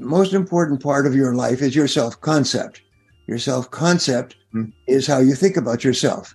most 0.00 0.32
important 0.32 0.82
part 0.82 1.06
of 1.06 1.14
your 1.14 1.34
life 1.34 1.62
is 1.62 1.76
your 1.76 1.88
self 1.88 2.20
concept. 2.20 2.82
Your 3.26 3.38
self 3.38 3.70
concept 3.70 4.36
mm. 4.54 4.72
is 4.86 5.06
how 5.06 5.18
you 5.18 5.34
think 5.34 5.56
about 5.56 5.84
yourself. 5.84 6.34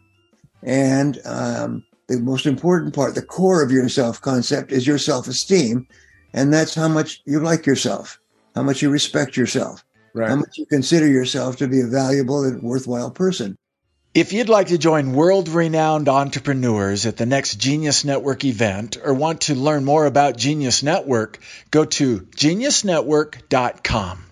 And 0.64 1.20
um, 1.26 1.84
the 2.08 2.20
most 2.20 2.46
important 2.46 2.94
part, 2.94 3.16
the 3.16 3.22
core 3.22 3.62
of 3.64 3.72
your 3.72 3.90
self 3.90 4.22
concept 4.22 4.72
is 4.72 4.88
your 4.88 4.98
self 4.98 5.28
esteem. 5.28 5.88
And 6.34 6.54
that's 6.54 6.76
how 6.76 6.88
much 6.88 7.22
you 7.26 7.40
like 7.40 7.66
yourself, 7.66 8.20
how 8.56 8.64
much 8.64 8.82
you 8.82 8.90
respect 8.90 9.38
yourself, 9.38 9.84
right. 10.14 10.30
how 10.30 10.36
much 10.36 10.58
you 10.58 10.66
consider 10.66 11.08
yourself 11.08 11.56
to 11.58 11.68
be 11.68 11.80
a 11.80 11.88
valuable 11.88 12.44
and 12.44 12.62
worthwhile 12.62 13.12
person. 13.12 13.58
If 14.16 14.32
you'd 14.32 14.48
like 14.48 14.68
to 14.68 14.78
join 14.78 15.12
world 15.12 15.50
renowned 15.50 16.08
entrepreneurs 16.08 17.06
at 17.06 17.18
the 17.18 17.26
next 17.26 17.58
Genius 17.58 18.06
Network 18.06 18.46
event 18.46 18.96
or 19.04 19.14
want 19.14 19.42
to 19.42 19.56
learn 19.56 19.84
more 19.84 20.06
about 20.06 20.38
Genius 20.38 20.84
Network, 20.84 21.38
go 21.70 21.84
to 21.84 22.22
geniusnetwork.com. 22.22 24.26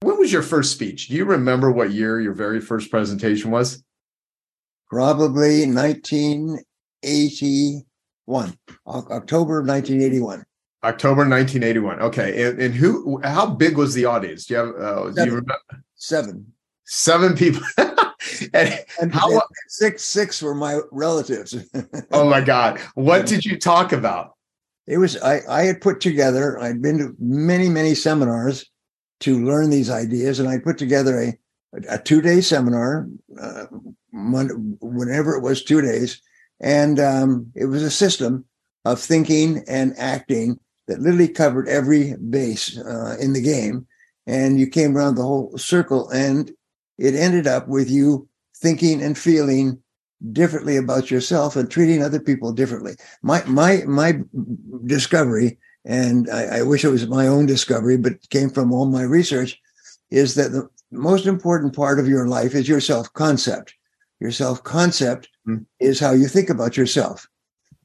When 0.00 0.18
was 0.18 0.30
your 0.30 0.42
first 0.42 0.72
speech? 0.72 1.08
Do 1.08 1.14
you 1.14 1.24
remember 1.24 1.72
what 1.72 1.90
year 1.90 2.20
your 2.20 2.34
very 2.34 2.60
first 2.60 2.90
presentation 2.90 3.50
was? 3.50 3.82
Probably 4.90 5.64
1980 5.64 7.86
one, 8.26 8.58
October 8.86 9.60
of 9.60 9.66
1981. 9.66 10.44
October 10.84 11.28
1981. 11.28 12.00
Okay, 12.00 12.44
and, 12.44 12.60
and 12.60 12.74
who? 12.74 13.20
How 13.24 13.46
big 13.46 13.78
was 13.78 13.94
the 13.94 14.04
audience? 14.04 14.46
Do 14.46 14.54
you 14.54 14.60
have? 14.60 14.74
Uh, 14.76 15.10
do 15.10 15.24
you 15.24 15.30
remember? 15.30 15.58
Seven. 15.94 16.52
Seven 16.84 17.34
people. 17.34 17.62
and, 18.52 18.78
and 19.00 19.14
how? 19.14 19.40
Six. 19.68 20.04
Six 20.04 20.42
were 20.42 20.54
my 20.54 20.80
relatives. 20.92 21.56
oh 22.12 22.28
my 22.28 22.40
God! 22.40 22.80
What 22.94 23.26
did 23.26 23.44
you 23.44 23.58
talk 23.58 23.92
about? 23.92 24.34
It 24.86 24.98
was 24.98 25.16
I. 25.22 25.40
I 25.48 25.62
had 25.62 25.80
put 25.80 26.00
together. 26.00 26.60
I'd 26.60 26.82
been 26.82 26.98
to 26.98 27.16
many, 27.18 27.68
many 27.68 27.94
seminars 27.94 28.70
to 29.20 29.44
learn 29.44 29.70
these 29.70 29.90
ideas, 29.90 30.38
and 30.38 30.48
I 30.48 30.58
put 30.58 30.78
together 30.78 31.20
a 31.20 31.38
a 31.88 31.98
two 31.98 32.20
day 32.20 32.40
seminar. 32.40 33.08
Uh, 33.40 33.66
whenever 34.12 35.36
it 35.36 35.42
was 35.42 35.62
two 35.62 35.80
days 35.80 36.22
and 36.60 36.98
um, 37.00 37.52
it 37.54 37.66
was 37.66 37.82
a 37.82 37.90
system 37.90 38.44
of 38.84 39.00
thinking 39.00 39.62
and 39.68 39.94
acting 39.98 40.58
that 40.86 41.00
literally 41.00 41.28
covered 41.28 41.68
every 41.68 42.14
base 42.16 42.78
uh, 42.78 43.16
in 43.20 43.32
the 43.32 43.42
game. 43.42 43.86
And 44.26 44.58
you 44.58 44.68
came 44.68 44.96
around 44.96 45.14
the 45.14 45.22
whole 45.22 45.56
circle, 45.56 46.08
and 46.10 46.50
it 46.98 47.14
ended 47.14 47.46
up 47.46 47.68
with 47.68 47.90
you 47.90 48.28
thinking 48.56 49.02
and 49.02 49.16
feeling 49.16 49.80
differently 50.32 50.76
about 50.76 51.10
yourself 51.10 51.56
and 51.56 51.70
treating 51.70 52.02
other 52.02 52.20
people 52.20 52.52
differently. 52.52 52.94
My 53.22 53.44
my 53.44 53.82
my 53.86 54.20
discovery, 54.86 55.58
and 55.84 56.28
I, 56.30 56.58
I 56.58 56.62
wish 56.62 56.84
it 56.84 56.90
was 56.90 57.06
my 57.06 57.26
own 57.26 57.46
discovery, 57.46 57.96
but 57.96 58.28
came 58.30 58.50
from 58.50 58.72
all 58.72 58.86
my 58.86 59.02
research, 59.02 59.60
is 60.10 60.34
that 60.34 60.52
the 60.52 60.68
most 60.90 61.26
important 61.26 61.74
part 61.74 61.98
of 61.98 62.08
your 62.08 62.26
life 62.26 62.54
is 62.54 62.68
your 62.68 62.80
self 62.80 63.12
concept. 63.12 63.74
Your 64.20 64.32
self 64.32 64.62
concept. 64.64 65.28
Is 65.80 66.00
how 66.00 66.12
you 66.12 66.28
think 66.28 66.50
about 66.50 66.76
yourself. 66.76 67.28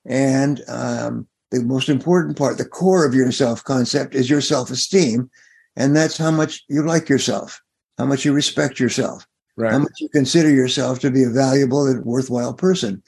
And 0.05 0.61
um, 0.67 1.27
the 1.51 1.61
most 1.63 1.89
important 1.89 2.37
part, 2.37 2.57
the 2.57 2.65
core 2.65 3.05
of 3.05 3.13
your 3.13 3.31
self 3.31 3.63
concept 3.63 4.15
is 4.15 4.29
your 4.29 4.41
self 4.41 4.71
esteem. 4.71 5.29
And 5.75 5.95
that's 5.95 6.17
how 6.17 6.31
much 6.31 6.63
you 6.67 6.85
like 6.85 7.07
yourself, 7.07 7.61
how 7.97 8.05
much 8.05 8.25
you 8.25 8.33
respect 8.33 8.79
yourself, 8.79 9.25
right. 9.55 9.71
how 9.71 9.79
much 9.79 9.99
you 9.99 10.09
consider 10.09 10.49
yourself 10.49 10.99
to 10.99 11.11
be 11.11 11.23
a 11.23 11.29
valuable 11.29 11.85
and 11.87 12.03
worthwhile 12.03 12.53
person. 12.53 13.01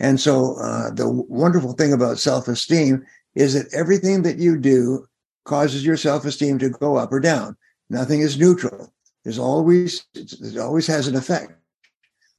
And 0.00 0.20
so 0.20 0.56
uh, 0.60 0.90
the 0.90 1.08
wonderful 1.08 1.72
thing 1.72 1.92
about 1.92 2.18
self 2.18 2.48
esteem 2.48 3.04
is 3.34 3.54
that 3.54 3.72
everything 3.72 4.22
that 4.22 4.38
you 4.38 4.56
do 4.56 5.06
causes 5.44 5.84
your 5.84 5.96
self 5.96 6.24
esteem 6.24 6.58
to 6.58 6.70
go 6.70 6.96
up 6.96 7.12
or 7.12 7.20
down. 7.20 7.56
Nothing 7.90 8.20
is 8.20 8.38
neutral. 8.38 8.92
There's 9.24 9.38
always, 9.38 10.04
it 10.14 10.58
always 10.58 10.86
has 10.86 11.08
an 11.08 11.16
effect. 11.16 11.52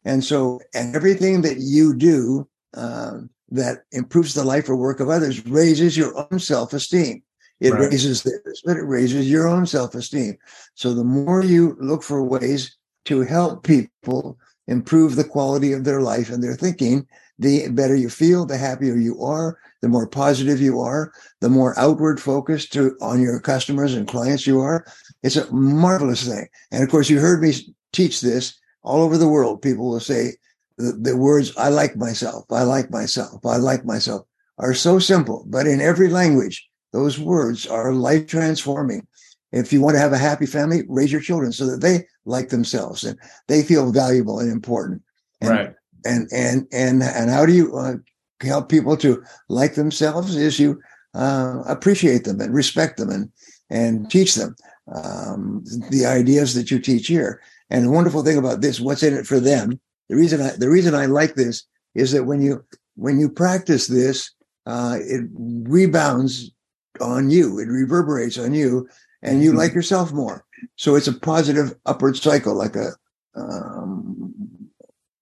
And 0.10 0.24
so, 0.24 0.60
and 0.74 0.96
everything 0.96 1.44
that 1.44 1.58
you 1.60 1.96
do 1.96 2.48
uh, 2.74 3.20
that 3.50 3.84
improves 3.92 4.34
the 4.34 4.44
life 4.44 4.68
or 4.68 4.76
work 4.76 5.00
of 5.00 5.08
others 5.08 5.46
raises 5.46 5.96
your 5.96 6.18
own 6.18 6.40
self 6.40 6.74
esteem. 6.74 7.22
It 7.60 7.74
right. 7.74 7.92
raises 7.92 8.24
theirs, 8.24 8.64
but 8.66 8.78
it 8.78 8.86
raises 8.86 9.30
your 9.30 9.48
own 9.48 9.68
self 9.68 9.94
esteem. 9.94 10.36
So 10.74 10.96
the 10.96 11.04
more 11.04 11.44
you 11.44 11.78
look 11.80 12.02
for 12.02 12.24
ways 12.24 12.76
to 13.06 13.22
help 13.22 13.64
people 13.64 14.40
improve 14.68 15.16
the 15.16 15.24
quality 15.24 15.74
of 15.74 15.84
their 15.84 16.02
life 16.02 16.32
and 16.32 16.44
their 16.44 16.56
thinking, 16.56 17.06
the 17.38 17.70
better 17.70 17.96
you 17.96 18.10
feel, 18.10 18.48
the 18.48 18.58
happier 18.58 18.96
you 18.96 19.24
are, 19.24 19.60
the 19.84 19.90
more 19.90 20.08
positive 20.08 20.60
you 20.60 20.80
are, 20.80 21.14
the 21.40 21.50
more 21.50 21.78
outward 21.78 22.20
focused 22.20 22.74
to, 22.74 22.98
on 23.00 23.22
your 23.22 23.40
customers 23.40 23.94
and 23.94 24.08
clients 24.08 24.48
you 24.48 24.60
are. 24.60 24.88
It's 25.22 25.36
a 25.36 25.52
marvelous 25.54 26.28
thing. 26.28 26.48
And 26.72 26.82
of 26.82 26.90
course, 26.90 27.12
you 27.12 27.20
heard 27.20 27.44
me 27.44 27.54
teach 27.94 28.22
this 28.22 28.60
all 28.84 29.02
over 29.02 29.18
the 29.18 29.28
world, 29.28 29.62
people 29.62 29.90
will 29.90 30.00
say 30.00 30.34
the, 30.78 30.94
the 30.94 31.18
words, 31.18 31.56
I 31.58 31.70
like 31.70 31.96
myself, 31.96 32.46
I 32.52 32.64
like 32.64 32.90
myself, 32.90 33.46
I 33.46 33.58
like 33.58 33.86
myself 33.86 34.26
are 34.60 34.74
so 34.74 35.00
simple, 35.00 35.46
but 35.48 35.66
in 35.68 35.82
every 35.82 36.10
language, 36.10 36.68
those 36.92 37.18
words 37.18 37.66
are 37.66 37.94
life 37.94 38.28
transforming. 38.28 39.08
If 39.52 39.74
you 39.74 39.82
want 39.82 39.96
to 39.96 40.02
have 40.02 40.14
a 40.14 40.18
happy 40.18 40.46
family, 40.46 40.84
raise 40.88 41.12
your 41.12 41.22
children 41.22 41.52
so 41.52 41.66
that 41.68 41.82
they 41.82 42.06
like 42.26 42.50
themselves 42.50 43.04
and 43.04 43.18
they 43.48 43.64
feel 43.64 43.92
valuable 43.92 44.40
and 44.40 44.52
important. 44.52 45.02
And, 45.42 45.50
right. 45.50 45.74
And, 46.06 46.28
and, 46.32 46.68
and, 46.72 47.02
and 47.04 47.30
how 47.30 47.46
do 47.46 47.54
you 47.54 47.76
uh, 47.76 47.96
help 48.42 48.70
people 48.70 48.96
to 48.98 49.24
like 49.48 49.76
themselves 49.76 50.36
is 50.36 50.60
you 50.60 50.80
uh, 51.14 51.64
appreciate 51.66 52.26
them 52.26 52.40
and 52.40 52.54
respect 52.54 52.98
them 52.98 53.10
and, 53.10 53.32
and 53.70 54.10
teach 54.12 54.36
them 54.36 54.56
um, 54.94 55.64
the 55.90 56.06
ideas 56.06 56.54
that 56.54 56.70
you 56.70 56.80
teach 56.80 57.08
here. 57.08 57.42
And 57.70 57.86
the 57.86 57.92
wonderful 57.92 58.24
thing 58.24 58.38
about 58.38 58.62
this, 58.62 58.80
what's 58.80 59.04
in 59.04 59.14
it 59.14 59.28
for 59.28 59.40
them? 59.40 59.80
The 60.10 60.16
reason 60.16 60.42
I 60.42 60.52
the 60.58 60.70
reason 60.70 60.96
I 60.96 61.06
like 61.06 61.36
this 61.36 61.64
is 61.96 62.12
that 62.12 62.24
when 62.24 62.42
you 62.42 62.64
when 62.96 63.20
you 63.20 63.30
practice 63.30 63.88
this, 63.88 64.32
uh, 64.66 64.98
it 65.00 65.28
rebounds 65.34 66.52
on 67.00 67.30
you, 67.30 67.60
it 67.60 67.68
reverberates 67.68 68.38
on 68.38 68.54
you, 68.54 68.90
and 69.22 69.44
you 69.44 69.50
mm-hmm. 69.50 69.60
like 69.60 69.74
yourself 69.74 70.12
more. 70.12 70.46
So 70.76 70.96
it's 70.96 71.08
a 71.08 71.14
positive 71.14 71.76
upward 71.86 72.18
cycle, 72.18 72.56
like 72.56 72.76
a 72.76 72.92
um, 73.36 74.34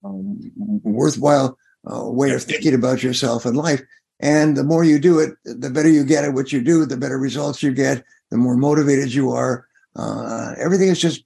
um, 0.03 0.40
worthwhile 0.84 1.58
uh, 1.91 2.09
way 2.09 2.31
of 2.31 2.44
thinking 2.44 2.74
about 2.74 3.03
yourself 3.03 3.46
and 3.46 3.58
life. 3.58 3.81
And 4.19 4.58
the 4.58 4.64
more 4.64 4.84
you 4.84 5.00
do 5.00 5.19
it, 5.19 5.35
the 5.46 5.69
better 5.69 5.90
you 5.90 6.03
get 6.03 6.24
at 6.24 6.34
what 6.34 6.52
you 6.52 6.62
do, 6.64 6.85
the 6.85 6.97
better 6.97 7.19
results 7.19 7.62
you 7.62 7.72
get, 7.72 8.03
the 8.31 8.38
more 8.38 8.58
motivated 8.58 9.14
you 9.14 9.31
are. 9.31 9.68
Uh, 9.96 10.53
everything 10.58 10.90
is 10.90 11.00
just 11.00 11.24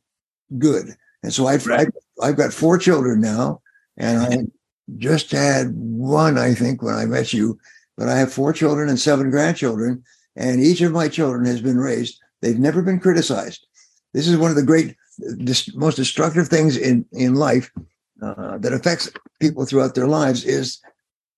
good. 0.58 0.96
And 1.24 1.34
so 1.34 1.48
I've, 1.48 1.66
right. 1.68 1.82
I've, 1.82 1.90
I've 2.22 2.38
got 2.38 2.54
four 2.54 2.78
children 2.78 3.22
now, 3.22 3.62
and 3.98 4.20
I 4.20 4.38
just 4.98 5.32
had 5.32 5.72
one, 5.76 6.38
I 6.38 6.54
think, 6.54 6.82
when 6.82 6.96
I 6.96 7.06
met 7.06 7.34
you, 7.34 7.60
but 7.98 8.10
I 8.10 8.18
have 8.18 8.34
four 8.34 8.54
children 8.54 8.90
and 8.90 9.00
seven 9.00 9.30
grandchildren, 9.30 10.04
and 10.36 10.62
each 10.62 10.82
of 10.82 10.92
my 10.92 11.08
children 11.08 11.46
has 11.46 11.62
been 11.62 11.78
raised. 11.78 12.20
They've 12.42 12.60
never 12.60 12.82
been 12.82 13.00
criticized. 13.00 13.68
This 14.14 14.28
is 14.28 14.38
one 14.38 14.50
of 14.50 14.56
the 14.56 14.64
great, 14.64 14.96
most 15.76 15.96
destructive 15.96 16.48
things 16.48 16.78
in, 16.78 17.06
in 17.12 17.36
life 17.36 17.72
uh, 18.22 18.58
that 18.58 18.74
affects 18.74 19.12
people 19.40 19.66
throughout 19.66 19.96
their 19.96 20.08
lives 20.08 20.44
is 20.44 20.80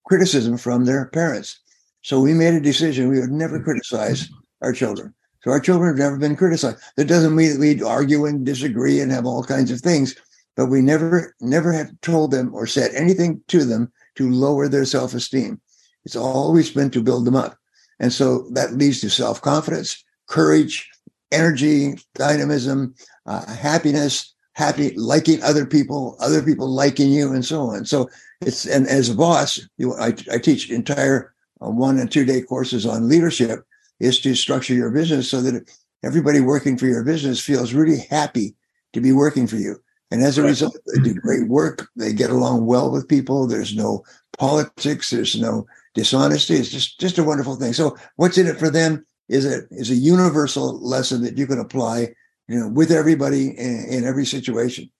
criticism 0.05 0.57
from 0.57 0.85
their 0.85 1.07
parents. 1.07 1.59
So 2.01 2.19
we 2.19 2.33
made 2.33 2.53
a 2.53 2.59
decision 2.59 3.09
we 3.09 3.19
would 3.19 3.31
never 3.31 3.61
criticize 3.61 4.29
our 4.61 4.73
children. 4.73 5.13
So 5.43 5.51
our 5.51 5.59
children 5.59 5.89
have 5.89 5.97
never 5.97 6.17
been 6.17 6.35
criticized. 6.35 6.77
That 6.95 7.05
doesn't 7.05 7.35
mean 7.35 7.51
that 7.51 7.59
we 7.59 7.81
argue 7.83 8.25
and 8.25 8.45
disagree 8.45 9.01
and 9.01 9.11
have 9.11 9.25
all 9.25 9.43
kinds 9.43 9.71
of 9.71 9.81
things, 9.81 10.15
but 10.55 10.67
we 10.67 10.81
never, 10.81 11.35
never 11.41 11.73
have 11.73 11.99
told 12.01 12.31
them 12.31 12.53
or 12.53 12.65
said 12.65 12.91
anything 12.95 13.41
to 13.49 13.65
them 13.65 13.91
to 14.15 14.31
lower 14.31 14.67
their 14.67 14.85
self-esteem. 14.85 15.59
It's 16.05 16.15
always 16.15 16.71
been 16.71 16.91
to 16.91 17.03
build 17.03 17.25
them 17.25 17.35
up. 17.35 17.57
And 17.99 18.13
so 18.13 18.47
that 18.51 18.73
leads 18.73 19.01
to 19.01 19.09
self-confidence, 19.09 20.03
courage, 20.27 20.89
energy, 21.31 21.95
dynamism, 22.15 22.95
uh, 23.25 23.45
happiness, 23.53 24.33
happy, 24.53 24.93
liking 24.95 25.41
other 25.43 25.65
people, 25.65 26.15
other 26.19 26.41
people 26.41 26.69
liking 26.69 27.11
you, 27.11 27.33
and 27.33 27.43
so 27.43 27.61
on. 27.63 27.85
So 27.85 28.09
it's, 28.41 28.65
and 28.65 28.87
as 28.87 29.09
a 29.09 29.15
boss, 29.15 29.59
you, 29.77 29.93
I, 29.95 30.13
I 30.31 30.37
teach 30.37 30.69
entire 30.69 31.33
uh, 31.61 31.69
one 31.69 31.99
and 31.99 32.11
two 32.11 32.23
day 32.23 32.41
courses 32.41 32.85
on 32.85 33.09
leadership 33.09 33.65
is 33.99 34.19
to 34.21 34.35
structure 34.35 34.73
your 34.73 34.91
business 34.91 35.29
so 35.29 35.41
that 35.41 35.69
everybody 36.03 36.39
working 36.39 36.77
for 36.77 36.85
your 36.85 37.03
business 37.03 37.39
feels 37.39 37.73
really 37.73 37.99
happy 38.09 38.55
to 38.93 39.01
be 39.01 39.11
working 39.11 39.47
for 39.47 39.55
you. 39.55 39.77
And 40.11 40.21
as 40.21 40.37
a 40.37 40.43
result, 40.43 40.77
they 40.85 41.01
do 41.01 41.15
great 41.15 41.47
work. 41.47 41.87
They 41.95 42.13
get 42.13 42.29
along 42.29 42.65
well 42.65 42.91
with 42.91 43.07
people. 43.07 43.47
There's 43.47 43.75
no 43.75 44.03
politics. 44.37 45.09
There's 45.09 45.39
no 45.39 45.65
dishonesty. 45.95 46.55
It's 46.55 46.69
just, 46.69 46.99
just 46.99 47.17
a 47.17 47.23
wonderful 47.23 47.55
thing. 47.55 47.73
So 47.73 47.97
what's 48.17 48.37
in 48.37 48.47
it 48.47 48.59
for 48.59 48.69
them 48.69 49.05
is 49.29 49.45
a, 49.45 49.63
is 49.71 49.89
a 49.89 49.95
universal 49.95 50.79
lesson 50.79 51.23
that 51.23 51.37
you 51.37 51.47
can 51.47 51.59
apply, 51.59 52.13
you 52.47 52.59
know, 52.59 52.67
with 52.67 52.91
everybody 52.91 53.49
in, 53.57 53.85
in 53.89 54.03
every 54.03 54.25
situation. 54.25 54.91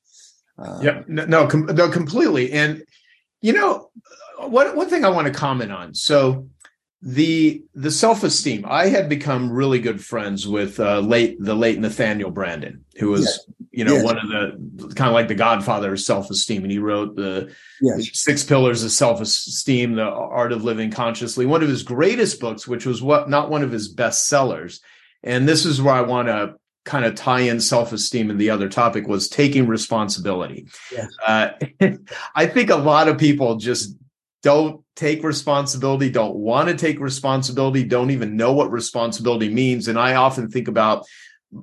Uh, 0.57 0.79
yeah, 0.81 1.01
no, 1.07 1.25
no, 1.25 1.47
com- 1.47 1.65
no, 1.65 1.89
completely. 1.89 2.51
And 2.51 2.83
you 3.41 3.53
know, 3.53 3.89
one 4.39 4.75
one 4.75 4.87
thing 4.87 5.03
I 5.03 5.09
want 5.09 5.27
to 5.27 5.33
comment 5.33 5.71
on. 5.71 5.93
So 5.93 6.47
the 7.05 7.61
the 7.75 7.91
self 7.91 8.23
esteem. 8.23 8.63
I 8.65 8.88
had 8.88 9.09
become 9.09 9.51
really 9.51 9.79
good 9.79 10.03
friends 10.03 10.47
with 10.47 10.79
uh, 10.79 11.00
late 11.00 11.35
the 11.38 11.53
late 11.53 11.77
Nathaniel 11.77 12.31
Branden, 12.31 12.79
who 12.97 13.09
was 13.09 13.25
yes. 13.25 13.39
you 13.71 13.83
know 13.83 13.95
yes. 13.95 14.03
one 14.05 14.17
of 14.17 14.29
the 14.29 14.95
kind 14.95 15.09
of 15.09 15.13
like 15.13 15.27
the 15.27 15.35
godfather 15.35 15.91
of 15.91 16.00
self 16.00 16.29
esteem, 16.29 16.63
and 16.63 16.71
he 16.71 16.79
wrote 16.79 17.17
the 17.17 17.53
yes. 17.81 18.09
six 18.13 18.45
pillars 18.45 18.83
of 18.83 18.91
self 18.91 19.19
esteem, 19.19 19.95
the 19.95 20.03
art 20.03 20.53
of 20.53 20.63
living 20.63 20.91
consciously. 20.91 21.45
One 21.45 21.61
of 21.61 21.67
his 21.67 21.83
greatest 21.83 22.39
books, 22.39 22.69
which 22.69 22.85
was 22.85 23.01
what 23.01 23.29
not 23.29 23.50
one 23.50 23.63
of 23.63 23.71
his 23.71 23.89
best 23.89 24.27
sellers, 24.27 24.79
and 25.23 25.45
this 25.45 25.65
is 25.65 25.81
where 25.81 25.95
I 25.95 26.01
want 26.01 26.29
to 26.29 26.55
kind 26.85 27.05
of 27.05 27.15
tie 27.15 27.39
in 27.39 27.61
self-esteem 27.61 28.29
and 28.29 28.39
the 28.39 28.50
other 28.50 28.67
topic 28.67 29.07
was 29.07 29.29
taking 29.29 29.67
responsibility. 29.67 30.67
Yes. 30.91 31.07
Uh, 31.25 31.50
I 32.35 32.45
think 32.45 32.69
a 32.69 32.75
lot 32.75 33.07
of 33.07 33.17
people 33.17 33.55
just 33.55 33.95
don't 34.43 34.83
take 34.95 35.23
responsibility, 35.23 36.09
don't 36.09 36.35
want 36.35 36.67
to 36.67 36.75
take 36.75 36.99
responsibility, 36.99 37.83
don't 37.83 38.11
even 38.11 38.35
know 38.35 38.53
what 38.53 38.71
responsibility 38.71 39.49
means. 39.49 39.87
And 39.87 39.97
I 39.97 40.15
often 40.15 40.49
think 40.49 40.67
about 40.67 41.05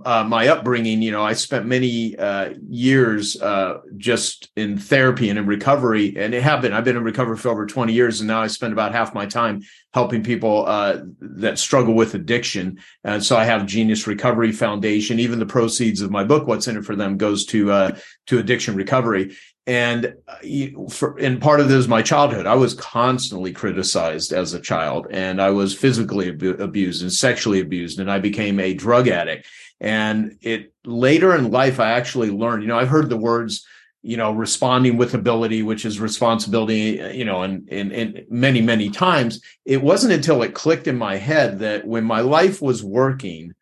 uh, 0.05 0.25
my 0.25 0.49
upbringing. 0.49 1.03
You 1.03 1.11
know, 1.11 1.23
I 1.23 1.33
spent 1.33 1.67
many 1.67 2.17
uh, 2.17 2.55
years 2.69 3.41
uh, 3.41 3.79
just 3.97 4.51
in 4.57 4.79
therapy 4.79 5.29
and 5.31 5.39
in 5.39 5.47
recovery, 5.47 6.15
and 6.17 6.35
it 6.35 6.43
have 6.43 6.63
been. 6.63 6.73
I've 6.73 6.85
been 6.85 6.97
in 6.97 7.05
recovery 7.05 7.37
for 7.37 7.49
over 7.49 7.67
20 7.67 7.93
years, 7.93 8.21
and 8.21 8.29
now 8.29 8.41
I 8.41 8.47
spend 8.47 8.73
about 8.73 8.93
half 8.93 9.15
my 9.15 9.27
time 9.27 9.63
helping 9.93 10.23
people 10.23 10.65
uh, 10.67 11.01
that 11.21 11.59
struggle 11.59 11.95
with 11.95 12.15
addiction. 12.15 12.79
And 13.03 13.25
so 13.25 13.37
I 13.37 13.45
have 13.45 13.67
Genius 13.67 14.07
Recovery 14.07 14.53
Foundation. 14.53 15.19
Even 15.19 15.39
the 15.39 15.47
proceeds 15.47 16.01
of 16.01 16.11
my 16.11 16.25
book, 16.25 16.47
"What's 16.47 16.69
in 16.69 16.77
It 16.77 16.85
for 16.85 16.97
Them," 16.97 17.17
goes 17.17 17.45
to 17.47 17.73
uh, 17.73 17.97
to 18.27 18.39
addiction 18.39 18.77
recovery 18.77 19.37
and 19.67 20.15
uh, 20.27 20.89
for, 20.89 21.19
and 21.19 21.41
part 21.41 21.61
of 21.61 21.69
this 21.69 21.79
is 21.79 21.89
my 21.89 22.03
childhood. 22.03 22.47
I 22.47 22.55
was 22.55 22.75
constantly 22.75 23.53
criticized 23.53 24.33
as 24.33 24.55
a 24.55 24.61
child, 24.61 25.07
and 25.11 25.41
I 25.41 25.51
was 25.51 25.75
physically 25.75 26.29
abused 26.29 27.03
and 27.03 27.13
sexually 27.13 27.61
abused, 27.61 28.01
and 28.01 28.11
I 28.11 28.19
became 28.19 28.59
a 28.59 28.75
drug 28.75 29.09
addict. 29.09 29.47
And 29.81 30.37
it 30.41 30.73
later 30.85 31.35
in 31.35 31.51
life, 31.51 31.79
I 31.79 31.93
actually 31.93 32.31
learned. 32.31 32.63
You 32.63 32.69
know, 32.69 32.79
I've 32.79 32.89
heard 32.89 33.11
the 33.11 33.17
words, 33.17 33.67
you 34.03 34.17
know, 34.17 34.33
responding 34.33 34.97
with 34.97 35.15
ability, 35.15 35.63
which 35.63 35.85
is 35.85 36.01
responsibility. 36.01 37.01
You 37.15 37.27
know, 37.27 37.43
and 37.43 37.69
and, 37.71 37.93
and 37.93 38.23
many 38.31 38.63
many 38.63 38.89
times, 38.89 39.43
it 39.67 39.83
wasn't 39.83 40.15
until 40.15 40.43
it 40.43 40.55
clicked 40.55 40.87
in 40.87 40.97
my 40.97 41.17
head 41.17 41.59
that 41.59 41.87
when 41.87 42.05
my 42.05 42.21
life 42.21 42.63
was 42.63 42.83
working 42.83 43.55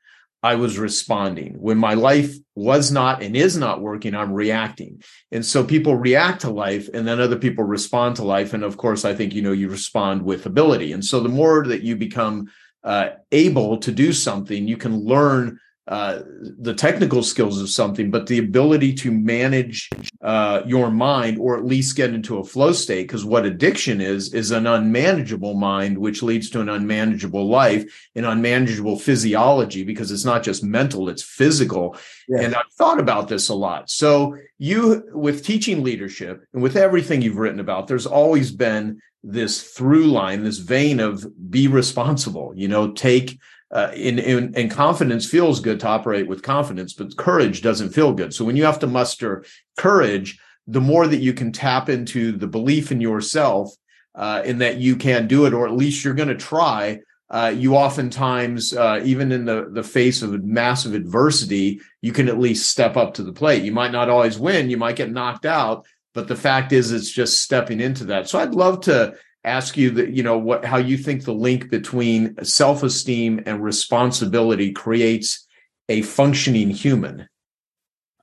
I 0.43 0.55
was 0.55 0.79
responding. 0.79 1.55
When 1.55 1.79
my 1.79 1.95
life 1.95 2.35
was 2.55 2.93
not 2.93 3.23
and 3.23 3.37
is 3.37 3.57
not 3.57 3.81
working, 3.81 4.15
I'm 4.15 4.33
reacting. 4.33 5.03
And 5.33 5.45
so 5.45 5.65
people 5.65 5.97
react 5.97 6.43
to 6.43 6.51
life 6.51 6.89
and 6.95 7.07
then 7.07 7.21
other 7.21 7.37
people 7.37 7.65
respond 7.65 8.17
to 8.17 8.25
life. 8.25 8.55
And 8.55 8.63
of 8.63 8.77
course, 8.77 9.05
I 9.05 9.15
think, 9.15 9.35
you 9.35 9.43
know, 9.43 9.53
you 9.53 9.69
respond 9.69 10.23
with 10.23 10.47
ability. 10.47 10.93
And 10.93 11.05
so 11.05 11.21
the 11.21 11.29
more 11.29 11.67
that 11.67 11.83
you 11.83 11.97
become 11.97 12.49
uh, 12.85 13.11
able 13.33 13.79
to 13.79 13.91
do 13.91 14.13
something, 14.13 14.69
you 14.69 14.77
can 14.77 15.05
learn 15.05 15.59
uh, 15.89 16.21
the 16.59 16.75
technical 16.75 17.23
skills 17.23 17.63
of 17.63 17.71
something, 17.71 18.11
but 18.11 18.27
the 18.27 18.39
ability 18.39 18.93
to 18.93 19.11
manage 19.11 19.89
uh, 20.21 20.61
your 20.67 20.91
mind 20.91 21.39
or 21.39 21.57
at 21.57 21.65
least 21.65 21.97
get 21.97 22.13
into 22.13 22.37
a 22.37 22.45
flow 22.45 22.73
state. 22.73 23.05
Because 23.05 23.25
what 23.25 23.47
addiction 23.47 24.03
is, 24.03 24.35
is 24.35 24.51
an 24.51 24.67
unmanageable 24.67 25.55
mind, 25.55 25.97
which 25.97 26.23
leads 26.23 26.51
to 26.51 26.61
an 26.61 26.69
unmanageable 26.69 27.49
life, 27.49 28.11
an 28.15 28.27
unmanageable 28.27 28.99
physiology, 28.99 29.83
because 29.83 30.13
it's 30.13 30.27
not 30.27 30.43
just 30.43 30.63
mental, 30.63 31.09
it's 31.09 31.23
physical. 31.23 31.97
Yes. 32.29 32.45
And 32.45 32.55
I've 32.55 32.73
thought 32.73 33.01
about 33.01 33.29
this 33.29 33.49
a 33.49 33.55
lot. 33.55 33.89
So, 33.89 34.37
you, 34.59 35.09
with 35.15 35.43
teaching 35.43 35.83
leadership 35.83 36.45
and 36.53 36.63
with 36.63 36.77
everything 36.77 37.23
you've 37.23 37.39
written 37.39 37.61
about, 37.61 37.87
there's 37.87 38.07
always 38.07 38.53
been 38.53 39.01
this 39.23 39.63
through 39.63 40.07
line, 40.07 40.45
this 40.45 40.59
vein 40.59 41.01
of 41.01 41.27
be 41.51 41.67
responsible, 41.67 42.53
you 42.55 42.69
know, 42.69 42.93
take 42.93 43.39
uh, 43.71 43.91
in, 43.95 44.19
in, 44.19 44.55
in 44.55 44.69
confidence 44.69 45.27
feels 45.27 45.61
good 45.61 45.81
to 45.81 45.89
operate 45.89 46.27
with 46.27 46.43
confidence, 46.43 46.95
but 46.95 47.17
courage 47.17 47.61
doesn't 47.61 47.91
feel 47.91 48.13
good. 48.13 48.33
So 48.33 48.45
when 48.45 48.57
you 48.57 48.65
have 48.65 48.79
to 48.81 48.87
muster 48.87 49.45
courage, 49.77 50.39
the 50.67 50.81
more 50.81 51.07
that 51.07 51.21
you 51.21 51.33
can 51.33 51.53
tap 51.53 51.89
into 51.89 52.33
the 52.33 52.47
belief 52.47 52.93
in 52.93 53.01
yourself, 53.01 53.73
uh, 54.15 54.43
in 54.45 54.59
that 54.59 54.79
you 54.79 54.97
can 54.97 55.27
do 55.27 55.47
it, 55.47 55.55
or 55.55 55.67
at 55.67 55.77
least 55.77 56.05
you're 56.05 56.15
going 56.15 56.29
to 56.29 56.35
try. 56.35 56.99
Uh, 57.31 57.53
you 57.55 57.77
oftentimes, 57.77 58.75
uh, 58.75 59.01
even 59.05 59.33
in 59.33 59.45
the 59.45 59.69
the 59.73 59.83
face 59.83 60.23
of 60.23 60.43
massive 60.45 60.95
adversity, 60.95 61.79
you 62.01 62.11
can 62.11 62.29
at 62.29 62.39
least 62.39 62.71
step 62.71 62.97
up 62.97 63.15
to 63.15 63.23
the 63.23 63.33
plate. 63.33 63.63
You 63.63 63.73
might 63.73 63.93
not 63.93 64.09
always 64.09 64.39
win, 64.39 64.71
you 64.71 64.79
might 64.79 64.97
get 64.97 65.13
knocked 65.13 65.45
out, 65.45 65.87
but 66.15 66.27
the 66.27 66.37
fact 66.37 66.73
is, 66.73 66.91
it's 66.91 67.11
just 67.11 67.43
stepping 67.43 67.81
into 67.81 68.05
that. 68.07 68.29
So 68.29 68.39
I'd 68.39 68.55
love 68.55 68.81
to 68.83 69.15
ask 69.49 69.77
you 69.77 69.91
that 69.93 70.11
you 70.11 70.23
know 70.23 70.39
what 70.39 70.65
how 70.65 70.77
you 70.77 70.97
think 70.97 71.25
the 71.25 71.33
link 71.33 71.71
between 71.71 72.37
self-esteem 72.45 73.43
and 73.47 73.65
responsibility 73.65 74.73
creates 74.73 75.47
a 75.89 76.03
functioning 76.03 76.71
human. 76.71 77.29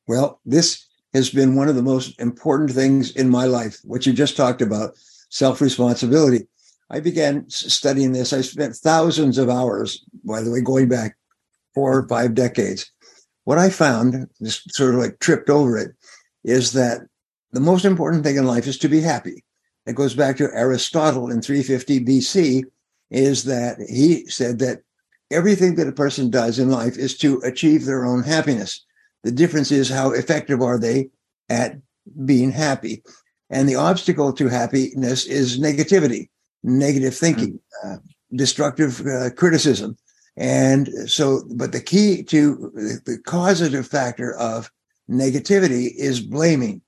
Well 0.07 0.39
this 0.45 0.87
has 1.13 1.29
been 1.29 1.55
one 1.55 1.67
of 1.67 1.75
the 1.75 1.81
most 1.81 2.19
important 2.19 2.71
things 2.71 3.11
in 3.11 3.29
my 3.29 3.45
life 3.45 3.79
what 3.83 4.05
you 4.05 4.13
just 4.13 4.37
talked 4.37 4.61
about 4.61 4.95
self-responsibility. 5.29 6.47
I 6.91 6.99
began 6.99 7.49
studying 7.49 8.11
this. 8.11 8.31
I 8.31 8.41
spent 8.41 8.75
thousands 8.75 9.37
of 9.39 9.49
hours 9.49 10.05
by 10.23 10.41
the 10.41 10.51
way 10.51 10.61
going 10.61 10.87
back 10.87 11.17
four 11.73 11.97
or 11.97 12.07
five 12.07 12.35
decades. 12.35 12.91
What 13.45 13.57
i 13.57 13.69
found 13.69 14.27
just 14.41 14.73
sort 14.73 14.95
of 14.95 15.01
like 15.01 15.19
tripped 15.19 15.49
over 15.49 15.77
it 15.77 15.91
is 16.43 16.73
that 16.73 17.01
the 17.51 17.59
most 17.71 17.85
important 17.85 18.23
thing 18.23 18.35
in 18.35 18.45
life 18.45 18.67
is 18.67 18.77
to 18.79 18.89
be 18.89 19.01
happy 19.01 19.44
it 19.85 19.95
goes 19.95 20.15
back 20.15 20.37
to 20.37 20.49
Aristotle 20.53 21.29
in 21.29 21.41
350 21.41 22.05
BC, 22.05 22.63
is 23.11 23.43
that 23.43 23.77
he 23.79 24.25
said 24.27 24.59
that 24.59 24.81
everything 25.31 25.75
that 25.75 25.87
a 25.87 25.91
person 25.91 26.29
does 26.29 26.59
in 26.59 26.69
life 26.69 26.97
is 26.97 27.17
to 27.19 27.39
achieve 27.39 27.85
their 27.85 28.05
own 28.05 28.23
happiness. 28.23 28.83
The 29.23 29.31
difference 29.31 29.71
is 29.71 29.89
how 29.89 30.11
effective 30.11 30.61
are 30.61 30.79
they 30.79 31.09
at 31.49 31.77
being 32.25 32.51
happy. 32.51 33.03
And 33.49 33.69
the 33.69 33.75
obstacle 33.75 34.33
to 34.33 34.47
happiness 34.47 35.25
is 35.25 35.59
negativity, 35.59 36.29
negative 36.63 37.15
thinking, 37.15 37.59
mm-hmm. 37.83 37.93
uh, 37.93 37.97
destructive 38.35 39.05
uh, 39.05 39.29
criticism. 39.31 39.97
And 40.37 40.89
so, 41.09 41.43
but 41.55 41.71
the 41.71 41.81
key 41.81 42.23
to 42.23 42.71
the 43.05 43.17
causative 43.25 43.87
factor 43.87 44.35
of 44.35 44.69
negativity 45.09 45.91
is 45.95 46.19
blaming. 46.19 46.81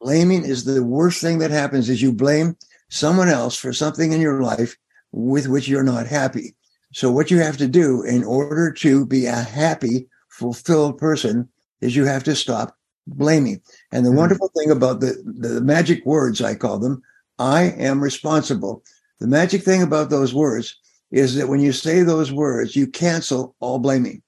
Blaming 0.00 0.44
is 0.44 0.64
the 0.64 0.84
worst 0.84 1.20
thing 1.20 1.38
that 1.38 1.50
happens 1.50 1.88
is 1.88 2.02
you 2.02 2.12
blame 2.12 2.56
someone 2.88 3.28
else 3.28 3.56
for 3.56 3.72
something 3.72 4.12
in 4.12 4.20
your 4.20 4.42
life 4.42 4.76
with 5.12 5.48
which 5.48 5.68
you're 5.68 5.82
not 5.82 6.06
happy. 6.06 6.54
So 6.92 7.10
what 7.10 7.30
you 7.30 7.38
have 7.38 7.56
to 7.58 7.66
do 7.66 8.02
in 8.02 8.24
order 8.24 8.72
to 8.72 9.06
be 9.06 9.26
a 9.26 9.34
happy, 9.34 10.08
fulfilled 10.28 10.98
person 10.98 11.48
is 11.80 11.96
you 11.96 12.04
have 12.04 12.24
to 12.24 12.34
stop 12.34 12.76
blaming. 13.06 13.60
And 13.92 14.04
the 14.04 14.10
mm-hmm. 14.10 14.18
wonderful 14.18 14.50
thing 14.56 14.70
about 14.70 15.00
the, 15.00 15.22
the 15.24 15.60
magic 15.60 16.04
words, 16.04 16.40
I 16.40 16.54
call 16.54 16.78
them, 16.78 17.02
I 17.38 17.64
am 17.78 18.02
responsible. 18.02 18.82
The 19.20 19.26
magic 19.26 19.62
thing 19.62 19.82
about 19.82 20.10
those 20.10 20.34
words 20.34 20.78
is 21.10 21.34
that 21.36 21.48
when 21.48 21.60
you 21.60 21.72
say 21.72 22.02
those 22.02 22.32
words, 22.32 22.76
you 22.76 22.86
cancel 22.86 23.54
all 23.60 23.78
blaming. 23.78 24.22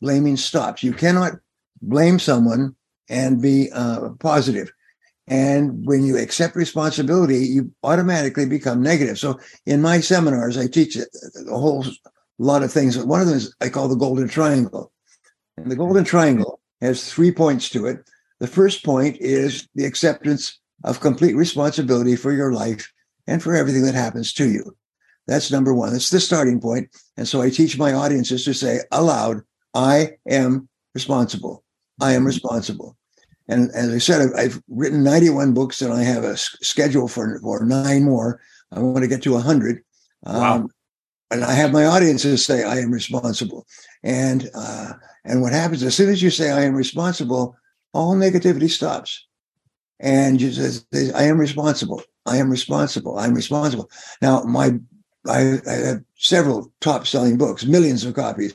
Blaming 0.00 0.36
stops. 0.36 0.82
You 0.82 0.92
cannot 0.92 1.32
blame 1.80 2.18
someone 2.18 2.74
and 3.08 3.40
be 3.40 3.70
uh, 3.72 4.10
positive. 4.18 4.70
And 5.28 5.84
when 5.84 6.04
you 6.04 6.16
accept 6.16 6.54
responsibility, 6.54 7.38
you 7.38 7.72
automatically 7.82 8.46
become 8.46 8.82
negative. 8.82 9.18
So 9.18 9.40
in 9.64 9.82
my 9.82 10.00
seminars, 10.00 10.56
I 10.56 10.68
teach 10.68 10.96
a 10.96 11.04
whole 11.48 11.84
lot 12.38 12.62
of 12.62 12.72
things. 12.72 12.96
One 12.98 13.20
of 13.20 13.26
them 13.26 13.36
is 13.36 13.54
I 13.60 13.68
call 13.68 13.88
the 13.88 13.96
golden 13.96 14.28
triangle. 14.28 14.92
And 15.56 15.70
the 15.70 15.76
golden 15.76 16.04
triangle 16.04 16.60
has 16.80 17.12
three 17.12 17.32
points 17.32 17.68
to 17.70 17.86
it. 17.86 18.08
The 18.38 18.46
first 18.46 18.84
point 18.84 19.16
is 19.18 19.66
the 19.74 19.86
acceptance 19.86 20.60
of 20.84 21.00
complete 21.00 21.34
responsibility 21.34 22.14
for 22.14 22.32
your 22.32 22.52
life 22.52 22.92
and 23.26 23.42
for 23.42 23.56
everything 23.56 23.82
that 23.82 23.94
happens 23.94 24.32
to 24.34 24.48
you. 24.48 24.76
That's 25.26 25.50
number 25.50 25.74
one. 25.74 25.92
That's 25.92 26.10
the 26.10 26.20
starting 26.20 26.60
point. 26.60 26.88
And 27.16 27.26
so 27.26 27.42
I 27.42 27.50
teach 27.50 27.78
my 27.78 27.92
audiences 27.92 28.44
to 28.44 28.54
say 28.54 28.80
aloud, 28.92 29.42
I 29.74 30.10
am 30.28 30.68
responsible. 30.94 31.64
I 32.00 32.12
am 32.12 32.24
responsible. 32.24 32.96
And 33.48 33.70
as 33.74 33.92
I 33.92 33.98
said, 33.98 34.22
I've, 34.22 34.34
I've 34.36 34.62
written 34.68 35.04
91 35.04 35.54
books 35.54 35.80
and 35.80 35.92
I 35.92 36.02
have 36.02 36.24
a 36.24 36.36
schedule 36.36 37.08
for, 37.08 37.38
for 37.40 37.64
nine 37.64 38.04
more. 38.04 38.40
I 38.72 38.80
want 38.80 39.02
to 39.02 39.08
get 39.08 39.22
to 39.22 39.32
100. 39.32 39.82
Wow. 40.22 40.54
Um, 40.56 40.68
and 41.30 41.44
I 41.44 41.52
have 41.52 41.72
my 41.72 41.86
audiences 41.86 42.44
say 42.44 42.64
I 42.64 42.78
am 42.78 42.90
responsible. 42.90 43.66
And 44.02 44.48
uh, 44.54 44.92
and 45.24 45.42
what 45.42 45.52
happens 45.52 45.82
as 45.82 45.94
soon 45.94 46.08
as 46.08 46.22
you 46.22 46.30
say 46.30 46.50
I 46.50 46.62
am 46.62 46.74
responsible, 46.74 47.56
all 47.92 48.14
negativity 48.14 48.70
stops. 48.70 49.26
And 49.98 50.40
you 50.40 50.52
say, 50.52 51.10
I 51.12 51.22
am 51.22 51.38
responsible. 51.38 52.02
I 52.26 52.36
am 52.36 52.50
responsible. 52.50 53.18
I'm 53.18 53.34
responsible. 53.34 53.90
Now, 54.20 54.42
my 54.42 54.78
I, 55.28 55.58
I 55.66 55.72
have 55.72 56.04
several 56.16 56.72
top 56.80 57.06
selling 57.06 57.36
books, 57.38 57.64
millions 57.64 58.04
of 58.04 58.14
copies. 58.14 58.54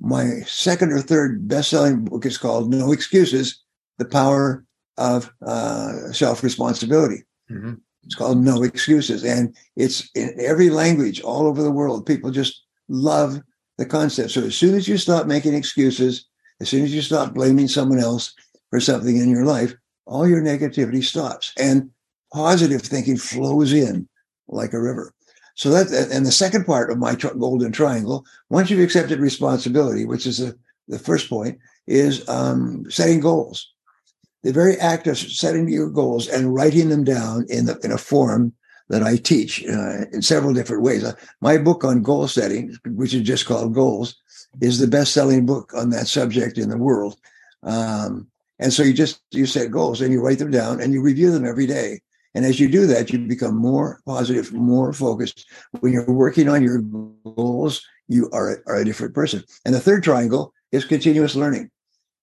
My 0.00 0.40
second 0.46 0.92
or 0.92 1.00
third 1.00 1.48
best 1.48 1.70
selling 1.70 2.04
book 2.04 2.24
is 2.24 2.38
called 2.38 2.70
No 2.70 2.92
Excuses 2.92 3.62
the 3.98 4.04
power 4.04 4.64
of 4.98 5.32
uh, 5.46 6.12
self 6.12 6.42
responsibility. 6.42 7.24
Mm-hmm. 7.50 7.74
It's 8.04 8.14
called 8.14 8.38
No 8.38 8.62
Excuses. 8.62 9.24
And 9.24 9.54
it's 9.76 10.08
in 10.14 10.34
every 10.38 10.70
language 10.70 11.20
all 11.20 11.46
over 11.46 11.62
the 11.62 11.72
world. 11.72 12.06
People 12.06 12.30
just 12.30 12.62
love 12.88 13.40
the 13.78 13.86
concept. 13.86 14.30
So 14.30 14.42
as 14.42 14.56
soon 14.56 14.74
as 14.74 14.88
you 14.88 14.96
stop 14.96 15.26
making 15.26 15.54
excuses, 15.54 16.26
as 16.60 16.68
soon 16.68 16.84
as 16.84 16.94
you 16.94 17.02
stop 17.02 17.34
blaming 17.34 17.68
someone 17.68 17.98
else 17.98 18.32
for 18.70 18.80
something 18.80 19.16
in 19.16 19.28
your 19.28 19.44
life, 19.44 19.74
all 20.06 20.26
your 20.26 20.40
negativity 20.40 21.02
stops 21.02 21.52
and 21.58 21.90
positive 22.32 22.80
thinking 22.80 23.16
flows 23.16 23.72
in 23.72 24.08
like 24.48 24.72
a 24.72 24.80
river. 24.80 25.12
So 25.54 25.70
that, 25.70 26.10
and 26.12 26.24
the 26.24 26.32
second 26.32 26.64
part 26.64 26.90
of 26.90 26.98
my 26.98 27.14
golden 27.14 27.72
triangle, 27.72 28.24
once 28.50 28.70
you've 28.70 28.80
accepted 28.80 29.18
responsibility, 29.20 30.04
which 30.04 30.26
is 30.26 30.38
the, 30.38 30.56
the 30.86 30.98
first 30.98 31.28
point, 31.28 31.58
is 31.86 32.28
um, 32.28 32.84
setting 32.90 33.20
goals. 33.20 33.72
The 34.46 34.52
very 34.52 34.76
act 34.76 35.08
of 35.08 35.18
setting 35.18 35.68
your 35.68 35.90
goals 35.90 36.28
and 36.28 36.54
writing 36.54 36.88
them 36.88 37.02
down 37.02 37.46
in 37.48 37.66
the, 37.66 37.80
in 37.82 37.90
a 37.90 37.98
form 37.98 38.52
that 38.88 39.02
I 39.02 39.16
teach 39.16 39.64
uh, 39.66 40.06
in 40.12 40.22
several 40.22 40.54
different 40.54 40.84
ways. 40.84 41.02
Uh, 41.02 41.14
my 41.40 41.58
book 41.58 41.82
on 41.82 42.00
goal 42.00 42.28
setting, 42.28 42.72
which 42.86 43.12
is 43.12 43.22
just 43.22 43.44
called 43.44 43.74
Goals, 43.74 44.14
is 44.60 44.78
the 44.78 44.86
best-selling 44.86 45.46
book 45.46 45.72
on 45.74 45.90
that 45.90 46.06
subject 46.06 46.58
in 46.58 46.68
the 46.68 46.78
world. 46.78 47.16
Um, 47.64 48.28
and 48.60 48.72
so 48.72 48.84
you 48.84 48.92
just 48.92 49.20
you 49.32 49.46
set 49.46 49.72
goals 49.72 50.00
and 50.00 50.12
you 50.12 50.22
write 50.22 50.38
them 50.38 50.52
down 50.52 50.80
and 50.80 50.92
you 50.92 51.02
review 51.02 51.32
them 51.32 51.44
every 51.44 51.66
day. 51.66 52.00
And 52.36 52.44
as 52.44 52.60
you 52.60 52.68
do 52.68 52.86
that, 52.86 53.10
you 53.10 53.18
become 53.18 53.56
more 53.56 54.00
positive, 54.06 54.52
more 54.52 54.92
focused. 54.92 55.44
When 55.80 55.92
you're 55.92 56.06
working 56.06 56.48
on 56.48 56.62
your 56.62 56.82
goals, 57.34 57.84
you 58.06 58.30
are, 58.32 58.62
are 58.68 58.76
a 58.76 58.84
different 58.84 59.12
person. 59.12 59.42
And 59.64 59.74
the 59.74 59.80
third 59.80 60.04
triangle 60.04 60.52
is 60.70 60.84
continuous 60.84 61.34
learning, 61.34 61.68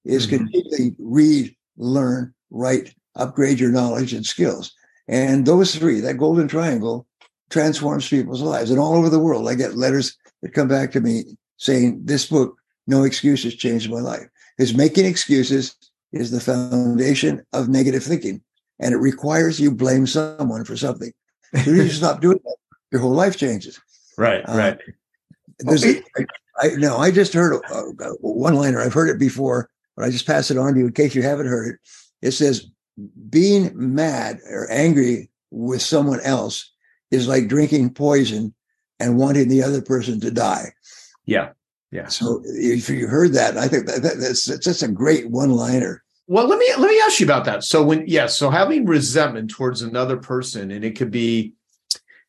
is 0.06 0.26
mm-hmm. 0.26 0.38
continually 0.38 0.96
read, 1.00 1.54
learn, 1.78 2.34
write, 2.52 2.94
upgrade 3.16 3.60
your 3.60 3.72
knowledge 3.72 4.14
and 4.14 4.26
skills. 4.26 4.74
And 5.08 5.46
those 5.46 5.76
three, 5.76 6.00
that 6.00 6.18
golden 6.18 6.48
triangle, 6.48 7.08
transforms 7.50 8.08
people's 8.08 8.42
lives. 8.42 8.72
And 8.72 8.80
all 8.80 8.96
over 8.96 9.10
the 9.10 9.20
world, 9.20 9.48
I 9.48 9.56
get 9.56 9.76
letters 9.76 10.18
that 10.42 10.54
come 10.54 10.68
back 10.68 10.92
to 10.92 11.02
me 11.02 11.38
saying, 11.58 12.02
This 12.04 12.26
book, 12.26 12.58
No 12.88 13.04
Excuses, 13.04 13.56
changed 13.56 13.92
my 13.92 14.00
life. 14.00 14.28
Because 14.58 14.74
making 14.74 15.06
excuses 15.06 15.76
is 16.12 16.32
the 16.32 16.40
foundation 16.40 17.44
of 17.54 17.70
negative 17.70 18.04
thinking 18.04 18.42
and 18.80 18.94
it 18.94 18.98
requires 18.98 19.60
you 19.60 19.72
blame 19.72 20.06
someone 20.08 20.66
for 20.66 20.76
something. 20.76 21.12
So 21.64 21.72
you 21.72 21.88
stop 21.90 22.22
doing 22.22 22.40
that, 22.44 22.56
your 22.92 23.02
whole 23.02 23.14
life 23.14 23.38
changes. 23.38 23.80
Right, 24.18 24.42
uh, 24.48 24.58
right. 24.58 24.80
There's 25.60 25.86
okay. 25.86 26.02
a, 26.18 26.26
I, 26.60 26.68
no, 26.78 26.98
I 26.98 27.12
just 27.12 27.34
heard 27.34 27.54
a, 27.54 27.76
a 27.78 28.14
one 28.20 28.56
liner. 28.56 28.82
I've 28.82 28.94
heard 28.94 29.10
it 29.10 29.20
before, 29.20 29.70
but 29.96 30.06
I 30.06 30.10
just 30.10 30.28
pass 30.28 30.52
it 30.52 30.58
on 30.58 30.74
to 30.74 30.80
you 30.80 30.88
in 30.88 30.94
case 30.94 31.16
you 31.16 31.22
haven't 31.22 31.48
heard 31.48 31.76
it. 31.76 32.28
It 32.28 32.32
says, 32.32 32.68
being 33.30 33.72
mad 33.74 34.40
or 34.50 34.70
angry 34.72 35.30
with 35.52 35.82
someone 35.82 36.20
else 36.22 36.72
is 37.12 37.28
like 37.28 37.48
drinking 37.48 37.94
poison 37.94 38.54
and 39.00 39.18
wanting 39.18 39.50
the 39.50 39.64
other 39.64 39.82
person 39.82 40.20
to 40.22 40.32
die. 40.32 40.68
Yeah. 41.26 41.50
Yeah. 41.92 42.08
So 42.08 42.42
if 42.46 42.90
you 42.90 43.08
heard 43.08 43.34
that, 43.34 43.58
I 43.58 43.68
think 43.68 43.86
that, 43.88 44.02
that 44.02 44.20
that's, 44.20 44.46
that's 44.46 44.66
just 44.66 44.84
a 44.84 44.88
great 44.88 45.30
one 45.30 45.52
liner. 45.52 46.04
Well, 46.28 46.48
let 46.48 46.58
me 46.58 46.68
let 46.78 46.90
me 46.90 47.00
ask 47.04 47.20
you 47.20 47.26
about 47.26 47.46
that. 47.46 47.64
So 47.64 47.84
when 47.84 48.00
yes, 48.00 48.08
yeah, 48.08 48.28
so 48.28 48.50
having 48.50 48.86
resentment 48.86 49.52
towards 49.52 49.82
another 49.82 50.18
person, 50.18 50.72
and 50.72 50.84
it 50.84 50.96
could 50.96 51.12
be 51.12 51.54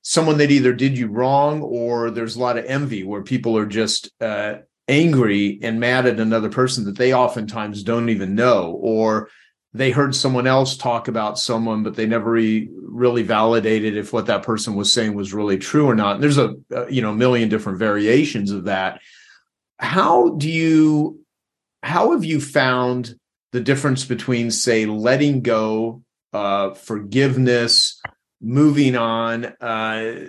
someone 0.03 0.37
that 0.39 0.51
either 0.51 0.73
did 0.73 0.99
you 0.99 1.07
wrong 1.07 1.63
or 1.63 2.11
there's 2.11 2.37
a 2.37 2.41
lot 2.41 2.59
of 2.59 2.65
envy 2.67 3.05
where 3.05 3.23
people 3.23 3.57
are 3.57 3.67
just 3.67 4.11
uh, 4.21 4.57
angry 4.89 5.59
and 5.63 5.81
mad 5.81 6.07
at 6.07 6.21
another 6.21 6.49
person 6.49 6.85
that 6.85 6.97
they 6.97 7.15
oftentimes 7.15 7.83
don't 7.83 8.09
even 8.09 8.35
know, 8.35 8.73
or 8.81 9.31
they 9.73 9.91
heard 9.91 10.15
someone 10.15 10.47
else 10.47 10.77
talk 10.77 11.09
about 11.09 11.39
someone, 11.39 11.83
but 11.83 11.97
they 11.97 12.07
never 12.07 12.31
re- 12.31 12.69
really 12.73 13.23
validated 13.23 13.97
if 13.97 14.13
what 14.13 14.27
that 14.27 14.43
person 14.43 14.75
was 14.75 14.93
saying 14.93 15.15
was 15.15 15.35
really 15.35 15.59
true 15.59 15.87
or 15.87 15.95
not. 15.95 16.15
And 16.15 16.23
there's 16.23 16.39
a, 16.39 16.55
a 16.71 16.91
you 16.91 17.03
know 17.03 17.13
million 17.13 17.49
different 17.49 17.79
variations 17.79 18.51
of 18.51 18.65
that. 18.65 19.01
How 19.79 20.31
do 20.31 20.51
you 20.51 21.21
how 21.83 22.13
have 22.13 22.25
you 22.25 22.41
found 22.41 23.17
the 23.53 23.61
difference 23.61 24.05
between, 24.05 24.51
say, 24.51 24.87
letting 24.87 25.41
go, 25.41 26.03
uh, 26.33 26.75
forgiveness, 26.75 28.01
moving 28.45 28.95
on, 28.95 29.47
uh, 29.61 30.27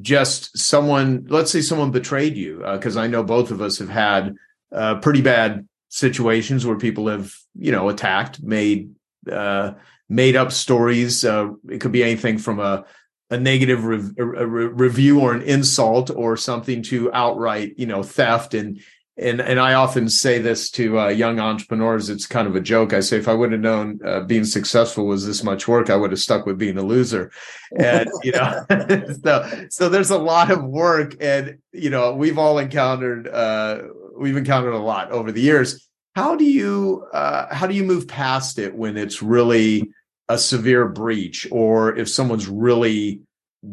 just 0.00 0.58
someone, 0.58 1.26
let's 1.28 1.50
say 1.50 1.60
someone 1.60 1.90
betrayed 1.90 2.36
you, 2.36 2.58
because 2.72 2.96
uh, 2.96 3.00
I 3.00 3.06
know 3.06 3.22
both 3.22 3.50
of 3.50 3.62
us 3.62 3.78
have 3.78 3.88
had 3.88 4.34
uh, 4.72 4.96
pretty 4.96 5.22
bad 5.22 5.68
situations 5.88 6.66
where 6.66 6.76
people 6.76 7.08
have, 7.08 7.32
you 7.54 7.70
know, 7.70 7.88
attacked, 7.88 8.42
made 8.42 8.90
uh, 9.30 9.72
made 10.08 10.36
up 10.36 10.50
stories. 10.50 11.24
It 11.24 11.80
could 11.80 11.92
be 11.92 12.02
anything 12.02 12.38
from 12.38 12.58
a 12.58 12.84
a 13.30 13.38
negative 13.38 13.84
a 13.84 14.46
re- 14.46 14.66
review 14.66 15.20
or 15.20 15.32
an 15.32 15.42
insult 15.42 16.10
or 16.10 16.36
something 16.36 16.82
to 16.82 17.10
outright, 17.14 17.72
you 17.78 17.86
know, 17.86 18.02
theft 18.02 18.52
and 18.52 18.80
and 19.22 19.40
and 19.40 19.60
I 19.60 19.74
often 19.74 20.08
say 20.08 20.38
this 20.38 20.70
to 20.72 20.98
uh, 20.98 21.08
young 21.08 21.38
entrepreneurs. 21.38 22.10
It's 22.10 22.26
kind 22.26 22.48
of 22.48 22.56
a 22.56 22.60
joke. 22.60 22.92
I 22.92 23.00
say, 23.00 23.16
if 23.16 23.28
I 23.28 23.34
would 23.34 23.52
have 23.52 23.60
known 23.60 24.00
uh, 24.04 24.20
being 24.20 24.44
successful 24.44 25.06
was 25.06 25.26
this 25.26 25.42
much 25.42 25.68
work, 25.68 25.88
I 25.90 25.96
would 25.96 26.10
have 26.10 26.20
stuck 26.20 26.44
with 26.46 26.58
being 26.58 26.78
a 26.78 26.82
loser. 26.82 27.30
And 27.78 28.08
you 28.22 28.32
know, 28.32 28.64
so 29.24 29.66
so 29.70 29.88
there's 29.88 30.10
a 30.10 30.18
lot 30.18 30.50
of 30.50 30.64
work, 30.64 31.14
and 31.20 31.58
you 31.72 31.90
know, 31.90 32.14
we've 32.14 32.38
all 32.38 32.58
encountered 32.58 33.28
uh, 33.28 33.82
we've 34.16 34.36
encountered 34.36 34.74
a 34.74 34.78
lot 34.78 35.10
over 35.10 35.32
the 35.32 35.40
years. 35.40 35.88
How 36.14 36.36
do 36.36 36.44
you 36.44 37.06
uh, 37.12 37.54
how 37.54 37.66
do 37.66 37.74
you 37.74 37.84
move 37.84 38.08
past 38.08 38.58
it 38.58 38.74
when 38.74 38.96
it's 38.96 39.22
really 39.22 39.90
a 40.28 40.36
severe 40.36 40.88
breach, 40.88 41.46
or 41.50 41.96
if 41.96 42.08
someone's 42.08 42.48
really 42.48 43.20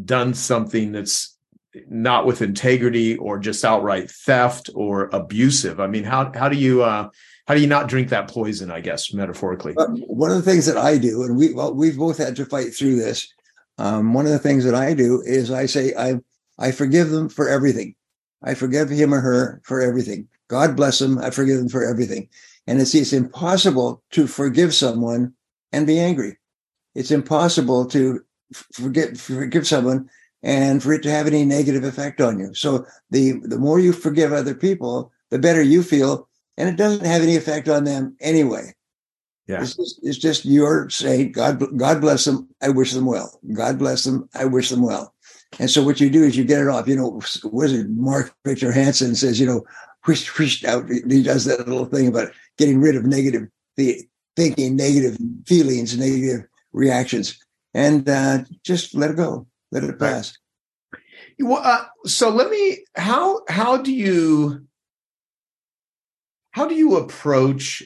done 0.06 0.34
something 0.34 0.92
that's 0.92 1.36
not 1.88 2.26
with 2.26 2.42
integrity 2.42 3.16
or 3.18 3.38
just 3.38 3.64
outright 3.64 4.10
theft 4.10 4.70
or 4.74 5.10
abusive. 5.14 5.80
I 5.80 5.88
mean, 5.88 6.04
how 6.04 6.32
how 6.34 6.50
do 6.50 6.58
you 6.58 6.84
uh, 6.84 7.10
how 7.48 7.54
do 7.54 7.62
you 7.62 7.68
not 7.68 7.88
drink 7.88 8.10
that 8.10 8.30
poison? 8.30 8.72
I 8.72 8.82
guess 8.82 9.14
metaphorically. 9.14 9.74
one 9.74 10.32
of 10.32 10.38
the 10.38 10.50
things 10.50 10.66
that 10.66 10.78
I 10.78 10.98
do, 10.98 11.24
and 11.24 11.38
we 11.38 11.54
well, 11.54 11.74
we've 11.74 11.98
both 11.98 12.18
had 12.18 12.36
to 12.38 12.46
fight 12.46 12.74
through 12.74 12.96
this. 12.96 13.32
Um, 13.78 14.14
one 14.14 14.26
of 14.26 14.32
the 14.32 14.40
things 14.40 14.66
that 14.66 14.76
I 14.76 14.94
do 14.94 15.22
is 15.26 15.52
I 15.52 15.66
say 15.66 15.94
I 15.98 16.16
I 16.58 16.72
forgive 16.72 17.10
them 17.10 17.30
for 17.30 17.48
everything. 17.48 17.96
I 18.44 18.54
forgive 18.54 18.90
him 18.90 19.14
or 19.14 19.22
her 19.22 19.62
for 19.64 19.82
everything. 19.82 20.28
God 20.48 20.76
bless 20.76 21.00
them. 21.00 21.20
I 21.20 21.30
forgive 21.30 21.58
them 21.58 21.70
for 21.70 21.86
everything. 21.86 22.30
And 22.68 22.82
it's 22.82 22.96
it's 22.96 23.14
impossible 23.14 24.04
to 24.12 24.28
forgive 24.28 24.74
someone 24.74 25.34
and 25.72 25.86
be 25.88 26.00
angry. 26.00 26.38
It's 26.96 27.12
impossible 27.12 27.86
to 27.88 28.22
forget 28.74 29.18
forgive 29.18 29.68
someone 29.68 30.10
and 30.44 30.82
for 30.82 30.94
it 30.94 31.04
to 31.04 31.12
have 31.12 31.28
any 31.28 31.46
negative 31.46 31.84
effect 31.84 32.22
on 32.22 32.40
you. 32.40 32.54
So 32.54 32.86
the 33.10 33.34
the 33.44 33.58
more 33.58 33.80
you 33.80 33.94
forgive 33.94 34.32
other 34.32 34.56
people, 34.56 35.12
the 35.30 35.40
better 35.40 35.62
you 35.62 35.84
feel, 35.84 36.28
and 36.58 36.70
it 36.70 36.76
doesn't 36.76 37.06
have 37.06 37.22
any 37.22 37.36
effect 37.36 37.68
on 37.70 37.84
them 37.84 38.16
anyway. 38.20 38.74
Yeah. 39.48 39.62
It's 39.64 39.76
just, 39.76 40.00
it's 40.04 40.18
just 40.18 40.46
you're 40.46 40.90
saying, 40.92 41.32
God, 41.32 41.76
God 41.76 42.02
bless 42.02 42.26
them. 42.26 42.48
I 42.62 42.70
wish 42.70 42.94
them 42.94 43.06
well. 43.06 43.40
God 43.54 43.80
bless 43.80 44.04
them. 44.04 44.30
I 44.36 44.46
wish 44.46 44.70
them 44.70 44.84
well. 44.84 45.16
And 45.60 45.72
so 45.72 45.84
what 45.84 46.00
you 46.00 46.12
do 46.12 46.24
is 46.24 46.38
you 46.38 46.44
get 46.44 46.62
it 46.62 46.68
off. 46.68 46.88
You 46.88 46.96
know, 46.96 47.20
Wizard 47.46 47.98
Mark 47.98 48.32
Victor 48.46 48.72
Hansen 48.72 49.16
says, 49.16 49.40
you 49.40 49.48
know, 49.48 49.66
whished, 50.06 50.38
whished 50.38 50.66
out. 50.66 50.88
He 50.88 51.24
does 51.24 51.46
that 51.46 51.68
little 51.68 51.86
thing 51.86 52.08
about 52.08 52.32
getting 52.60 52.80
rid 52.80 52.96
of 52.96 53.06
negative 53.06 53.48
thinking, 54.36 54.76
negative 54.76 55.18
feelings, 55.48 55.98
negative 55.98 56.46
reactions, 56.72 57.44
and 57.74 58.08
uh, 58.08 58.44
just 58.64 58.94
let 58.94 59.10
it 59.10 59.18
go 59.18 59.48
let 59.72 59.84
it 59.84 60.00
pass. 60.00 60.38
Well, 61.40 61.62
uh, 61.64 61.86
so 62.06 62.30
let 62.30 62.50
me. 62.50 62.80
How 62.96 63.42
how 63.48 63.78
do 63.78 63.94
you 63.94 64.66
how 66.52 66.68
do 66.68 66.76
you 66.76 66.98
approach 66.98 67.84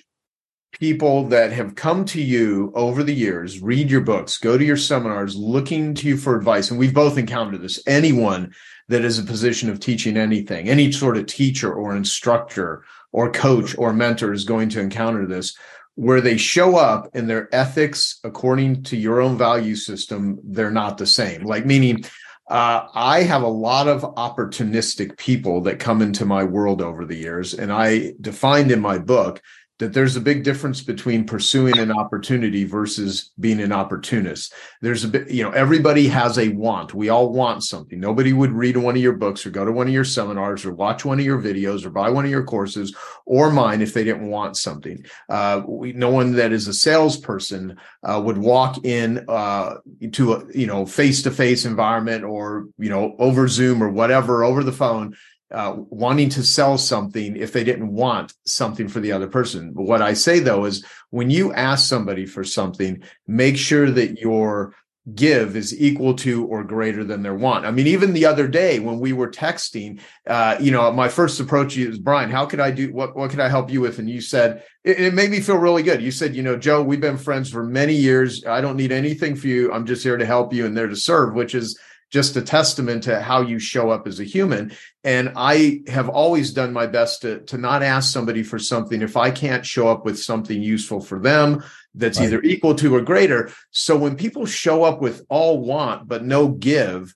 people 0.79 1.27
that 1.27 1.51
have 1.51 1.75
come 1.75 2.03
to 2.03 2.21
you 2.21 2.71
over 2.73 3.03
the 3.03 3.13
years, 3.13 3.61
read 3.61 3.91
your 3.91 4.01
books, 4.01 4.39
go 4.39 4.57
to 4.57 4.65
your 4.65 4.77
seminars, 4.77 5.35
looking 5.35 5.93
to 5.95 6.07
you 6.07 6.17
for 6.17 6.35
advice? 6.35 6.71
And 6.71 6.79
we've 6.79 6.93
both 6.93 7.17
encountered 7.17 7.61
this. 7.61 7.81
Anyone 7.85 8.53
that 8.89 9.05
is 9.05 9.19
a 9.19 9.23
position 9.23 9.69
of 9.69 9.79
teaching 9.79 10.17
anything, 10.17 10.69
any 10.69 10.91
sort 10.91 11.17
of 11.17 11.27
teacher 11.27 11.71
or 11.71 11.95
instructor 11.95 12.83
or 13.11 13.31
coach 13.31 13.77
or 13.77 13.93
mentor 13.93 14.33
is 14.33 14.43
going 14.45 14.69
to 14.69 14.81
encounter 14.81 15.27
this 15.27 15.55
where 15.95 16.21
they 16.21 16.37
show 16.37 16.75
up 16.75 17.09
and 17.13 17.29
their 17.29 17.53
ethics 17.53 18.19
according 18.23 18.83
to 18.83 18.97
your 18.97 19.21
own 19.21 19.37
value 19.37 19.75
system 19.75 20.39
they're 20.43 20.71
not 20.71 20.97
the 20.97 21.05
same. 21.05 21.43
Like 21.43 21.65
meaning 21.65 22.03
uh, 22.49 22.87
i 22.93 23.23
have 23.23 23.41
a 23.41 23.47
lot 23.47 23.87
of 23.87 24.01
opportunistic 24.15 25.17
people 25.17 25.61
that 25.61 25.79
come 25.79 26.01
into 26.01 26.25
my 26.25 26.43
world 26.43 26.81
over 26.81 27.05
the 27.05 27.15
years 27.15 27.53
and 27.53 27.71
i 27.71 28.11
defined 28.19 28.69
in 28.69 28.81
my 28.81 28.97
book 28.97 29.41
that 29.83 29.91
there's 29.91 30.15
a 30.15 30.21
big 30.21 30.45
difference 30.45 30.81
between 30.81 31.25
pursuing 31.25 31.77
an 31.77 31.91
opportunity 31.91 32.63
versus 32.63 33.31
being 33.37 33.59
an 33.59 33.73
opportunist. 33.73 34.53
There's 34.79 35.03
a 35.03 35.09
bit, 35.09 35.29
you 35.29 35.43
know, 35.43 35.51
everybody 35.51 36.07
has 36.07 36.39
a 36.39 36.47
want. 36.47 36.93
We 36.93 37.09
all 37.09 37.33
want 37.33 37.65
something. 37.65 37.99
Nobody 37.99 38.31
would 38.31 38.53
read 38.53 38.77
one 38.77 38.95
of 38.95 39.01
your 39.01 39.17
books 39.17 39.45
or 39.45 39.49
go 39.49 39.65
to 39.65 39.73
one 39.73 39.87
of 39.87 39.93
your 39.93 40.05
seminars 40.05 40.63
or 40.63 40.73
watch 40.73 41.03
one 41.03 41.19
of 41.19 41.25
your 41.25 41.41
videos 41.41 41.85
or 41.85 41.89
buy 41.89 42.09
one 42.09 42.23
of 42.23 42.31
your 42.31 42.45
courses 42.45 42.95
or 43.25 43.51
mine 43.51 43.81
if 43.81 43.93
they 43.93 44.05
didn't 44.05 44.29
want 44.29 44.55
something. 44.55 45.03
Uh, 45.27 45.61
we, 45.67 45.91
no 45.91 46.09
one 46.09 46.31
that 46.33 46.53
is 46.53 46.69
a 46.69 46.73
salesperson 46.73 47.77
uh, 48.03 48.21
would 48.23 48.37
walk 48.37 48.85
in 48.85 49.25
uh, 49.27 49.75
to 50.13 50.33
a, 50.33 50.45
you 50.55 50.65
know, 50.65 50.85
face-to-face 50.85 51.65
environment 51.65 52.23
or, 52.23 52.67
you 52.77 52.89
know, 52.89 53.17
over 53.19 53.49
Zoom 53.49 53.83
or 53.83 53.89
whatever, 53.89 54.45
over 54.45 54.63
the 54.63 54.71
phone 54.71 55.13
uh, 55.53 55.75
wanting 55.89 56.29
to 56.29 56.43
sell 56.43 56.77
something 56.77 57.37
if 57.37 57.53
they 57.53 57.63
didn't 57.63 57.93
want 57.93 58.33
something 58.45 58.87
for 58.87 58.99
the 58.99 59.11
other 59.11 59.27
person. 59.27 59.71
What 59.73 60.01
I 60.01 60.13
say 60.13 60.39
though 60.39 60.65
is 60.65 60.85
when 61.11 61.29
you 61.29 61.53
ask 61.53 61.87
somebody 61.87 62.25
for 62.25 62.43
something, 62.43 63.03
make 63.27 63.57
sure 63.57 63.91
that 63.91 64.19
your 64.19 64.75
give 65.13 65.57
is 65.57 65.77
equal 65.79 66.13
to 66.15 66.45
or 66.45 66.63
greater 66.63 67.03
than 67.03 67.21
their 67.21 67.35
want. 67.35 67.65
I 67.65 67.71
mean, 67.71 67.87
even 67.87 68.13
the 68.13 68.25
other 68.25 68.47
day 68.47 68.79
when 68.79 68.99
we 68.99 69.11
were 69.11 69.29
texting, 69.29 69.99
uh, 70.27 70.55
you 70.61 70.71
know, 70.71 70.89
my 70.93 71.09
first 71.09 71.39
approach 71.39 71.75
is 71.77 71.99
Brian, 71.99 72.29
how 72.29 72.45
could 72.45 72.61
I 72.61 72.71
do 72.71 72.93
what 72.93 73.15
what 73.15 73.29
could 73.29 73.41
I 73.41 73.49
help 73.49 73.69
you 73.69 73.81
with? 73.81 73.99
And 73.99 74.09
you 74.09 74.21
said 74.21 74.63
it, 74.83 74.99
it 74.99 75.13
made 75.13 75.29
me 75.29 75.41
feel 75.41 75.57
really 75.57 75.83
good. 75.83 76.01
You 76.01 76.11
said, 76.11 76.35
you 76.35 76.41
know, 76.41 76.55
Joe, 76.57 76.81
we've 76.81 77.01
been 77.01 77.17
friends 77.17 77.49
for 77.49 77.65
many 77.65 77.93
years. 77.93 78.45
I 78.45 78.61
don't 78.61 78.77
need 78.77 78.93
anything 78.93 79.35
for 79.35 79.47
you. 79.47 79.73
I'm 79.73 79.85
just 79.85 80.03
here 80.03 80.17
to 80.17 80.25
help 80.25 80.53
you 80.53 80.65
and 80.65 80.75
there 80.75 80.87
to 80.87 80.95
serve, 80.95 81.35
which 81.35 81.53
is 81.53 81.77
just 82.13 82.37
a 82.37 82.43
testament 82.43 83.01
to 83.01 83.19
how 83.19 83.41
you 83.41 83.57
show 83.57 83.89
up 83.89 84.05
as 84.05 84.19
a 84.19 84.23
human. 84.23 84.71
And 85.03 85.33
I 85.35 85.81
have 85.87 86.09
always 86.09 86.53
done 86.53 86.71
my 86.71 86.85
best 86.85 87.23
to, 87.23 87.39
to 87.45 87.57
not 87.57 87.81
ask 87.81 88.13
somebody 88.13 88.43
for 88.43 88.59
something 88.59 89.01
if 89.01 89.17
I 89.17 89.31
can't 89.31 89.65
show 89.65 89.87
up 89.87 90.05
with 90.05 90.19
something 90.19 90.61
useful 90.61 91.01
for 91.01 91.17
them 91.17 91.63
that's 91.95 92.19
right. 92.19 92.27
either 92.27 92.43
equal 92.43 92.75
to 92.75 92.95
or 92.95 93.01
greater. 93.01 93.51
So 93.71 93.97
when 93.97 94.15
people 94.15 94.45
show 94.45 94.83
up 94.83 95.01
with 95.01 95.25
all 95.27 95.61
want 95.61 96.07
but 96.07 96.23
no 96.23 96.49
give, 96.49 97.15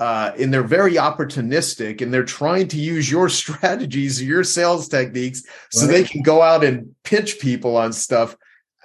uh, 0.00 0.32
and 0.38 0.54
they're 0.54 0.62
very 0.62 0.94
opportunistic 0.94 2.00
and 2.00 2.14
they're 2.14 2.24
trying 2.24 2.68
to 2.68 2.78
use 2.78 3.10
your 3.10 3.28
strategies, 3.42 4.22
your 4.22 4.44
sales 4.44 4.88
techniques, 4.88 5.42
so 5.70 5.86
right. 5.86 5.92
they 5.92 6.04
can 6.04 6.22
go 6.22 6.40
out 6.40 6.64
and 6.64 6.94
pitch 7.04 7.38
people 7.38 7.76
on 7.76 7.92
stuff. 7.92 8.34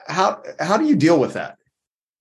How 0.08 0.44
how 0.60 0.76
do 0.76 0.86
you 0.86 0.98
deal 0.98 1.18
with 1.18 1.34
that? 1.34 1.58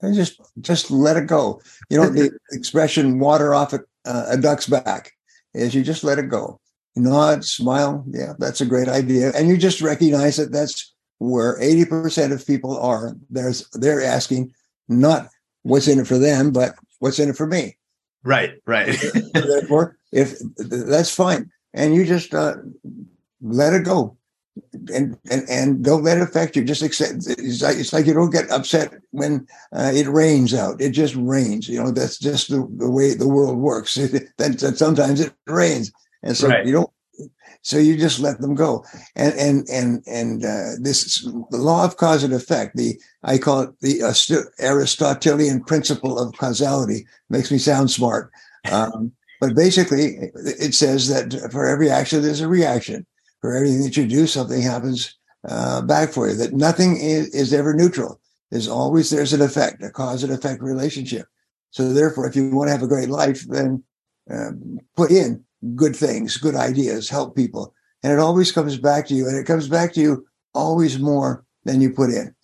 And 0.02 0.14
just 0.14 0.40
just 0.60 0.90
let 0.90 1.16
it 1.16 1.26
go. 1.26 1.62
You 1.88 1.98
know 1.98 2.10
the 2.10 2.36
expression 2.52 3.18
"water 3.18 3.54
off 3.54 3.72
a, 3.72 3.80
uh, 4.04 4.26
a 4.30 4.36
duck's 4.36 4.66
back" 4.66 5.12
is 5.54 5.74
you 5.74 5.82
just 5.82 6.04
let 6.04 6.18
it 6.18 6.28
go. 6.28 6.60
nod, 6.96 7.44
smile. 7.44 8.04
Yeah, 8.08 8.34
that's 8.38 8.60
a 8.60 8.66
great 8.66 8.88
idea, 8.88 9.32
and 9.34 9.48
you 9.48 9.56
just 9.56 9.80
recognize 9.80 10.36
that 10.36 10.52
that's 10.52 10.92
where 11.18 11.60
eighty 11.60 11.84
percent 11.84 12.32
of 12.32 12.46
people 12.46 12.78
are. 12.78 13.16
There's 13.30 13.68
they're 13.70 14.02
asking 14.02 14.52
not 14.88 15.28
what's 15.62 15.88
in 15.88 16.00
it 16.00 16.06
for 16.06 16.18
them, 16.18 16.52
but 16.52 16.74
what's 16.98 17.18
in 17.18 17.30
it 17.30 17.36
for 17.36 17.46
me. 17.46 17.76
Right, 18.24 18.54
right. 18.66 18.96
Therefore, 19.34 19.96
if 20.12 20.38
that's 20.58 21.14
fine, 21.14 21.50
and 21.72 21.94
you 21.94 22.04
just 22.04 22.34
uh, 22.34 22.56
let 23.40 23.72
it 23.72 23.84
go 23.84 24.16
and, 24.92 25.16
and 25.30 25.48
and 25.48 25.84
don't 25.84 26.04
let 26.04 26.18
it 26.18 26.22
affect 26.22 26.56
you. 26.56 26.64
Just 26.64 26.82
accept. 26.82 27.26
It's 27.26 27.62
like 27.62 27.76
it's 27.76 27.92
like 27.92 28.06
you 28.06 28.14
don't 28.14 28.32
get 28.32 28.50
upset 28.50 28.92
when 29.10 29.46
uh, 29.72 29.92
it 29.94 30.08
rains 30.08 30.54
out. 30.54 30.80
It 30.80 30.90
just 30.90 31.14
rains. 31.16 31.68
You 31.68 31.82
know 31.82 31.90
that's 31.90 32.18
just 32.18 32.50
the, 32.50 32.66
the 32.76 32.90
way 32.90 33.14
the 33.14 33.28
world 33.28 33.58
works. 33.58 33.94
that, 33.94 34.74
sometimes 34.76 35.20
it 35.20 35.32
rains, 35.46 35.92
and 36.22 36.36
so 36.36 36.48
right. 36.48 36.66
you 36.66 36.72
don't. 36.72 36.90
So 37.64 37.78
you 37.78 37.96
just 37.96 38.18
let 38.18 38.40
them 38.40 38.54
go, 38.54 38.84
and 39.14 39.34
and 39.34 39.66
and 39.70 40.02
and 40.06 40.44
uh, 40.44 40.72
this 40.80 41.22
the 41.22 41.58
law 41.58 41.84
of 41.84 41.96
cause 41.96 42.24
and 42.24 42.34
effect. 42.34 42.76
The 42.76 43.00
I 43.22 43.38
call 43.38 43.60
it 43.62 43.80
the 43.80 44.02
Aristotelian 44.60 45.64
principle 45.64 46.18
of 46.18 46.36
causality. 46.36 47.06
Makes 47.30 47.52
me 47.52 47.58
sound 47.58 47.90
smart, 47.90 48.32
um, 48.70 49.12
but 49.40 49.54
basically 49.54 50.30
it 50.34 50.74
says 50.74 51.08
that 51.08 51.52
for 51.52 51.66
every 51.66 51.88
action 51.88 52.20
there's 52.20 52.40
a 52.40 52.48
reaction 52.48 53.06
for 53.42 53.54
everything 53.54 53.82
that 53.82 53.96
you 53.96 54.06
do, 54.06 54.26
something 54.26 54.62
happens 54.62 55.18
uh, 55.46 55.82
back 55.82 56.10
for 56.10 56.28
you. 56.28 56.36
That 56.36 56.54
nothing 56.54 56.96
is, 56.96 57.28
is 57.34 57.52
ever 57.52 57.74
neutral. 57.74 58.20
There's 58.50 58.68
always 58.68 59.10
there's 59.10 59.32
an 59.32 59.42
effect, 59.42 59.82
a 59.82 59.90
cause 59.90 60.22
and 60.22 60.32
effect 60.32 60.62
relationship. 60.62 61.26
So 61.70 61.92
therefore, 61.92 62.26
if 62.28 62.36
you 62.36 62.50
want 62.50 62.68
to 62.68 62.72
have 62.72 62.82
a 62.82 62.86
great 62.86 63.08
life, 63.10 63.42
then 63.48 63.82
uh, 64.30 64.52
put 64.96 65.10
in 65.10 65.44
good 65.74 65.96
things, 65.96 66.36
good 66.36 66.54
ideas, 66.54 67.08
help 67.08 67.34
people, 67.34 67.74
and 68.02 68.12
it 68.12 68.18
always 68.18 68.52
comes 68.52 68.78
back 68.78 69.06
to 69.08 69.14
you. 69.14 69.26
And 69.26 69.36
it 69.36 69.46
comes 69.46 69.68
back 69.68 69.92
to 69.94 70.00
you 70.00 70.26
always 70.54 70.98
more 70.98 71.44
than 71.64 71.80
you 71.80 71.90
put 71.90 72.10
in. 72.10 72.34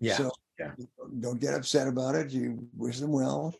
Yeah. 0.00 0.16
So 0.16 0.30
yeah. 0.58 0.72
don't 1.20 1.40
get 1.40 1.54
upset 1.54 1.88
about 1.88 2.14
it. 2.14 2.30
You 2.30 2.66
wish 2.76 2.98
them 2.98 3.12
well. 3.12 3.54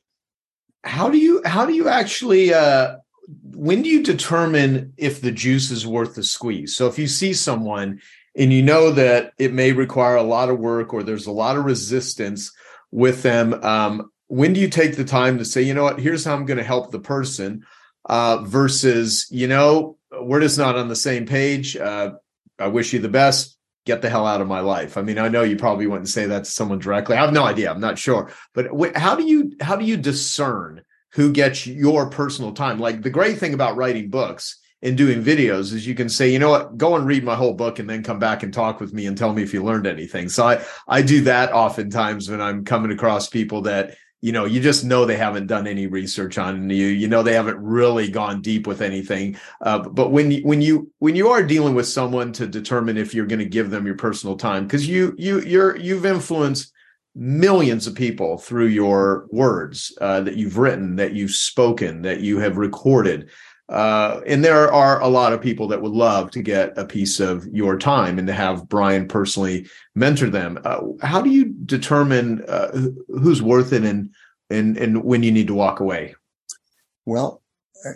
How 0.83 1.11
do 1.11 1.19
you 1.19 1.43
how 1.45 1.67
do 1.67 1.75
you 1.75 1.89
actually 1.89 2.55
uh 2.55 2.97
when 3.29 3.83
do 3.83 3.89
you 3.89 4.03
determine 4.03 4.93
if 4.97 5.21
the 5.21 5.33
juice 5.33 5.71
is 5.71 5.87
worth 5.87 6.15
the 6.15 6.23
squeeze? 6.23 6.77
So 6.77 6.87
if 6.87 6.99
you 6.99 7.07
see 7.07 7.33
someone 7.33 8.01
and 8.37 8.53
you 8.53 8.63
know 8.63 8.91
that 8.93 9.33
it 9.39 9.53
may 9.53 9.73
require 9.73 10.17
a 10.17 10.23
lot 10.23 10.51
of 10.51 10.59
work 10.59 10.93
or 10.95 11.03
there's 11.03 11.27
a 11.27 11.33
lot 11.33 11.57
of 11.57 11.65
resistance 11.65 12.53
with 12.91 13.23
them, 13.23 13.55
um, 13.65 14.11
when 14.29 14.53
do 14.53 14.61
you 14.61 14.69
take 14.69 14.97
the 14.97 15.05
time 15.05 15.39
to 15.39 15.45
say, 15.45 15.63
you 15.63 15.75
know 15.75 15.83
what, 15.83 16.01
here's 16.01 16.25
how 16.25 16.35
I'm 16.35 16.47
going 16.47 16.59
to 16.59 16.65
help 16.65 16.91
the 16.91 17.01
person 17.01 17.67
uh, 18.07 18.39
versus, 18.45 19.27
you 19.31 19.47
know, 19.47 19.99
we're 20.21 20.41
just 20.41 20.59
not 20.59 20.77
on 20.77 20.89
the 20.89 20.97
same 20.97 21.27
page. 21.27 21.77
Uh, 21.77 22.13
I 22.59 22.69
wish 22.69 22.93
you 22.93 23.01
the 23.01 23.09
best. 23.09 23.57
Get 23.87 24.03
the 24.03 24.11
hell 24.11 24.27
out 24.27 24.41
of 24.41 24.47
my 24.47 24.61
life. 24.61 24.97
I 24.97 25.03
mean, 25.03 25.19
I 25.19 25.29
know 25.29 25.43
you 25.43 25.57
probably 25.57 25.87
wouldn't 25.87 26.09
say 26.09 26.27
that 26.27 26.45
to 26.45 26.51
someone 26.51 26.79
directly. 26.79 27.17
I 27.17 27.23
have 27.23 27.33
no 27.33 27.45
idea. 27.45 27.71
I'm 27.71 27.81
not 27.81 27.99
sure. 27.99 28.31
But 28.55 28.69
how 28.95 29.17
do 29.17 29.25
you 29.25 29.53
how 29.61 29.77
do 29.77 29.85
you 29.85 29.97
discern 29.97 30.83
who 31.13 31.33
gets 31.33 31.67
your 31.67 32.09
personal 32.11 32.53
time. 32.53 32.79
Like 32.79 33.03
the 33.03 33.11
great 33.11 33.39
thing 33.39 33.55
about 33.55 33.77
writing 33.77 34.11
books 34.11 34.59
and 34.83 34.97
doing 34.97 35.23
videos 35.23 35.73
is 35.73 35.87
you 35.87 35.95
can 35.95 36.09
say, 36.09 36.31
you 36.31 36.39
know 36.39 36.51
what, 36.51 36.79
go 36.79 36.97
and 36.97 37.07
read 37.07 37.25
my 37.25 37.35
whole 37.35 37.55
book 37.55 37.79
and 37.79 37.89
then 37.89 38.03
come 38.03 38.19
back 38.19 38.43
and 38.43 38.53
talk 38.53 38.81
with 38.81 38.93
me 38.93 39.07
and 39.07 39.17
tell 39.17 39.33
me 39.33 39.43
if 39.43 39.53
you 39.53 39.63
learned 39.63 39.87
anything. 39.87 40.29
So 40.29 40.47
I 40.47 40.65
I 40.89 41.03
do 41.03 41.23
that 41.23 41.53
oftentimes 41.53 42.31
when 42.31 42.41
I'm 42.41 42.65
coming 42.65 42.93
across 42.93 43.29
people 43.29 43.63
that 43.63 43.97
you 44.21 44.33
know 44.33 44.45
you 44.45 44.61
just 44.61 44.85
know 44.85 45.05
they 45.05 45.17
haven't 45.17 45.47
done 45.47 45.67
any 45.67 45.87
research 45.87 46.37
on 46.39 46.69
you 46.69 46.87
you 46.87 47.09
know 47.09 47.23
they 47.23 47.33
haven't 47.33 47.59
really 47.59 48.11
gone 48.11 48.43
deep 48.43 48.67
with 48.67 48.83
anything 48.83 49.35
uh, 49.63 49.79
but 49.79 50.11
when 50.11 50.31
you 50.31 50.43
when 50.43 50.61
you 50.61 50.91
when 50.99 51.17
you 51.17 51.29
are 51.29 51.43
dealing 51.43 51.75
with 51.75 51.87
someone 51.87 52.31
to 52.33 52.47
determine 52.47 52.99
if 52.99 53.15
you're 53.15 53.27
going 53.27 53.39
to 53.39 53.47
give 53.47 53.71
them 53.71 53.87
your 53.87 53.97
personal 53.97 54.37
time 54.37 54.67
because 54.67 54.87
you 54.87 55.15
you 55.17 55.41
you're 55.41 55.77
you've 55.77 56.05
influenced 56.05 56.71
millions 57.15 57.87
of 57.87 57.95
people 57.95 58.39
through 58.39 58.67
your 58.67 59.27
words 59.31 59.97
uh, 60.01 60.21
that 60.21 60.37
you've 60.37 60.59
written, 60.59 60.97
that 60.97 61.13
you've 61.13 61.33
spoken, 61.33 62.03
that 62.03 62.21
you 62.21 62.39
have 62.39 62.57
recorded. 62.57 63.31
Uh, 63.69 64.21
and 64.27 64.45
there 64.45 64.73
are 64.73 65.01
a 65.01 65.09
lot 65.09 65.33
of 65.33 65.41
people 65.41 65.69
that 65.69 65.81
would 65.81 65.93
love 65.93 66.31
to 66.33 66.43
get 66.43 66.77
a 66.77 66.85
piece 66.85 67.21
of 67.21 67.47
your 67.53 67.79
time 67.79 68.19
and 68.19 68.27
to 68.27 68.33
have 68.33 68.69
Brian 68.69 69.07
personally 69.07 69.67
mentor 69.95 70.29
them. 70.29 70.59
Uh, 70.65 70.81
how 71.03 71.21
do 71.21 71.31
you 71.31 71.55
determine 71.67 72.43
uh, 72.49 72.89
who's 73.09 73.41
worth 73.41 73.73
it 73.73 73.85
and, 73.85 74.13
and, 74.51 74.77
and 74.77 75.05
when 75.05 75.23
you 75.23 75.31
need 75.31 75.47
to 75.47 75.55
walk 75.55 75.79
away? 75.79 76.15
Well, 77.07 77.43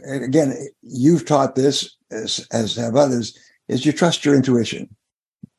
again, 0.08 0.56
you've 0.82 1.26
taught 1.26 1.56
this 1.56 1.96
as, 2.10 2.46
as 2.52 2.76
have 2.76 2.94
others, 2.94 3.36
is 3.68 3.84
you 3.84 3.92
trust 3.92 4.24
your 4.24 4.36
intuition. 4.36 4.94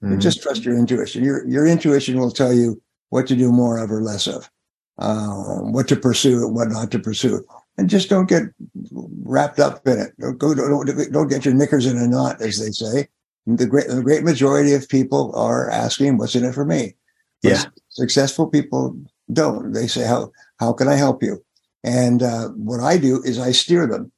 Mm-hmm. 0.02 0.13
You 0.13 0.20
just 0.20 0.41
trust 0.41 0.63
your 0.63 0.78
intuition. 0.78 1.24
Your, 1.24 1.46
your 1.46 1.68
intuition 1.68 2.20
will 2.20 2.32
tell 2.32 2.54
you 2.54 2.82
what 3.10 3.28
to 3.28 3.36
do 3.36 3.52
more 3.52 3.78
of 3.78 3.91
or 3.91 4.02
less 4.02 4.28
of, 4.28 4.50
uh, 5.00 5.60
what 5.60 5.88
to 5.88 5.96
pursue 5.96 6.46
and 6.46 6.56
what 6.56 6.70
not 6.70 6.91
to 6.91 7.00
pursue. 7.00 7.46
And 7.78 7.89
just 7.89 8.10
don't 8.10 8.30
get 8.30 8.44
wrapped 9.24 9.60
up 9.60 9.86
in 9.88 10.00
it. 10.00 10.13
Don't, 10.20 10.38
go, 10.38 10.56
don't, 10.56 11.12
don't 11.12 11.28
get 11.28 11.44
your 11.44 11.54
knickers 11.54 11.86
in 11.86 11.98
a 11.98 12.08
knot, 12.08 12.41
as 12.41 12.60
they 12.60 12.72
say. 12.72 13.08
The 13.48 13.68
great, 13.68 13.88
the 13.89 14.02
great 14.02 14.24
majority 14.24 14.74
of 14.74 14.89
people 14.89 15.36
are 15.36 15.70
asking, 15.70 16.18
what's 16.18 16.36
in 16.36 16.46
it 16.46 16.56
for 16.56 16.65
me? 16.65 16.96
But 17.44 17.50
yeah. 17.50 17.63
Successful 17.89 18.48
people 18.48 18.98
don't. 19.32 19.74
They 19.74 19.88
say, 19.88 20.06
how, 20.06 20.32
how 20.60 20.74
can 20.74 20.88
I 20.88 20.96
help 20.96 21.22
you? 21.22 21.44
And 21.84 22.24
uh, 22.24 22.50
what 22.50 22.80
I 22.80 22.98
do 22.98 23.22
is 23.24 23.38
I 23.38 23.52
steer 23.52 23.86
them 23.88 24.12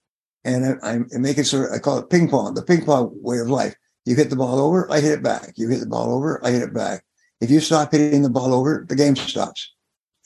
and 0.45 0.79
I, 0.81 0.99
I 1.13 1.17
make 1.17 1.37
it 1.37 1.45
sort 1.45 1.69
of, 1.69 1.75
I 1.75 1.79
call 1.79 1.97
it 1.97 2.09
ping 2.09 2.29
pong, 2.29 2.53
the 2.53 2.61
ping 2.61 2.85
pong 2.85 3.11
way 3.21 3.39
of 3.39 3.49
life. 3.49 3.75
You 4.05 4.15
hit 4.15 4.29
the 4.29 4.37
ball 4.37 4.59
over, 4.59 4.89
I 4.89 5.01
hit 5.01 5.11
it 5.11 5.23
back. 5.23 5.53
You 5.57 5.67
hit 5.67 5.81
the 5.81 5.85
ball 5.87 6.13
over, 6.15 6.39
I 6.45 6.51
hit 6.51 6.61
it 6.61 6.73
back. 6.73 7.03
If 7.39 7.51
you 7.51 7.59
stop 7.59 7.91
hitting 7.91 8.23
the 8.23 8.29
ball 8.29 8.53
over, 8.53 8.85
the 8.87 8.95
game 8.95 9.15
stops. 9.15 9.73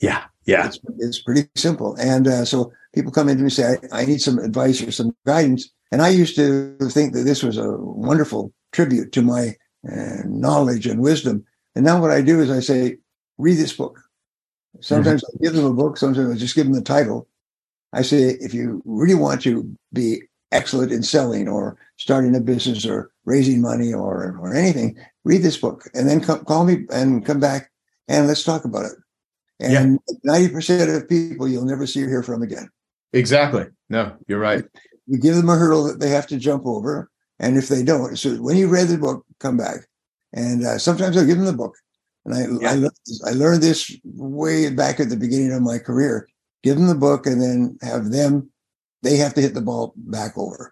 Yeah, 0.00 0.24
yeah. 0.46 0.66
It's, 0.66 0.78
it's 0.98 1.22
pretty 1.22 1.48
simple. 1.54 1.94
And 1.96 2.26
uh, 2.26 2.44
so 2.44 2.72
people 2.94 3.12
come 3.12 3.28
in 3.28 3.36
to 3.36 3.42
me 3.42 3.46
and 3.46 3.52
say, 3.52 3.76
I, 3.92 4.02
I, 4.02 4.04
need 4.04 4.20
some 4.20 4.38
advice 4.38 4.82
or 4.82 4.90
some 4.90 5.14
guidance. 5.26 5.70
And 5.92 6.02
I 6.02 6.08
used 6.08 6.36
to 6.36 6.76
think 6.90 7.12
that 7.12 7.24
this 7.24 7.42
was 7.42 7.58
a 7.58 7.76
wonderful 7.76 8.52
tribute 8.72 9.12
to 9.12 9.22
my 9.22 9.54
uh, 9.90 10.22
knowledge 10.24 10.86
and 10.86 11.00
wisdom. 11.00 11.44
And 11.74 11.84
now 11.84 12.00
what 12.00 12.10
I 12.10 12.22
do 12.22 12.40
is 12.40 12.50
I 12.50 12.60
say, 12.60 12.96
read 13.38 13.58
this 13.58 13.72
book. 13.72 14.00
Sometimes 14.80 15.22
mm-hmm. 15.22 15.38
I 15.38 15.44
give 15.44 15.54
them 15.54 15.66
a 15.66 15.74
book. 15.74 15.96
Sometimes 15.96 16.34
I 16.34 16.38
just 16.38 16.54
give 16.54 16.64
them 16.64 16.74
the 16.74 16.82
title. 16.82 17.28
I 17.92 18.02
say, 18.02 18.36
if 18.40 18.54
you 18.54 18.82
really 18.84 19.14
want 19.14 19.42
to 19.42 19.70
be 19.92 20.22
excellent 20.50 20.92
in 20.92 21.02
selling 21.02 21.48
or 21.48 21.76
starting 21.96 22.34
a 22.34 22.40
business 22.40 22.86
or 22.86 23.10
raising 23.24 23.60
money 23.60 23.92
or, 23.92 24.36
or 24.38 24.54
anything, 24.54 24.96
read 25.24 25.42
this 25.42 25.56
book, 25.56 25.88
and 25.94 26.08
then 26.08 26.20
come, 26.20 26.44
call 26.44 26.64
me 26.64 26.86
and 26.90 27.24
come 27.24 27.40
back 27.40 27.70
and 28.08 28.26
let's 28.26 28.44
talk 28.44 28.64
about 28.64 28.86
it. 28.86 28.92
And 29.60 30.00
90% 30.26 30.96
of 30.96 31.08
people 31.08 31.46
you'll 31.46 31.64
never 31.64 31.86
see 31.86 32.02
or 32.02 32.08
hear 32.08 32.22
from 32.22 32.42
again. 32.42 32.68
Exactly. 33.12 33.66
No, 33.88 34.16
you're 34.26 34.40
right. 34.40 34.64
We 35.06 35.18
give 35.18 35.36
them 35.36 35.48
a 35.48 35.56
hurdle 35.56 35.84
that 35.84 36.00
they 36.00 36.08
have 36.08 36.26
to 36.28 36.38
jump 36.38 36.66
over, 36.66 37.10
and 37.38 37.56
if 37.56 37.68
they 37.68 37.82
don't, 37.82 38.16
so 38.16 38.34
when 38.36 38.56
you 38.56 38.68
read 38.68 38.88
the 38.88 38.98
book, 38.98 39.24
come 39.38 39.56
back. 39.56 39.86
And 40.32 40.64
uh, 40.64 40.78
sometimes 40.78 41.16
I'll 41.16 41.26
give 41.26 41.36
them 41.36 41.46
the 41.46 41.52
book. 41.52 41.76
And 42.24 42.34
I, 42.34 42.62
yeah. 42.62 42.88
I, 43.26 43.30
I 43.30 43.32
learned 43.32 43.62
this 43.62 43.94
way 44.04 44.70
back 44.70 45.00
at 45.00 45.10
the 45.10 45.16
beginning 45.16 45.52
of 45.52 45.62
my 45.62 45.78
career. 45.78 46.28
Give 46.62 46.76
them 46.76 46.86
the 46.86 46.94
book 46.94 47.26
and 47.26 47.42
then 47.42 47.78
have 47.82 48.10
them, 48.10 48.50
they 49.02 49.16
have 49.16 49.34
to 49.34 49.40
hit 49.40 49.54
the 49.54 49.60
ball 49.60 49.92
back 49.96 50.38
over. 50.38 50.71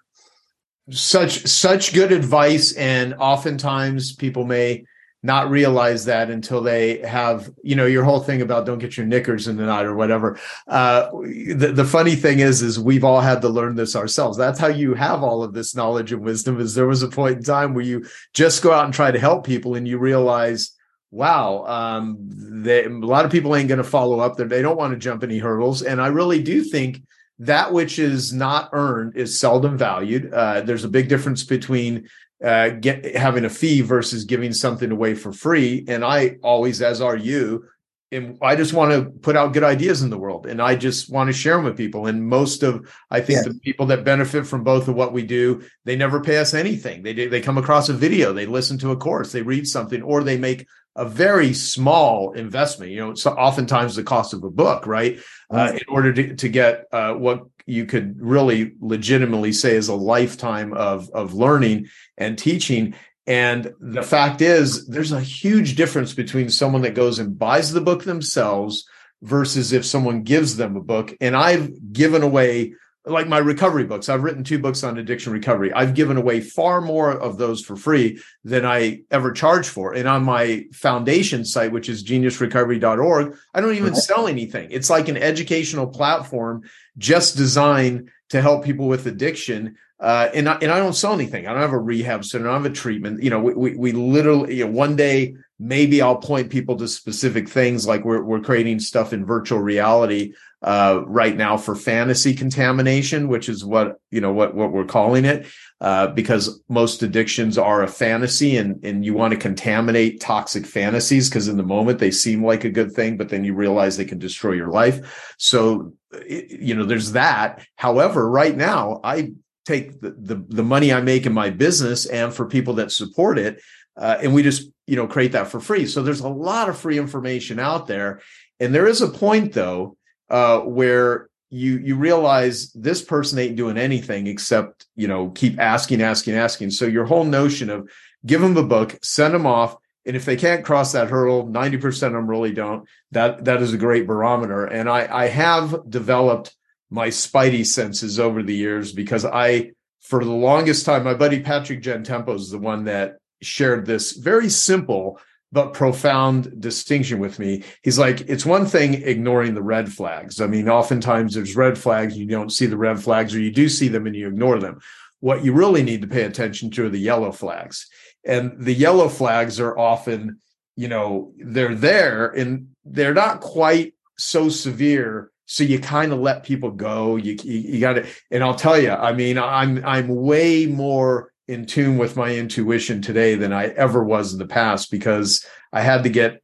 Such, 0.91 1.47
such 1.47 1.95
good 1.95 2.13
advice. 2.13 2.73
And 2.73 3.15
oftentimes 3.15 4.15
people 4.15 4.45
may 4.45 4.85
not 5.23 5.51
realize 5.51 6.07
that 6.07 6.31
until 6.31 6.63
they 6.63 6.99
have, 7.07 7.51
you 7.63 7.77
know, 7.77 7.85
your 7.85 8.05
whole 8.05 8.21
thing 8.21 8.41
about 8.41 8.65
don't 8.65 8.79
get 8.79 8.97
your 8.97 9.05
knickers 9.05 9.49
in 9.49 9.57
the 9.57 9.67
knot 9.67 9.85
or 9.85 9.95
whatever. 9.95 10.39
Uh, 10.67 11.11
the, 11.11 11.73
the 11.75 11.85
funny 11.85 12.17
thing 12.17 12.39
is, 12.39 12.63
is 12.63 12.81
we've 12.81 13.05
all 13.05 13.21
had 13.21 13.43
to 13.43 13.49
learn 13.49 13.75
this 13.75 13.95
ourselves. 13.95 14.39
That's 14.39 14.59
how 14.59 14.69
you 14.69 14.95
have 14.95 15.23
all 15.23 15.43
of 15.43 15.53
this 15.53 15.75
knowledge 15.75 16.13
and 16.13 16.23
wisdom 16.23 16.59
is 16.59 16.75
there 16.75 16.87
was 16.87 17.03
a 17.03 17.09
point 17.09 17.37
in 17.37 17.43
time 17.43 17.75
where 17.75 17.85
you 17.85 18.07
just 18.33 18.63
go 18.63 18.73
out 18.73 18.87
and 18.87 18.95
try 18.95 19.11
to 19.11 19.19
help 19.19 19.45
people 19.45 19.75
and 19.75 19.87
you 19.87 19.99
realize, 19.99 20.73
wow, 21.11 21.67
um, 21.67 22.17
they, 22.31 22.85
a 22.85 22.89
lot 22.89 23.27
of 23.27 23.31
people 23.31 23.55
ain't 23.55 23.69
going 23.69 23.79
to 23.79 23.85
follow 23.85 24.21
up. 24.21 24.39
They 24.39 24.63
don't 24.63 24.79
want 24.79 24.95
to 24.95 24.99
jump 24.99 25.23
any 25.23 25.39
hurdles. 25.39 25.83
And 25.83 26.01
I 26.01 26.07
really 26.07 26.43
do 26.43 26.65
think 26.65 27.03
that 27.41 27.73
which 27.73 27.99
is 27.99 28.33
not 28.33 28.69
earned 28.73 29.17
is 29.17 29.41
seldom 29.41 29.77
valued. 29.77 30.33
Uh, 30.33 30.61
there's 30.61 30.85
a 30.85 30.89
big 30.89 31.09
difference 31.09 31.43
between 31.43 32.09
uh, 32.45 32.69
get 32.71 33.17
having 33.17 33.47
a 33.47 33.51
fee 33.51 33.81
versus 33.81 34.25
giving 34.25 34.53
something 34.53 34.91
away 34.91 35.15
for 35.15 35.33
free. 35.33 35.85
And 35.89 36.05
I 36.05 36.37
always, 36.43 36.83
as 36.83 37.01
are 37.01 37.17
you, 37.17 37.65
and 38.13 38.37
I 38.43 38.57
just 38.57 38.75
want 38.75 38.93
to 38.93 39.11
put 39.21 39.37
out 39.37 39.53
good 39.53 39.63
ideas 39.63 40.03
in 40.03 40.11
the 40.11 40.19
world, 40.19 40.47
and 40.47 40.61
I 40.61 40.75
just 40.75 41.11
want 41.11 41.29
to 41.29 41.33
share 41.33 41.57
them 41.57 41.65
with 41.65 41.77
people. 41.77 42.07
And 42.07 42.27
most 42.27 42.63
of, 42.63 42.93
I 43.11 43.21
think, 43.21 43.45
the 43.45 43.55
people 43.63 43.87
that 43.87 44.05
benefit 44.05 44.47
from 44.47 44.65
both 44.65 44.89
of 44.89 44.97
what 44.97 45.13
we 45.13 45.23
do, 45.23 45.63
they 45.85 45.97
never 45.97 46.21
pay 46.21 46.39
us 46.39 46.53
anything. 46.53 47.03
They 47.03 47.15
they 47.27 47.41
come 47.41 47.57
across 47.57 47.89
a 47.89 47.95
video, 47.95 48.33
they 48.33 48.47
listen 48.47 48.79
to 48.79 48.91
a 48.91 48.97
course, 48.97 49.33
they 49.33 49.43
read 49.43 49.67
something, 49.67 50.03
or 50.03 50.23
they 50.23 50.37
make 50.37 50.67
a 50.97 51.05
very 51.05 51.53
small 51.53 52.33
investment. 52.33 52.91
You 52.93 52.99
know, 52.99 53.15
so 53.15 53.33
oftentimes 53.33 53.97
the 53.97 54.03
cost 54.03 54.35
of 54.35 54.45
a 54.45 54.51
book, 54.51 54.87
right? 54.87 55.19
Uh, 55.51 55.73
in 55.75 55.87
order 55.89 56.13
to 56.13 56.37
to 56.37 56.49
get 56.49 56.87
uh, 56.93 57.15
what 57.15 57.45
you 57.67 57.87
could 57.87 58.21
really 58.21 58.73
legitimately 58.81 59.53
say 59.53 59.77
is 59.77 59.89
a 59.89 59.95
lifetime 59.95 60.73
of 60.73 61.11
of 61.11 61.35
learning 61.35 61.89
and 62.19 62.39
teaching 62.39 62.95
and 63.27 63.73
the 63.79 64.03
fact 64.03 64.41
is 64.41 64.87
there's 64.89 65.13
a 65.13 65.21
huge 65.21 65.77
difference 65.77 66.13
between 66.13 66.51
someone 66.51 66.83
that 66.83 66.95
goes 66.95 67.19
and 67.19 67.39
buys 67.39 67.73
the 67.73 67.81
book 67.81 68.03
themselves 68.03 68.89
versus 69.23 69.73
if 69.73 69.85
someone 69.85 70.23
gives 70.23 70.57
them 70.57 70.77
a 70.77 70.83
book 70.83 71.15
and 71.21 71.37
i've 71.37 71.93
given 71.93 72.23
away 72.23 72.75
like 73.07 73.27
my 73.29 73.39
recovery 73.39 73.85
books. 73.85 74.09
I've 74.09 74.23
written 74.23 74.45
two 74.45 74.59
books 74.59 74.85
on 74.85 74.99
addiction 74.99 75.33
recovery. 75.33 75.73
I've 75.73 75.95
given 75.95 76.17
away 76.17 76.41
far 76.41 76.81
more 76.81 77.11
of 77.11 77.39
those 77.39 77.63
for 77.65 77.77
free 77.77 78.21
than 78.45 78.67
i 78.67 79.01
ever 79.11 79.33
charge 79.33 79.69
for. 79.69 79.95
And 79.95 80.07
on 80.07 80.25
my 80.25 80.67
foundation 80.73 81.45
site 81.45 81.73
which 81.73 81.89
is 81.89 82.05
geniusrecovery.org 82.05 83.37
i 83.55 83.61
don't 83.61 83.75
even 83.75 83.95
sell 83.95 84.27
anything. 84.27 84.71
It's 84.71 84.91
like 84.91 85.09
an 85.09 85.17
educational 85.17 85.87
platform 85.87 86.63
just 86.99 87.37
designed 87.37 88.11
to 88.31 88.41
help 88.41 88.65
people 88.65 88.89
with 88.89 89.07
addiction 89.07 89.77
uh, 90.01 90.31
and 90.33 90.49
I, 90.49 90.55
and 90.63 90.73
I 90.73 90.79
don't 90.79 90.95
sell 90.95 91.13
anything. 91.13 91.47
I 91.47 91.53
don't 91.53 91.61
have 91.61 91.75
a 91.75 91.79
rehab 91.79 92.25
center. 92.25 92.49
I 92.49 92.55
don't 92.55 92.63
have 92.63 92.73
a 92.73 92.75
treatment. 92.75 93.23
You 93.23 93.29
know, 93.29 93.39
we 93.39 93.53
we, 93.53 93.75
we 93.77 93.93
literally 93.93 94.57
you 94.57 94.65
know, 94.65 94.71
one 94.71 94.97
day 94.97 95.35
maybe 95.59 96.01
I'll 96.01 96.17
point 96.17 96.49
people 96.49 96.75
to 96.77 96.89
specific 96.89 97.51
things 97.51 97.87
like 97.87 98.03
we're 98.03 98.23
we're 98.23 98.41
creating 98.41 98.81
stuff 98.81 99.13
in 99.13 99.27
virtual 99.27 99.61
reality 99.61 100.33
uh, 100.63 101.03
right 101.07 101.37
now 101.37 101.59
for 101.59 101.77
fantasy 101.77 102.33
contamination, 102.33 103.29
which 103.29 103.51
is 103.51 103.63
what 103.63 104.01
you 104.11 104.23
know 104.23 104.33
what 104.33 104.55
what 104.55 104.73
we're 104.73 104.87
calling 104.87 105.27
it, 105.27 105.47
uh, 105.83 106.07
because 106.07 106.63
most 106.71 107.03
addictions 107.03 107.59
are 107.59 107.83
a 107.83 107.89
fantasy, 107.89 108.57
and 108.57 108.83
and 108.83 109.05
you 109.05 109.13
want 109.13 109.33
to 109.33 109.39
contaminate 109.39 110.19
toxic 110.19 110.65
fantasies 110.65 111.29
because 111.29 111.47
in 111.47 111.59
the 111.59 111.63
moment 111.63 111.99
they 111.99 112.11
seem 112.11 112.43
like 112.43 112.65
a 112.65 112.71
good 112.71 112.93
thing, 112.93 113.19
but 113.19 113.29
then 113.29 113.45
you 113.45 113.53
realize 113.53 113.99
they 113.99 114.07
can 114.07 114.19
destroy 114.19 114.53
your 114.53 114.71
life. 114.71 115.35
So 115.37 115.93
you 116.29 116.75
know 116.75 116.85
there's 116.85 117.13
that. 117.13 117.65
However, 117.77 118.29
right 118.29 118.57
now 118.57 119.01
I 119.05 119.33
take 119.65 120.01
the 120.01 120.11
the, 120.11 120.45
the 120.49 120.63
money 120.63 120.93
I 120.93 121.01
make 121.01 121.27
in 121.27 121.33
my 121.33 121.51
business 121.51 122.07
and 122.07 122.33
for 122.33 122.47
people 122.47 122.75
that 122.75 122.93
support 122.93 123.39
it, 123.39 123.61
uh, 123.97 124.19
and 124.23 124.35
we 124.35 124.43
just 124.43 124.71
you 124.87 124.97
know 124.97 125.07
create 125.07 125.33
that 125.33 125.49
for 125.49 125.61
free. 125.61 125.87
So 125.87 126.03
there's 126.03 126.21
a 126.21 126.29
lot 126.29 126.69
of 126.69 126.79
free 126.79 126.99
information 126.99 127.59
out 127.59 127.87
there, 127.87 128.21
and 128.59 128.75
there 128.75 128.87
is 128.87 129.01
a 129.01 129.09
point 129.09 129.53
though 129.53 129.97
uh, 130.29 130.61
where 130.61 131.29
you 131.51 131.79
you 131.79 131.97
realize 131.97 132.73
this 132.73 133.03
person 133.03 133.39
ain't 133.39 133.57
doing 133.57 133.77
anything 133.77 134.27
except 134.27 134.87
you 134.97 135.09
know 135.09 135.31
keep 135.31 135.59
asking, 135.59 136.03
asking, 136.03 136.35
asking. 136.35 136.71
So 136.71 136.87
your 136.87 137.05
whole 137.05 137.25
notion 137.25 137.71
of 137.71 137.91
give 138.27 138.41
them 138.41 138.57
a 138.57 138.63
book, 138.63 138.99
send 139.03 139.35
them 139.35 139.47
off, 139.47 139.77
and 140.11 140.17
if 140.17 140.25
they 140.25 140.35
can't 140.35 140.65
cross 140.65 140.91
that 140.91 141.09
hurdle, 141.09 141.47
ninety 141.47 141.77
percent 141.77 142.17
of 142.17 142.19
them 142.19 142.29
really 142.29 142.51
don't. 142.51 142.85
That 143.13 143.45
that 143.45 143.63
is 143.63 143.73
a 143.73 143.79
great 143.79 144.09
barometer. 144.09 144.65
And 144.65 144.91
I 144.91 145.07
I 145.09 145.29
have 145.29 145.89
developed 145.89 146.53
my 146.91 147.07
spidey 147.11 147.65
senses 147.65 148.19
over 148.19 148.43
the 148.43 148.57
years 148.57 148.93
because 148.93 149.25
I 149.25 149.71
for 150.01 150.25
the 150.25 150.33
longest 150.33 150.85
time 150.85 151.05
my 151.05 151.15
buddy 151.15 151.39
Patrick 151.39 151.81
Gentempo 151.81 152.35
is 152.35 152.51
the 152.51 152.59
one 152.59 152.87
that 152.87 153.19
shared 153.41 153.87
this 153.87 154.11
very 154.11 154.49
simple 154.49 155.21
but 155.53 155.75
profound 155.75 156.61
distinction 156.61 157.21
with 157.21 157.39
me. 157.39 157.63
He's 157.85 157.99
like, 157.99 158.23
it's 158.23 158.45
one 158.45 158.67
thing 158.67 158.95
ignoring 158.95 159.55
the 159.55 159.63
red 159.63 159.93
flags. 159.93 160.41
I 160.41 160.49
mean, 160.49 160.69
oftentimes 160.69 161.35
there's 161.35 161.55
red 161.55 161.79
flags, 161.79 162.19
you 162.19 162.27
don't 162.27 162.51
see 162.51 162.67
the 162.67 162.77
red 162.77 163.01
flags, 163.01 163.33
or 163.33 163.39
you 163.39 163.53
do 163.53 163.69
see 163.69 163.87
them 163.87 164.09
and 164.09 164.17
you 164.17 164.27
ignore 164.27 164.59
them. 164.59 164.81
What 165.21 165.45
you 165.45 165.53
really 165.53 165.85
need 165.85 166.03
to 166.03 166.09
pay 166.09 166.23
attention 166.23 166.73
to 166.73 166.87
are 166.87 166.89
the 166.89 166.99
yellow 166.99 167.31
flags. 167.31 167.89
And 168.25 168.53
the 168.59 168.75
yellow 168.75 169.09
flags 169.09 169.59
are 169.61 169.77
often, 169.77 170.41
you 170.77 170.89
know, 170.89 171.33
they're 171.39 171.75
there 171.75 172.29
and 172.29 172.69
they're 172.85 173.15
not 173.15 173.41
quite 173.41 173.95
so 174.19 174.49
severe. 174.49 175.31
So 175.47 175.65
you 175.65 175.81
kind 175.81 176.13
of 176.13 176.21
let 176.21 176.45
people 176.45 176.71
go. 176.71 177.17
You, 177.17 177.37
you, 177.43 177.59
you 177.59 177.81
got 177.81 177.95
to, 177.95 178.07
and 178.31 178.45
I'll 178.45 178.55
tell 178.55 178.81
you, 178.81 178.91
I 178.91 179.13
mean, 179.13 179.39
I'm, 179.39 179.85
I'm 179.85 180.09
way 180.09 180.67
more 180.67 181.33
in 181.49 181.67
tune 181.67 181.99
with 181.99 182.17
my 182.17 182.35
intuition 182.37 183.03
today 183.03 183.35
than 183.35 183.53
I 183.53 183.69
ever 183.69 184.05
was 184.05 184.33
in 184.33 184.39
the 184.39 184.47
past 184.47 184.91
because 184.91 185.45
I 185.73 185.81
had 185.81 186.05
to 186.05 186.09
get, 186.09 186.43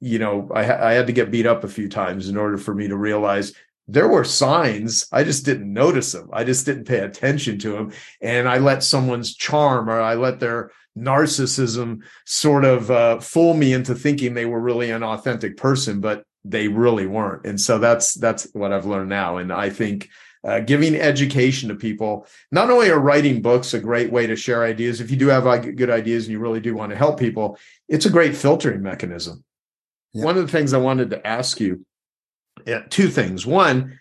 you 0.00 0.18
know, 0.18 0.48
I, 0.54 0.60
I 0.60 0.92
had 0.92 1.06
to 1.08 1.12
get 1.12 1.30
beat 1.30 1.46
up 1.46 1.64
a 1.64 1.68
few 1.68 1.88
times 1.88 2.28
in 2.28 2.36
order 2.38 2.56
for 2.56 2.74
me 2.74 2.88
to 2.88 2.96
realize 2.96 3.52
there 3.88 4.08
were 4.08 4.24
signs. 4.24 5.06
I 5.12 5.24
just 5.24 5.44
didn't 5.44 5.72
notice 5.72 6.12
them. 6.12 6.30
I 6.32 6.44
just 6.44 6.64
didn't 6.64 6.86
pay 6.86 7.00
attention 7.00 7.58
to 7.60 7.72
them. 7.72 7.92
And 8.20 8.48
I 8.48 8.58
let 8.58 8.82
someone's 8.82 9.34
charm 9.34 9.90
or 9.90 10.00
I 10.00 10.14
let 10.14 10.40
their 10.40 10.70
narcissism 10.96 12.00
sort 12.24 12.64
of 12.64 12.90
uh, 12.90 13.20
fool 13.20 13.54
me 13.54 13.72
into 13.72 13.94
thinking 13.94 14.34
they 14.34 14.46
were 14.46 14.60
really 14.60 14.90
an 14.90 15.02
authentic 15.02 15.56
person, 15.56 16.00
but 16.00 16.24
they 16.44 16.68
really 16.68 17.06
weren't. 17.06 17.44
And 17.44 17.60
so 17.60 17.78
that's 17.78 18.14
that's 18.14 18.48
what 18.52 18.72
I've 18.72 18.86
learned 18.86 19.10
now. 19.10 19.36
And 19.36 19.52
I 19.52 19.70
think 19.70 20.08
uh, 20.46 20.60
giving 20.60 20.94
education 20.94 21.68
to 21.68 21.74
people. 21.74 22.26
Not 22.52 22.70
only 22.70 22.88
are 22.90 23.00
writing 23.00 23.42
books 23.42 23.74
a 23.74 23.80
great 23.80 24.12
way 24.12 24.28
to 24.28 24.36
share 24.36 24.62
ideas, 24.62 25.00
if 25.00 25.10
you 25.10 25.16
do 25.16 25.26
have 25.26 25.44
good 25.76 25.90
ideas 25.90 26.24
and 26.24 26.32
you 26.32 26.38
really 26.38 26.60
do 26.60 26.74
want 26.74 26.90
to 26.90 26.96
help 26.96 27.18
people, 27.18 27.58
it's 27.88 28.06
a 28.06 28.10
great 28.10 28.36
filtering 28.36 28.80
mechanism. 28.82 29.42
Yeah. 30.12 30.24
One 30.24 30.38
of 30.38 30.46
the 30.46 30.52
things 30.52 30.72
I 30.72 30.78
wanted 30.78 31.10
to 31.10 31.26
ask 31.26 31.58
you, 31.58 31.84
yeah, 32.64 32.82
two 32.88 33.08
things. 33.08 33.44
One, 33.44 33.98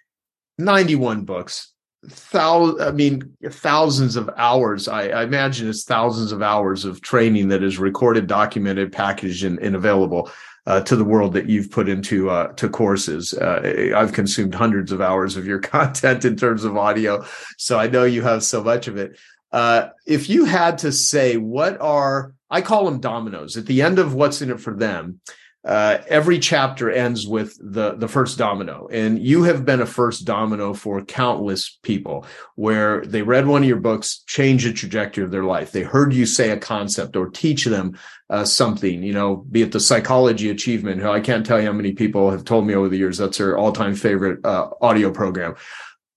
91 0.60 1.26
books, 1.26 1.74
thousands, 2.10 2.82
I 2.82 2.92
mean, 2.92 3.36
thousands 3.50 4.16
of 4.16 4.30
hours. 4.38 4.88
I, 4.88 5.08
I, 5.10 5.24
imagine 5.24 5.70
it's 5.70 5.84
thousands 5.84 6.32
of 6.32 6.42
hours 6.42 6.86
of 6.86 7.02
training 7.02 7.50
that 7.50 7.64
is 7.64 7.78
recorded, 7.80 8.28
documented, 8.28 8.92
packaged, 8.92 9.44
and, 9.44 9.60
and 9.60 9.76
available 9.76 10.30
uh, 10.68 10.82
to 10.82 10.96
the 10.96 11.04
world 11.04 11.34
that 11.34 11.48
you've 11.48 11.72
put 11.72 11.88
into 11.88 12.30
uh, 12.30 12.48
to 12.54 12.70
courses. 12.70 13.34
Uh, 13.34 13.92
I've 13.96 14.14
consumed 14.14 14.56
hundreds 14.56 14.92
of 14.92 15.02
hours 15.02 15.38
of 15.38 15.46
your 15.46 15.60
content 15.76 16.26
in 16.26 16.36
terms 16.36 16.64
of 16.64 16.78
audio, 16.78 17.26
so 17.58 17.80
I 17.80 17.88
know 17.88 18.04
you 18.04 18.22
have 18.24 18.44
so 18.44 18.64
much 18.64 18.88
of 18.88 18.98
it. 18.98 19.18
Uh, 19.52 19.90
if 20.06 20.30
you 20.30 20.46
had 20.46 20.78
to 20.80 20.92
say, 20.92 21.38
what 21.38 21.80
are 21.80 22.34
I 22.50 22.62
call 22.62 22.86
them 22.86 23.00
dominoes 23.00 23.58
at 23.58 23.66
the 23.66 23.82
end 23.82 24.00
of 24.00 24.14
what's 24.14 24.42
in 24.42 24.52
it 24.52 24.60
for 24.60 24.74
them? 24.74 25.20
Uh, 25.66 25.98
every 26.08 26.38
chapter 26.38 26.92
ends 26.92 27.28
with 27.28 27.58
the 27.60 27.96
the 27.96 28.08
first 28.08 28.38
domino. 28.38 28.88
And 28.92 29.20
you 29.20 29.44
have 29.44 29.66
been 29.66 29.82
a 29.82 29.88
first 29.88 30.24
domino 30.24 30.76
for 30.76 31.04
countless 31.04 31.80
people 31.82 32.26
where 32.56 33.04
they 33.04 33.24
read 33.24 33.48
one 33.48 33.64
of 33.64 33.68
your 33.68 33.80
books 33.80 34.24
change 34.28 34.64
the 34.64 34.74
trajectory 34.74 35.24
of 35.24 35.32
their 35.32 35.44
life. 35.44 35.72
They 35.72 35.82
heard 35.82 36.14
you 36.14 36.28
say 36.28 36.52
a 36.52 36.58
concept 36.58 37.16
or 37.16 37.30
teach 37.30 37.66
them 37.66 37.98
uh, 38.30 38.46
something 38.46 39.02
you 39.02 39.14
know 39.14 39.38
be 39.38 39.64
it 39.64 39.72
the 39.72 39.80
psychology 39.80 40.52
achievement. 40.52 41.04
I 41.04 41.20
can't 41.20 41.46
tell 41.46 41.60
you 41.60 41.66
how 41.66 41.74
many 41.74 41.94
people 41.94 42.30
have 42.30 42.46
told 42.46 42.68
me 42.68 42.76
over 42.76 42.88
the 42.88 42.98
years 42.98 43.18
that's 43.18 43.40
their 43.40 43.58
all-time 43.58 43.96
favorite 43.96 44.46
uh, 44.46 44.70
audio 44.82 45.12
program. 45.12 45.56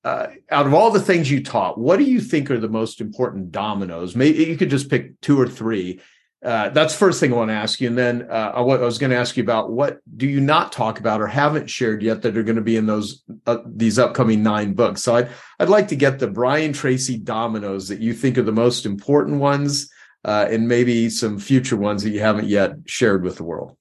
Uh, 0.04 0.28
out 0.50 0.66
of 0.66 0.74
all 0.74 0.90
the 0.90 1.00
things 1.00 1.30
you 1.30 1.42
taught 1.42 1.76
what 1.78 1.98
do 1.98 2.04
you 2.04 2.20
think 2.20 2.50
are 2.50 2.60
the 2.60 2.68
most 2.68 3.00
important 3.00 3.50
dominoes? 3.50 4.14
Maybe 4.14 4.44
you 4.44 4.58
could 4.58 4.70
just 4.70 4.90
pick 4.90 5.18
two 5.22 5.40
or 5.40 5.48
three 5.48 6.00
uh, 6.44 6.68
that's 6.68 6.94
first 6.94 7.18
thing 7.18 7.32
I 7.32 7.36
want 7.36 7.50
to 7.50 7.54
ask 7.54 7.80
you, 7.80 7.88
and 7.88 7.98
then 7.98 8.28
uh, 8.30 8.52
I, 8.54 8.60
was 8.60 8.98
going 8.98 9.10
to 9.10 9.16
ask 9.16 9.36
you 9.36 9.42
about 9.42 9.72
what 9.72 9.98
do 10.16 10.28
you 10.28 10.40
not 10.40 10.70
talk 10.70 11.00
about 11.00 11.20
or 11.20 11.26
haven't 11.26 11.68
shared 11.68 12.00
yet 12.00 12.22
that 12.22 12.36
are 12.36 12.44
going 12.44 12.56
to 12.56 12.62
be 12.62 12.76
in 12.76 12.86
those 12.86 13.24
uh, 13.46 13.58
these 13.66 13.98
upcoming 13.98 14.44
nine 14.44 14.74
books. 14.74 15.02
So 15.02 15.16
I'd 15.16 15.30
I'd 15.58 15.68
like 15.68 15.88
to 15.88 15.96
get 15.96 16.20
the 16.20 16.28
Brian 16.28 16.72
Tracy 16.72 17.18
dominoes 17.18 17.88
that 17.88 18.00
you 18.00 18.14
think 18.14 18.38
are 18.38 18.42
the 18.42 18.52
most 18.52 18.86
important 18.86 19.40
ones, 19.40 19.90
uh, 20.24 20.46
and 20.48 20.68
maybe 20.68 21.10
some 21.10 21.40
future 21.40 21.76
ones 21.76 22.04
that 22.04 22.10
you 22.10 22.20
haven't 22.20 22.46
yet 22.46 22.76
shared 22.86 23.24
with 23.24 23.36
the 23.36 23.44
world. 23.44 23.76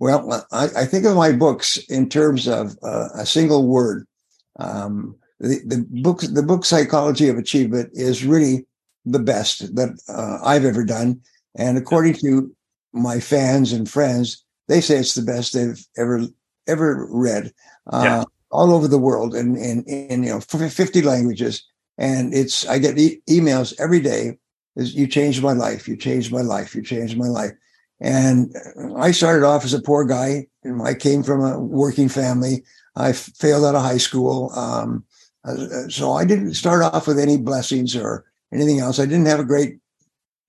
Well, 0.00 0.44
I, 0.50 0.64
I 0.64 0.84
think 0.84 1.04
of 1.04 1.14
my 1.14 1.30
books 1.30 1.76
in 1.88 2.08
terms 2.08 2.48
of 2.48 2.76
uh, 2.82 3.08
a 3.14 3.24
single 3.24 3.68
word. 3.68 4.08
Um, 4.58 5.14
the, 5.38 5.60
the 5.64 5.86
book 6.02 6.22
the 6.22 6.42
book 6.42 6.64
Psychology 6.64 7.28
of 7.28 7.38
Achievement 7.38 7.90
is 7.92 8.24
really 8.24 8.66
the 9.04 9.20
best 9.20 9.76
that 9.76 9.96
uh, 10.08 10.44
I've 10.44 10.64
ever 10.64 10.84
done 10.84 11.20
and 11.54 11.76
according 11.78 12.14
to 12.14 12.54
my 12.92 13.20
fans 13.20 13.72
and 13.72 13.88
friends, 13.88 14.44
they 14.68 14.80
say 14.80 14.96
it's 14.96 15.14
the 15.14 15.22
best 15.22 15.52
they've 15.52 15.84
ever 15.96 16.26
ever 16.66 17.06
read 17.10 17.52
uh, 17.92 18.02
yeah. 18.04 18.24
all 18.50 18.72
over 18.72 18.86
the 18.86 18.98
world 18.98 19.34
and 19.34 19.56
in, 19.56 19.82
in, 19.84 20.06
in, 20.06 20.22
you 20.22 20.30
know 20.30 20.40
50 20.40 21.02
languages. 21.02 21.64
And 21.98 22.32
it's 22.34 22.66
I 22.66 22.78
get 22.78 22.98
e- 22.98 23.20
emails 23.28 23.74
every 23.78 24.00
day. 24.00 24.38
Is 24.76 24.94
you 24.94 25.06
changed 25.06 25.42
my 25.42 25.52
life. 25.52 25.86
You 25.86 25.96
changed 25.96 26.32
my 26.32 26.40
life. 26.40 26.74
You 26.74 26.82
changed 26.82 27.18
my 27.18 27.28
life. 27.28 27.52
And 28.00 28.54
I 28.96 29.12
started 29.12 29.46
off 29.46 29.64
as 29.64 29.74
a 29.74 29.82
poor 29.82 30.04
guy. 30.04 30.46
I 30.82 30.94
came 30.94 31.22
from 31.22 31.44
a 31.44 31.60
working 31.60 32.08
family. 32.08 32.64
I 32.96 33.12
failed 33.12 33.64
out 33.64 33.74
of 33.74 33.82
high 33.82 33.98
school. 33.98 34.50
Um, 34.54 35.04
uh, 35.44 35.88
so 35.88 36.12
I 36.12 36.24
didn't 36.24 36.54
start 36.54 36.82
off 36.82 37.06
with 37.06 37.18
any 37.18 37.36
blessings 37.36 37.94
or 37.94 38.24
anything 38.52 38.80
else. 38.80 38.98
I 38.98 39.06
didn't 39.06 39.26
have 39.26 39.40
a 39.40 39.44
great 39.44 39.78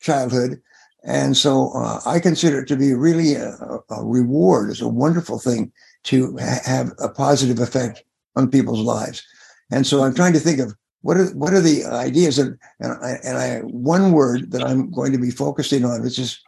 childhood. 0.01 0.61
And 1.03 1.35
so 1.35 1.71
uh, 1.73 1.99
I 2.05 2.19
consider 2.19 2.61
it 2.61 2.67
to 2.69 2.77
be 2.77 2.93
really 2.93 3.35
a, 3.35 3.57
a 3.89 4.03
reward. 4.03 4.69
It's 4.69 4.81
a 4.81 4.87
wonderful 4.87 5.37
thing 5.37 5.71
to 6.03 6.37
ha- 6.37 6.61
have 6.65 6.91
a 6.99 7.09
positive 7.09 7.59
effect 7.59 8.03
on 8.35 8.49
people's 8.49 8.79
lives. 8.79 9.23
And 9.71 9.85
so 9.85 10.03
I'm 10.03 10.13
trying 10.13 10.33
to 10.33 10.39
think 10.39 10.59
of 10.59 10.73
what 11.01 11.17
are 11.17 11.25
what 11.35 11.53
are 11.53 11.59
the 11.59 11.83
ideas 11.85 12.39
and 12.39 12.57
and 12.79 12.93
I, 12.93 13.19
and 13.23 13.37
I 13.37 13.59
one 13.59 14.13
word 14.13 14.51
that 14.51 14.63
I'm 14.63 14.89
going 14.91 15.11
to 15.11 15.17
be 15.17 15.31
focusing 15.31 15.83
on, 15.83 16.01
which 16.01 16.17
is 16.17 16.39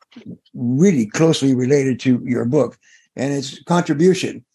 really 0.54 1.08
closely 1.08 1.54
related 1.54 2.00
to 2.02 2.22
your 2.24 2.46
book, 2.46 2.78
and 3.16 3.34
it's 3.34 3.62
contribution. 3.64 4.46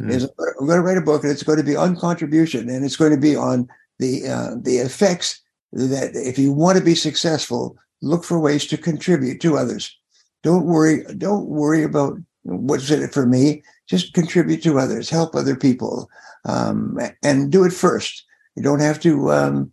Mm. 0.00 0.10
Is 0.10 0.24
I'm 0.58 0.66
going 0.66 0.78
to 0.78 0.82
write 0.82 0.96
a 0.96 1.02
book, 1.02 1.22
and 1.22 1.32
it's 1.32 1.42
going 1.42 1.58
to 1.58 1.64
be 1.64 1.76
on 1.76 1.94
contribution, 1.94 2.70
and 2.70 2.84
it's 2.84 2.96
going 2.96 3.12
to 3.12 3.20
be 3.20 3.36
on 3.36 3.68
the 3.98 4.26
uh, 4.26 4.54
the 4.62 4.78
effects 4.78 5.42
that 5.72 6.12
if 6.14 6.38
you 6.38 6.52
want 6.52 6.78
to 6.78 6.84
be 6.84 6.94
successful, 6.94 7.76
look 8.02 8.24
for 8.24 8.38
ways 8.38 8.66
to 8.66 8.76
contribute 8.76 9.40
to 9.40 9.56
others. 9.56 9.96
Don't 10.42 10.66
worry, 10.66 11.04
don't 11.18 11.46
worry 11.46 11.82
about 11.82 12.14
what's 12.42 12.90
in 12.90 13.02
it 13.02 13.12
for 13.12 13.26
me. 13.26 13.62
Just 13.88 14.14
contribute 14.14 14.62
to 14.62 14.78
others, 14.78 15.10
help 15.10 15.34
other 15.34 15.56
people, 15.56 16.08
um, 16.44 16.98
and 17.22 17.50
do 17.50 17.64
it 17.64 17.72
first. 17.72 18.24
You 18.56 18.62
don't 18.62 18.80
have 18.80 19.00
to 19.00 19.32
um, 19.32 19.72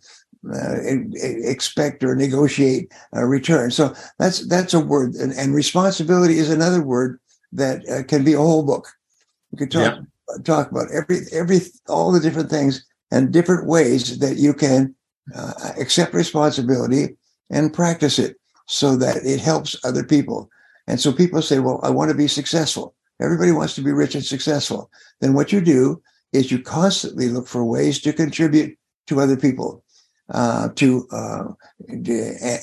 uh, 0.54 0.76
expect 0.84 2.04
or 2.04 2.16
negotiate 2.16 2.92
a 3.14 3.26
return. 3.26 3.72
So 3.72 3.94
that's 4.20 4.48
that's 4.48 4.74
a 4.74 4.80
word, 4.80 5.16
and, 5.16 5.32
and 5.34 5.54
responsibility 5.54 6.38
is 6.38 6.50
another 6.50 6.82
word 6.82 7.20
that 7.54 7.88
uh, 7.90 8.04
can 8.04 8.24
be 8.24 8.34
a 8.34 8.38
whole 8.38 8.64
book. 8.64 8.88
You 9.52 9.58
could 9.58 9.72
talk 9.72 9.96
yeah. 9.96 10.38
talk 10.44 10.72
about 10.72 10.92
every 10.92 11.22
every 11.32 11.62
all 11.88 12.12
the 12.12 12.20
different 12.20 12.50
things 12.50 12.86
and 13.12 13.32
different 13.32 13.68
ways 13.68 14.20
that 14.20 14.38
you 14.38 14.54
can 14.54 14.96
uh, 15.36 15.54
accept 15.80 16.14
responsibility 16.14 17.18
and 17.50 17.74
practice 17.74 18.20
it 18.20 18.38
so 18.68 18.96
that 18.98 19.18
it 19.26 19.40
helps 19.40 19.76
other 19.84 20.04
people. 20.04 20.50
And 20.88 21.00
so 21.00 21.12
people 21.12 21.42
say, 21.42 21.60
well, 21.60 21.80
I 21.84 21.90
want 21.90 22.12
to 22.12 22.18
be 22.18 22.28
successful. 22.28 22.96
Everybody 23.22 23.52
wants 23.52 23.76
to 23.76 23.82
be 23.82 23.92
rich 23.92 24.16
and 24.16 24.24
successful. 24.24 24.92
Then 25.22 25.34
what 25.34 25.52
you 25.52 25.62
do 25.62 26.02
is 26.34 26.52
you 26.52 26.62
constantly 26.62 27.30
look 27.30 27.48
for 27.48 27.64
ways 27.64 28.00
to 28.02 28.14
contribute 28.14 28.78
to 29.08 29.20
other 29.20 29.38
people. 29.38 29.84
Uh, 30.30 30.68
to 30.76 31.08
uh, 31.14 31.46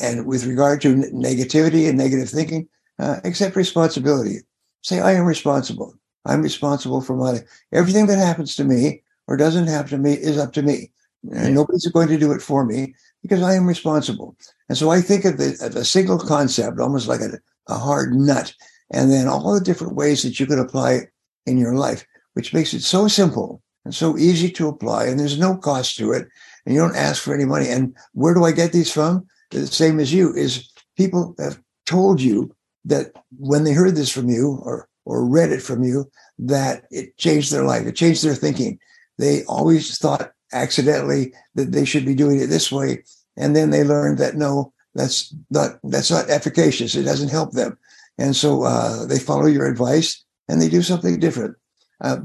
and 0.03 0.27
with 0.27 0.45
regard 0.45 0.83
to 0.83 0.97
negativity 0.97 1.89
and 1.89 1.97
negative 1.97 2.29
thinking, 2.29 2.69
uh, 2.99 3.21
accept 3.25 3.57
responsibility. 3.57 4.41
Say, 4.83 5.01
I 5.01 5.13
am 5.13 5.25
responsible. 5.25 5.95
I'm 6.27 6.43
responsible 6.43 7.01
for 7.01 7.17
my 7.17 7.41
everything 7.73 8.07
that 8.07 8.19
happens 8.19 8.55
to 8.57 8.65
me 8.65 9.03
or 9.27 9.39
doesn't 9.39 9.67
happen 9.67 9.91
to 9.91 9.99
me 9.99 10.13
is 10.13 10.37
up 10.37 10.53
to 10.53 10.63
me. 10.63 10.91
And 11.33 11.55
nobody's 11.55 11.87
going 11.87 12.09
to 12.09 12.19
do 12.19 12.33
it 12.33 12.43
for 12.43 12.67
me 12.67 12.95
because 13.25 13.43
I 13.43 13.55
am 13.55 13.67
responsible. 13.67 14.37
And 14.69 14.77
so 14.77 14.91
I 14.91 15.01
think 15.01 15.25
of, 15.25 15.39
the, 15.39 15.57
of 15.63 15.75
a 15.77 15.85
single 15.85 16.19
concept, 16.19 16.79
almost 16.79 17.09
like 17.09 17.23
a, 17.23 17.39
a 17.69 17.79
hard 17.79 18.15
nut, 18.15 18.55
and 18.93 19.11
then 19.11 19.27
all 19.27 19.55
the 19.55 19.65
different 19.65 19.95
ways 19.97 20.23
that 20.23 20.39
you 20.39 20.45
can 20.45 20.59
apply 20.59 21.09
in 21.47 21.57
your 21.57 21.75
life, 21.75 22.05
which 22.35 22.53
makes 22.53 22.75
it 22.75 22.83
so 22.83 23.09
simple 23.09 23.63
and 23.87 23.95
so 23.95 24.19
easy 24.19 24.51
to 24.51 24.69
apply. 24.69 25.07
And 25.07 25.19
there's 25.19 25.39
no 25.39 25.57
cost 25.57 25.97
to 25.97 26.13
it. 26.13 26.29
And 26.67 26.75
you 26.75 26.81
don't 26.83 26.97
ask 26.97 27.23
for 27.23 27.35
any 27.35 27.47
money. 27.47 27.69
And 27.69 27.97
where 28.13 28.35
do 28.35 28.45
I 28.45 28.53
get 28.53 28.73
these 28.73 28.93
from? 28.93 29.27
The 29.53 29.67
same 29.67 30.01
as 30.01 30.13
you 30.13 30.35
is 30.35 30.71
people 30.99 31.35
have 31.39 31.59
told 31.87 32.21
you 32.21 32.55
that 32.85 33.13
when 33.39 33.65
they 33.65 33.73
heard 33.73 33.95
this 33.95 34.11
from 34.11 34.29
you 34.29 34.61
or, 34.63 34.87
or 35.07 35.25
read 35.25 35.51
it 35.51 35.63
from 35.63 35.83
you, 35.83 36.11
that 36.39 36.85
it 36.91 37.17
changed 37.17 37.53
their 37.53 37.65
life. 37.65 37.87
It 37.87 37.97
changed 37.97 38.23
their 38.23 38.35
thinking. 38.35 38.79
They 39.17 39.45
always 39.45 39.97
thought 39.97 40.33
accidentally 40.53 41.33
that 41.55 41.73
they 41.73 41.85
should 41.85 42.05
be 42.05 42.15
doing 42.15 42.41
it 42.41 42.47
this 42.47 42.71
way 42.71 43.03
and 43.37 43.55
then 43.55 43.71
they 43.71 43.85
learned 43.85 44.19
that 44.19 44.37
no, 44.37 44.73
that's 44.95 45.35
not 45.51 45.79
that's 45.85 46.11
not 46.11 46.31
efficacious. 46.31 46.95
It 46.95 47.03
doesn't 47.03 47.31
help 47.31 47.53
them, 47.53 47.79
and 48.19 48.35
so 48.35 48.63
uh, 48.65 49.07
they 49.07 49.19
follow 49.19 49.47
your 49.47 49.67
advice 49.67 50.23
and 50.49 50.61
they 50.61 50.69
do 50.69 50.83
something 50.83 51.19
different. 51.19 51.57
Uh, 52.01 52.19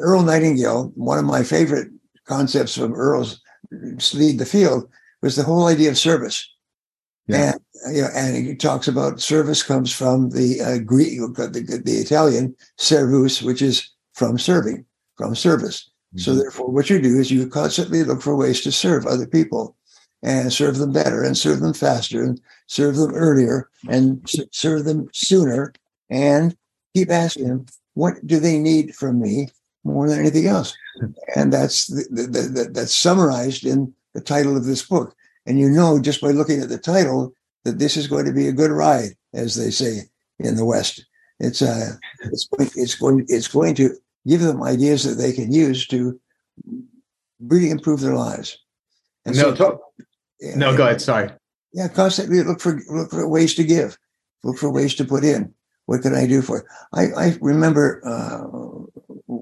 Earl 0.00 0.22
Nightingale, 0.22 0.92
one 0.94 1.18
of 1.18 1.24
my 1.24 1.42
favorite 1.42 1.88
concepts 2.26 2.76
from 2.76 2.94
Earl's 2.94 3.40
lead 4.14 4.38
the 4.38 4.46
field 4.46 4.88
was 5.22 5.36
the 5.36 5.42
whole 5.42 5.66
idea 5.66 5.90
of 5.90 5.98
service. 5.98 6.48
Yeah. 7.26 7.52
And, 7.84 7.96
you 7.96 8.02
know, 8.02 8.08
and 8.14 8.46
he 8.46 8.56
talks 8.56 8.88
about 8.88 9.20
service 9.20 9.62
comes 9.62 9.92
from 9.92 10.30
the 10.30 10.60
uh, 10.60 10.78
Greek, 10.78 11.18
the, 11.18 11.82
the 11.84 11.92
Italian 11.92 12.54
servus, 12.76 13.42
which 13.42 13.62
is 13.62 13.90
from 14.14 14.38
serving, 14.38 14.84
from 15.16 15.34
service. 15.34 15.90
Mm-hmm. 16.14 16.18
So 16.20 16.34
therefore, 16.34 16.70
what 16.70 16.90
you 16.90 17.00
do 17.00 17.18
is 17.18 17.30
you 17.30 17.46
constantly 17.48 18.02
look 18.04 18.22
for 18.22 18.36
ways 18.36 18.60
to 18.62 18.72
serve 18.72 19.06
other 19.06 19.26
people 19.26 19.76
and 20.22 20.52
serve 20.52 20.78
them 20.78 20.92
better 20.92 21.22
and 21.22 21.36
serve 21.36 21.60
them 21.60 21.74
faster 21.74 22.22
and 22.22 22.40
serve 22.66 22.96
them 22.96 23.14
earlier 23.14 23.68
and 23.88 24.28
serve 24.52 24.84
them 24.84 25.08
sooner 25.12 25.72
and 26.10 26.56
keep 26.94 27.10
asking 27.10 27.48
them 27.48 27.66
what 27.94 28.14
do 28.26 28.38
they 28.38 28.58
need 28.58 28.94
from 28.94 29.20
me 29.20 29.48
more 29.84 30.08
than 30.08 30.20
anything 30.20 30.46
else? 30.46 30.74
And 31.36 31.52
that's 31.52 31.86
the, 31.86 32.06
the, 32.10 32.40
the, 32.40 32.70
that's 32.72 32.92
summarized 32.92 33.64
in 33.64 33.94
the 34.14 34.20
title 34.20 34.56
of 34.56 34.64
this 34.64 34.84
book. 34.84 35.14
And 35.46 35.60
you 35.60 35.68
know 35.68 36.00
just 36.00 36.20
by 36.20 36.32
looking 36.32 36.60
at 36.60 36.68
the 36.68 36.78
title 36.78 37.32
that 37.64 37.78
this 37.78 37.96
is 37.96 38.08
going 38.08 38.24
to 38.24 38.32
be 38.32 38.48
a 38.48 38.52
good 38.52 38.72
ride 38.72 39.10
as 39.32 39.54
they 39.54 39.70
say 39.70 40.00
in 40.40 40.56
the 40.56 40.64
west. 40.64 41.04
It's 41.38 41.62
uh 41.62 41.92
it's 42.32 42.48
it's 42.76 42.94
going 42.96 43.26
it's 43.28 43.46
going 43.46 43.76
to 43.76 43.96
give 44.28 44.40
them 44.40 44.62
ideas 44.62 45.02
that 45.04 45.20
they 45.20 45.32
can 45.32 45.52
use 45.52 45.86
to 45.86 46.20
really 47.40 47.70
improve 47.70 48.00
their 48.00 48.14
lives 48.14 48.58
and 49.28 49.36
no, 49.36 49.54
so, 49.54 49.80
no, 50.56 50.76
go 50.76 50.84
ahead. 50.84 51.00
Sorry. 51.00 51.30
Yeah, 51.72 51.88
constantly 51.88 52.42
look 52.42 52.60
for 52.60 52.80
look 52.88 53.10
for 53.10 53.28
ways 53.28 53.54
to 53.56 53.64
give, 53.64 53.98
look 54.42 54.56
for 54.56 54.72
ways 54.72 54.94
to 54.96 55.04
put 55.04 55.24
in. 55.24 55.52
What 55.86 56.02
can 56.02 56.14
I 56.14 56.26
do 56.26 56.42
for? 56.42 56.60
It? 56.60 56.66
I 56.94 57.26
I 57.26 57.38
remember 57.40 58.00
uh, 58.04 59.34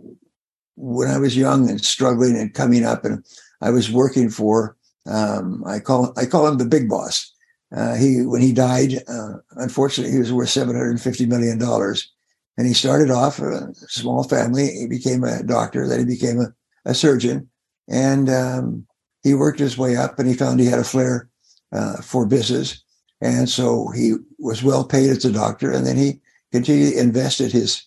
when 0.77 1.09
I 1.09 1.19
was 1.19 1.37
young 1.37 1.71
and 1.71 1.83
struggling 1.85 2.37
and 2.37 2.53
coming 2.53 2.85
up, 2.85 3.05
and 3.05 3.25
I 3.61 3.71
was 3.71 3.91
working 3.91 4.29
for 4.29 4.77
um, 5.07 5.63
I 5.65 5.79
call 5.79 6.13
I 6.17 6.27
call 6.27 6.47
him 6.49 6.59
the 6.59 6.65
big 6.65 6.89
boss. 6.89 7.33
Uh, 7.75 7.95
he 7.95 8.27
when 8.27 8.43
he 8.43 8.53
died, 8.53 9.03
uh, 9.09 9.35
unfortunately, 9.53 10.13
he 10.13 10.19
was 10.19 10.33
worth 10.33 10.49
seven 10.49 10.75
hundred 10.75 10.91
and 10.91 11.01
fifty 11.01 11.27
million 11.27 11.59
dollars, 11.59 12.11
and 12.57 12.67
he 12.67 12.75
started 12.75 13.11
off 13.11 13.39
a 13.39 13.73
small 13.75 14.25
family. 14.25 14.69
He 14.69 14.87
became 14.87 15.25
a 15.25 15.43
doctor, 15.43 15.87
then 15.87 16.01
he 16.01 16.05
became 16.05 16.41
a, 16.41 16.55
a 16.85 16.95
surgeon, 16.95 17.49
and 17.89 18.29
um, 18.29 18.87
he 19.27 19.35
worked 19.35 19.59
his 19.59 19.77
way 19.77 19.97
up 19.97 20.21
and 20.21 20.29
he 20.29 20.35
found 20.35 20.61
he 20.61 20.67
had 20.67 20.79
a 20.79 20.85
flair 20.85 21.29
uh, 21.73 22.01
for 22.01 22.27
business. 22.27 22.81
And 23.21 23.49
so 23.49 23.89
he 23.89 24.15
was 24.39 24.63
well 24.63 24.85
paid 24.85 25.11
as 25.11 25.25
a 25.25 25.33
doctor. 25.33 25.73
And 25.73 25.85
then 25.85 25.97
he 25.97 26.21
continued 26.53 26.95
invested 26.95 27.51
his 27.51 27.85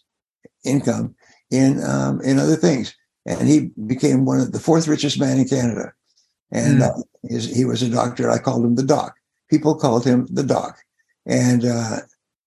income 0.65 1.15
in, 1.49 1.81
um, 1.83 2.19
in 2.21 2.39
other 2.39 2.57
things. 2.57 2.93
And 3.25 3.47
he 3.47 3.71
became 3.87 4.25
one 4.25 4.41
of 4.41 4.51
the 4.51 4.59
fourth 4.59 4.87
richest 4.87 5.17
man 5.17 5.37
in 5.37 5.47
Canada. 5.47 5.93
And 6.51 6.81
mm. 6.81 6.89
uh, 6.89 7.03
his, 7.23 7.55
he 7.55 7.63
was 7.63 7.81
a 7.81 7.89
doctor. 7.89 8.29
I 8.29 8.39
called 8.39 8.65
him 8.65 8.75
the 8.75 8.83
doc. 8.83 9.15
People 9.49 9.75
called 9.75 10.03
him 10.03 10.27
the 10.29 10.43
doc. 10.43 10.77
And 11.25 11.63
uh, 11.63 11.99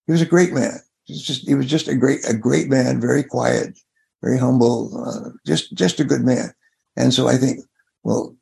he 0.07 0.13
was 0.13 0.21
a 0.21 0.27
great 0.27 0.53
man. 0.53 0.81
Just, 1.09 1.47
he 1.47 1.55
was 1.55 1.67
just 1.67 1.89
a 1.89 1.97
great, 1.97 2.21
a 2.29 2.35
great 2.35 2.69
man, 2.69 3.01
very 3.01 3.23
quiet, 3.23 3.79
very 4.23 4.39
humble, 4.39 5.05
uh, 5.05 5.31
just, 5.47 5.75
just 5.75 6.01
a 6.01 6.05
good 6.05 6.23
man. 6.23 6.53
And 6.97 7.13
so 7.13 7.29
I 7.29 7.37
think, 7.37 7.61
well, 8.05 8.37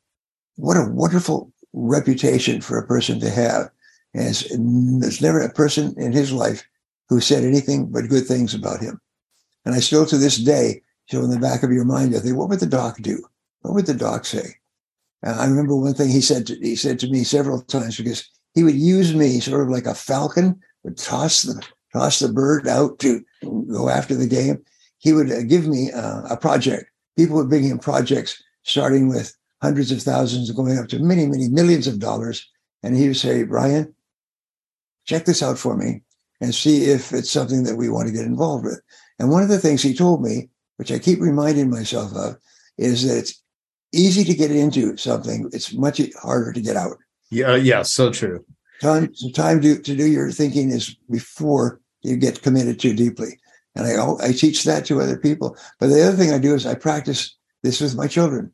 what 0.55 0.77
a 0.77 0.89
wonderful 0.89 1.51
reputation 1.73 2.61
for 2.61 2.77
a 2.77 2.85
person 2.85 3.19
to 3.19 3.29
have 3.29 3.71
And 4.13 5.01
there's 5.01 5.21
never 5.21 5.41
a 5.41 5.53
person 5.53 5.95
in 5.97 6.11
his 6.11 6.31
life 6.31 6.63
who 7.09 7.21
said 7.21 7.43
anything 7.43 7.87
but 7.87 8.09
good 8.09 8.25
things 8.25 8.53
about 8.53 8.81
him. 8.81 8.99
And 9.65 9.75
I 9.75 9.79
still 9.79 10.05
to 10.05 10.17
this 10.17 10.37
day, 10.37 10.81
so 11.07 11.23
in 11.23 11.29
the 11.29 11.39
back 11.39 11.63
of 11.63 11.71
your 11.71 11.85
mind, 11.85 12.15
I 12.15 12.19
think, 12.19 12.35
what 12.35 12.49
would 12.49 12.59
the 12.59 12.65
doc 12.65 12.97
do? 13.01 13.23
What 13.61 13.73
would 13.73 13.85
the 13.85 13.93
doc 13.93 14.25
say? 14.25 14.55
And 15.23 15.39
I 15.39 15.45
remember 15.45 15.75
one 15.75 15.93
thing 15.93 16.09
he 16.09 16.21
said 16.21 16.47
to, 16.47 16.55
he 16.55 16.75
said 16.75 16.99
to 16.99 17.09
me 17.09 17.23
several 17.23 17.61
times 17.61 17.97
because 17.97 18.27
he 18.53 18.63
would 18.63 18.75
use 18.75 19.13
me 19.13 19.39
sort 19.39 19.61
of 19.61 19.69
like 19.69 19.85
a 19.85 19.95
falcon, 19.95 20.59
would 20.83 20.97
toss 20.97 21.43
the 21.43 21.61
toss 21.93 22.19
the 22.19 22.31
bird 22.31 22.67
out 22.67 22.99
to 22.99 23.23
go 23.41 23.89
after 23.89 24.15
the 24.15 24.27
game. 24.27 24.63
He 24.99 25.13
would 25.13 25.31
uh, 25.31 25.43
give 25.43 25.67
me 25.67 25.91
uh, 25.91 26.21
a 26.29 26.37
project. 26.37 26.89
People 27.17 27.37
would 27.37 27.49
bring 27.49 27.63
him 27.63 27.79
projects 27.79 28.41
starting 28.63 29.09
with 29.09 29.35
hundreds 29.61 29.91
of 29.91 30.01
thousands 30.01 30.51
going 30.51 30.77
up 30.77 30.87
to 30.89 30.99
many, 30.99 31.25
many 31.25 31.49
millions 31.49 31.87
of 31.87 31.99
dollars. 31.99 32.47
And 32.83 32.95
he 32.95 33.07
would 33.07 33.17
say, 33.17 33.43
Brian, 33.43 33.93
check 35.05 35.25
this 35.25 35.43
out 35.43 35.57
for 35.57 35.75
me 35.75 36.01
and 36.39 36.55
see 36.55 36.85
if 36.85 37.13
it's 37.13 37.29
something 37.29 37.63
that 37.63 37.75
we 37.75 37.89
want 37.89 38.07
to 38.07 38.13
get 38.13 38.25
involved 38.25 38.65
with. 38.65 38.81
And 39.19 39.29
one 39.29 39.43
of 39.43 39.49
the 39.49 39.59
things 39.59 39.81
he 39.81 39.93
told 39.93 40.23
me, 40.23 40.49
which 40.77 40.91
I 40.91 40.99
keep 40.99 41.19
reminding 41.19 41.69
myself 41.69 42.15
of, 42.15 42.37
is 42.77 43.07
that 43.07 43.19
it's 43.19 43.41
easy 43.93 44.23
to 44.23 44.33
get 44.33 44.51
into 44.51 44.97
something. 44.97 45.49
It's 45.53 45.73
much 45.73 46.01
harder 46.21 46.53
to 46.53 46.61
get 46.61 46.75
out. 46.75 46.97
Yeah, 47.29 47.55
yeah, 47.55 47.83
so 47.83 48.11
true. 48.11 48.43
Time, 48.81 49.13
so 49.13 49.29
time 49.29 49.61
to, 49.61 49.79
to 49.79 49.95
do 49.95 50.07
your 50.07 50.31
thinking 50.31 50.71
is 50.71 50.95
before 51.09 51.80
you 52.01 52.17
get 52.17 52.41
committed 52.41 52.79
too 52.79 52.93
deeply. 52.93 53.39
And 53.75 53.87
I, 53.87 54.27
I 54.27 54.31
teach 54.33 54.63
that 54.65 54.85
to 54.85 55.01
other 55.01 55.17
people. 55.17 55.55
But 55.79 55.87
the 55.87 56.05
other 56.05 56.17
thing 56.17 56.31
I 56.31 56.39
do 56.39 56.53
is 56.53 56.65
I 56.65 56.75
practice 56.75 57.35
this 57.63 57.79
with 57.79 57.95
my 57.95 58.07
children, 58.07 58.51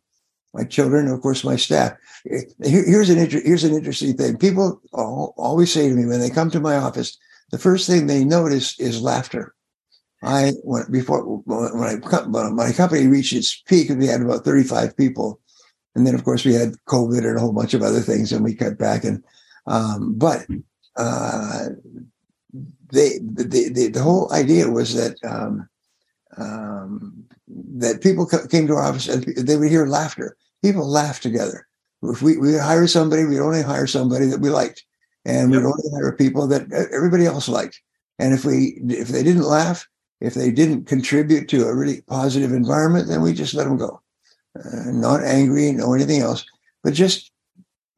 my 0.54 0.64
children, 0.64 1.08
of 1.08 1.22
course, 1.22 1.44
my 1.44 1.56
staff. 1.56 1.94
Here, 2.24 2.46
here's 2.86 3.10
an 3.10 3.18
inter, 3.18 3.42
here's 3.44 3.64
an 3.64 3.74
interesting 3.74 4.16
thing. 4.16 4.38
People 4.38 4.82
always 4.92 5.72
say 5.72 5.90
to 5.90 5.96
me 5.96 6.06
when 6.06 6.20
they 6.20 6.30
come 6.30 6.52
to 6.52 6.60
my 6.60 6.76
office, 6.76 7.18
the 7.52 7.58
first 7.58 7.88
thing 7.88 8.08
they 8.08 8.24
notice 8.24 8.80
is 8.80 9.02
laughter. 9.02 9.56
I 10.24 10.54
when 10.64 10.92
before 10.92 11.24
when 11.46 11.84
I 11.84 11.96
when 12.28 12.56
my 12.56 12.72
company 12.72 13.08
reached 13.08 13.34
its 13.34 13.62
peak, 13.68 13.90
we 13.90 14.08
had 14.08 14.22
about 14.22 14.44
35 14.44 14.98
people, 14.98 15.40
and 15.96 16.08
then 16.08 16.16
of 16.16 16.24
course 16.24 16.44
we 16.44 16.54
had 16.54 16.74
COVID 16.88 17.20
and 17.20 17.38
a 17.38 17.40
whole 17.40 17.54
bunch 17.54 17.74
of 17.74 17.84
other 17.84 18.00
things, 18.00 18.32
and 18.32 18.44
we 18.44 18.56
cut 18.56 18.80
back. 18.80 19.04
And 19.04 19.24
um, 19.68 20.16
but 20.18 20.48
uh, 20.96 21.66
they 22.92 23.20
the, 23.20 23.72
the, 23.74 23.88
the 23.88 24.02
whole 24.02 24.32
idea 24.34 24.70
was 24.70 24.96
that 24.96 25.18
um, 25.24 25.68
um, 26.38 27.26
that 27.48 28.02
people 28.02 28.26
came 28.26 28.68
to 28.68 28.74
our 28.74 28.84
office 28.84 29.08
and 29.08 29.24
they 29.24 29.58
would 29.58 29.70
hear 29.70 29.86
laughter. 29.86 30.36
People 30.64 30.88
laugh 30.88 31.20
together. 31.20 31.68
If 32.04 32.22
we, 32.22 32.38
we 32.38 32.58
hire 32.58 32.88
somebody, 32.88 33.26
we'd 33.26 33.40
only 33.40 33.62
hire 33.62 33.88
somebody 33.88 34.26
that 34.28 34.40
we 34.40 34.50
liked, 34.50 34.84
and 35.26 35.50
we'd 35.50 35.58
only 35.58 35.90
hire 35.94 36.12
people 36.12 36.48
that 36.48 36.72
everybody 36.94 37.26
else 37.26 37.50
liked. 37.50 37.82
And 38.20 38.34
if 38.34 38.46
we 38.46 38.80
if 38.88 39.10
they 39.10 39.24
didn't 39.24 39.44
laugh, 39.44 39.88
if 40.22 40.34
they 40.34 40.52
didn't 40.52 40.86
contribute 40.86 41.48
to 41.50 41.66
a 41.66 41.76
really 41.76 42.02
positive 42.02 42.52
environment, 42.52 43.08
then 43.08 43.22
we 43.22 43.34
just 43.34 43.54
let 43.54 43.66
them 43.66 43.78
go. 43.78 44.02
Uh, 44.58 44.92
not 44.92 45.24
angry, 45.24 45.72
no 45.72 45.94
anything 45.94 46.22
else, 46.22 46.46
but 46.84 46.94
just 46.94 47.32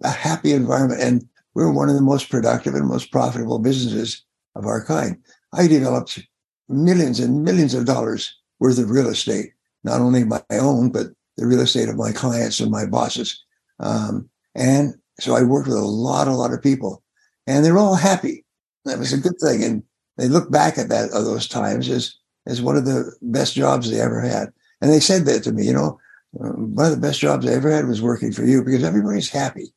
a 0.03 0.09
happy 0.09 0.51
environment. 0.51 1.01
And 1.01 1.27
we're 1.53 1.71
one 1.71 1.89
of 1.89 1.95
the 1.95 2.01
most 2.01 2.29
productive 2.29 2.75
and 2.75 2.87
most 2.87 3.11
profitable 3.11 3.59
businesses 3.59 4.23
of 4.55 4.65
our 4.65 4.83
kind. 4.83 5.17
I 5.53 5.67
developed 5.67 6.19
millions 6.67 7.19
and 7.19 7.43
millions 7.43 7.73
of 7.73 7.85
dollars 7.85 8.35
worth 8.59 8.77
of 8.77 8.89
real 8.89 9.07
estate, 9.07 9.51
not 9.83 10.01
only 10.01 10.23
my 10.23 10.43
own, 10.51 10.91
but 10.91 11.07
the 11.37 11.47
real 11.47 11.61
estate 11.61 11.89
of 11.89 11.95
my 11.95 12.11
clients 12.11 12.59
and 12.59 12.71
my 12.71 12.85
bosses. 12.85 13.43
Um, 13.79 14.29
and 14.55 14.93
so 15.19 15.35
I 15.35 15.43
worked 15.43 15.67
with 15.67 15.77
a 15.77 15.81
lot, 15.81 16.27
a 16.27 16.33
lot 16.33 16.53
of 16.53 16.61
people, 16.61 17.03
and 17.47 17.63
they're 17.63 17.77
all 17.77 17.95
happy. 17.95 18.45
That 18.85 18.99
was 18.99 19.13
a 19.13 19.17
good 19.17 19.39
thing. 19.41 19.63
And 19.63 19.83
they 20.17 20.27
look 20.27 20.51
back 20.51 20.77
at 20.77 20.89
that 20.89 21.11
of 21.11 21.25
those 21.25 21.47
times 21.47 21.89
as 21.89 22.15
as 22.45 22.61
one 22.61 22.75
of 22.75 22.85
the 22.85 23.11
best 23.21 23.53
jobs 23.53 23.89
they 23.89 24.01
ever 24.01 24.21
had. 24.21 24.49
And 24.81 24.91
they 24.91 24.99
said 24.99 25.25
that 25.25 25.43
to 25.43 25.51
me, 25.51 25.65
you 25.65 25.73
know, 25.73 25.99
one 26.31 26.85
of 26.85 26.91
the 26.91 27.01
best 27.01 27.19
jobs 27.19 27.45
I 27.45 27.53
ever 27.53 27.71
had 27.71 27.87
was 27.87 28.01
working 28.01 28.31
for 28.31 28.43
you 28.43 28.63
because 28.63 28.83
everybody's 28.83 29.29
happy. 29.29 29.73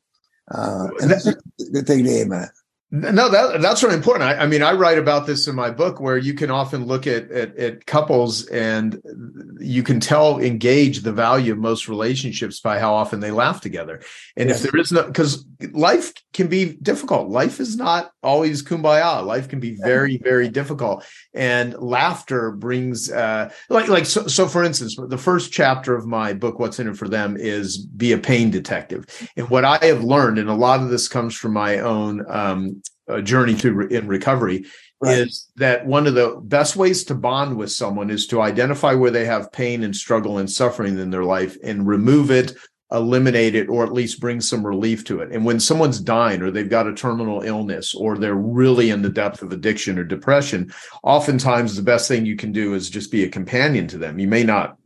Uh, 0.51 0.87
and 0.99 1.11
that's 1.11 1.27
a 1.27 1.35
good 1.71 1.87
thing 1.87 2.03
to 2.03 2.09
aim 2.09 2.33
at. 2.33 2.49
No, 2.95 3.27
that 3.27 3.59
that's 3.59 3.81
really 3.81 3.95
important. 3.95 4.29
I, 4.29 4.43
I, 4.43 4.45
mean, 4.45 4.61
I 4.61 4.73
write 4.73 4.99
about 4.99 5.25
this 5.25 5.47
in 5.47 5.55
my 5.55 5.71
book, 5.71 5.99
where 5.99 6.15
you 6.15 6.35
can 6.35 6.51
often 6.51 6.85
look 6.85 7.07
at, 7.07 7.31
at, 7.31 7.57
at 7.57 7.87
couples 7.87 8.45
and 8.49 9.01
you 9.59 9.81
can 9.81 9.99
tell 9.99 10.39
engage 10.39 10.99
the 10.99 11.11
value 11.11 11.53
of 11.53 11.57
most 11.57 11.89
relationships 11.89 12.59
by 12.59 12.77
how 12.77 12.93
often 12.93 13.19
they 13.19 13.31
laugh 13.31 13.61
together. 13.61 14.03
And 14.37 14.49
yes. 14.49 14.63
if 14.63 14.71
there 14.71 14.79
is 14.79 14.91
no, 14.91 15.07
because 15.07 15.43
life 15.71 16.13
can 16.33 16.45
be 16.45 16.73
difficult. 16.83 17.29
Life 17.29 17.59
is 17.59 17.75
not 17.75 18.11
always 18.21 18.61
kumbaya. 18.61 19.25
Life 19.25 19.49
can 19.49 19.59
be 19.59 19.75
very 19.81 20.17
very 20.17 20.47
difficult, 20.47 21.03
and 21.33 21.73
laughter 21.73 22.51
brings 22.51 23.11
uh, 23.11 23.51
like 23.69 23.87
like 23.87 24.05
so. 24.05 24.27
So, 24.27 24.47
for 24.47 24.63
instance, 24.63 24.97
the 25.07 25.17
first 25.17 25.51
chapter 25.51 25.95
of 25.95 26.05
my 26.05 26.33
book, 26.33 26.59
"What's 26.59 26.79
in 26.79 26.87
It 26.87 26.95
for 26.95 27.09
Them," 27.09 27.37
is 27.39 27.83
be 27.83 28.11
a 28.11 28.19
pain 28.19 28.51
detective. 28.51 29.07
And 29.35 29.49
what 29.49 29.65
I 29.65 29.83
have 29.83 30.03
learned, 30.03 30.37
and 30.37 30.47
a 30.47 30.53
lot 30.53 30.79
of 30.79 30.89
this 30.89 31.07
comes 31.07 31.35
from 31.35 31.53
my 31.53 31.79
own. 31.79 32.23
Um, 32.29 32.82
uh, 33.07 33.21
journey 33.21 33.55
to 33.55 33.73
re- 33.73 33.95
in 33.95 34.07
recovery 34.07 34.65
right. 35.01 35.19
is 35.19 35.49
that 35.55 35.85
one 35.85 36.07
of 36.07 36.13
the 36.13 36.39
best 36.43 36.75
ways 36.75 37.03
to 37.03 37.15
bond 37.15 37.57
with 37.57 37.71
someone 37.71 38.09
is 38.09 38.27
to 38.27 38.41
identify 38.41 38.93
where 38.93 39.11
they 39.11 39.25
have 39.25 39.51
pain 39.51 39.83
and 39.83 39.95
struggle 39.95 40.37
and 40.37 40.49
suffering 40.49 40.97
in 40.97 41.09
their 41.09 41.23
life 41.23 41.57
and 41.63 41.87
remove 41.87 42.31
it 42.31 42.53
eliminate 42.93 43.55
it 43.55 43.69
or 43.69 43.83
at 43.83 43.91
least 43.91 44.19
bring 44.19 44.39
some 44.39 44.65
relief 44.65 45.03
to 45.03 45.19
it. 45.19 45.31
And 45.31 45.43
when 45.43 45.59
someone's 45.59 45.99
dying 45.99 46.41
or 46.41 46.51
they've 46.51 46.69
got 46.69 46.87
a 46.87 46.93
terminal 46.93 47.41
illness 47.41 47.95
or 47.95 48.17
they're 48.17 48.35
really 48.35 48.91
in 48.91 49.01
the 49.01 49.09
depth 49.09 49.41
of 49.41 49.51
addiction 49.51 49.97
or 49.97 50.03
depression 50.03 50.71
oftentimes 51.01 51.75
the 51.75 51.81
best 51.81 52.07
thing 52.07 52.25
you 52.25 52.35
can 52.35 52.51
do 52.51 52.75
is 52.75 52.89
just 52.89 53.11
be 53.11 53.23
a 53.23 53.29
companion 53.29 53.87
to 53.87 53.97
them. 53.97 54.19
You 54.19 54.27
may 54.27 54.43
not 54.43 54.77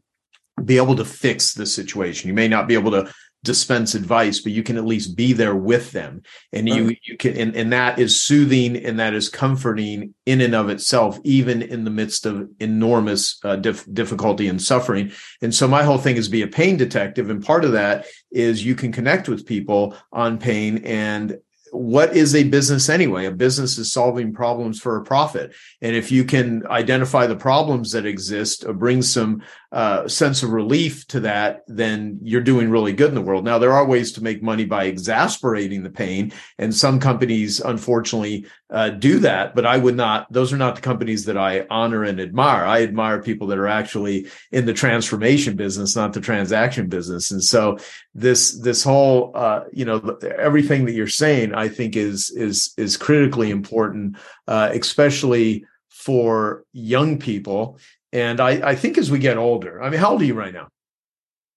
be 0.64 0.78
able 0.78 0.96
to 0.96 1.06
fix 1.06 1.54
the 1.54 1.66
situation. 1.66 2.30
You 2.30 2.34
may 2.34 2.48
not 2.48 2.68
be 2.68 2.74
able 2.74 2.92
to 2.92 3.14
dispense 3.48 3.96
advice, 3.96 4.42
but 4.42 4.52
you 4.52 4.62
can 4.62 4.78
at 4.78 4.86
least 4.86 5.16
be 5.16 5.32
there 5.32 5.56
with 5.56 5.94
them. 5.94 6.22
And 6.52 6.68
you 6.68 6.96
you 7.04 7.18
can 7.18 7.36
and, 7.38 7.56
and 7.56 7.74
that 7.74 7.98
is 7.98 8.22
soothing 8.22 8.76
and 8.76 9.00
that 9.00 9.14
is 9.14 9.30
comforting 9.30 10.14
in 10.26 10.42
and 10.42 10.54
of 10.54 10.70
itself, 10.70 11.18
even 11.24 11.62
in 11.62 11.86
the 11.86 11.90
midst 11.90 12.26
of 12.26 12.50
enormous 12.60 13.40
uh, 13.44 13.56
dif- 13.56 13.92
difficulty 13.94 14.50
and 14.50 14.62
suffering. 14.62 15.14
And 15.42 15.56
so 15.56 15.68
my 15.68 15.84
whole 15.84 15.98
thing 15.98 16.18
is 16.18 16.28
be 16.28 16.42
a 16.42 16.48
pain 16.48 16.76
detective. 16.76 17.30
And 17.30 17.44
part 17.44 17.64
of 17.64 17.72
that 17.72 18.06
is 18.30 18.66
you 18.66 18.76
can 18.76 18.92
connect 18.92 19.30
with 19.30 19.48
people 19.48 19.96
on 20.12 20.38
pain 20.38 20.84
and 20.84 21.38
what 21.72 22.16
is 22.16 22.36
a 22.36 22.44
business 22.44 22.90
anyway? 22.90 23.26
A 23.26 23.32
business 23.32 23.78
is 23.78 23.92
solving 23.92 24.34
problems 24.34 24.80
for 24.80 24.98
a 24.98 25.04
profit. 25.04 25.54
And 25.82 25.96
if 25.96 26.12
you 26.12 26.24
can 26.24 26.66
identify 26.68 27.28
the 27.28 27.36
problems 27.36 27.92
that 27.92 28.06
exist, 28.06 28.66
bring 28.76 29.02
some 29.02 29.44
uh, 29.72 30.08
sense 30.08 30.44
of 30.44 30.52
relief 30.52 31.06
to 31.08 31.20
that, 31.20 31.64
then 31.68 32.20
you're 32.24 32.40
doing 32.42 32.70
really 32.70 32.94
good 32.94 33.10
in 33.10 33.16
the 33.16 33.22
world. 33.22 33.44
Now, 33.44 33.60
there 33.60 33.74
are 33.74 33.86
ways 33.86 34.14
to 34.14 34.24
make 34.24 34.42
money 34.42 34.64
by 34.64 34.86
exasperating 34.86 35.84
the 35.84 35.90
pain. 35.90 36.32
And 36.58 36.74
some 36.74 37.00
companies, 37.02 37.60
unfortunately, 37.60 38.46
uh, 38.70 38.90
do 38.90 39.20
that. 39.20 39.56
But 39.56 39.66
I 39.66 39.78
would 39.78 39.96
not, 39.96 40.32
those 40.32 40.54
are 40.54 40.58
not 40.58 40.76
the 40.76 40.82
companies 40.82 41.26
that 41.26 41.38
I 41.38 41.66
honor 41.70 42.04
and 42.04 42.22
admire. 42.22 42.66
I 42.66 42.82
admire 42.84 43.22
people 43.22 43.48
that 43.48 43.58
are 43.58 43.68
actually 43.68 44.28
in 44.54 44.66
the 44.66 44.74
transformation 44.74 45.58
business, 45.58 45.98
not 45.98 46.14
the 46.14 46.22
transaction 46.22 46.88
business. 46.88 47.32
And 47.32 47.44
so 47.44 47.78
this, 48.16 48.52
this 48.62 48.86
whole, 48.86 49.32
uh, 49.36 49.66
you 49.74 49.84
know, 49.84 50.18
everything 50.38 50.86
that 50.86 50.94
you're 50.94 51.08
saying, 51.08 51.54
I 51.54 51.68
think 51.68 51.98
is, 51.98 52.30
is, 52.30 52.74
is 52.78 52.96
critically 52.96 53.52
important, 53.52 54.18
uh, 54.48 54.70
especially 54.72 55.66
for 55.90 56.64
young 56.72 57.20
people. 57.20 57.78
And 58.14 58.40
I, 58.40 58.70
I 58.70 58.76
think 58.76 58.98
as 58.98 59.12
we 59.12 59.20
get 59.20 59.38
older, 59.38 59.82
I 59.82 59.90
mean, 59.90 60.00
how 60.00 60.12
old 60.12 60.22
are 60.22 60.26
you 60.26 60.34
right 60.34 60.54
now? 60.54 60.68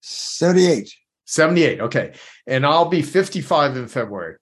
78. 0.01 0.93
78. 1.25 1.81
Okay. 1.81 2.13
And 2.47 2.65
I'll 2.65 2.89
be 2.89 3.01
55 3.01 3.77
in 3.77 3.87
February. 3.87 4.35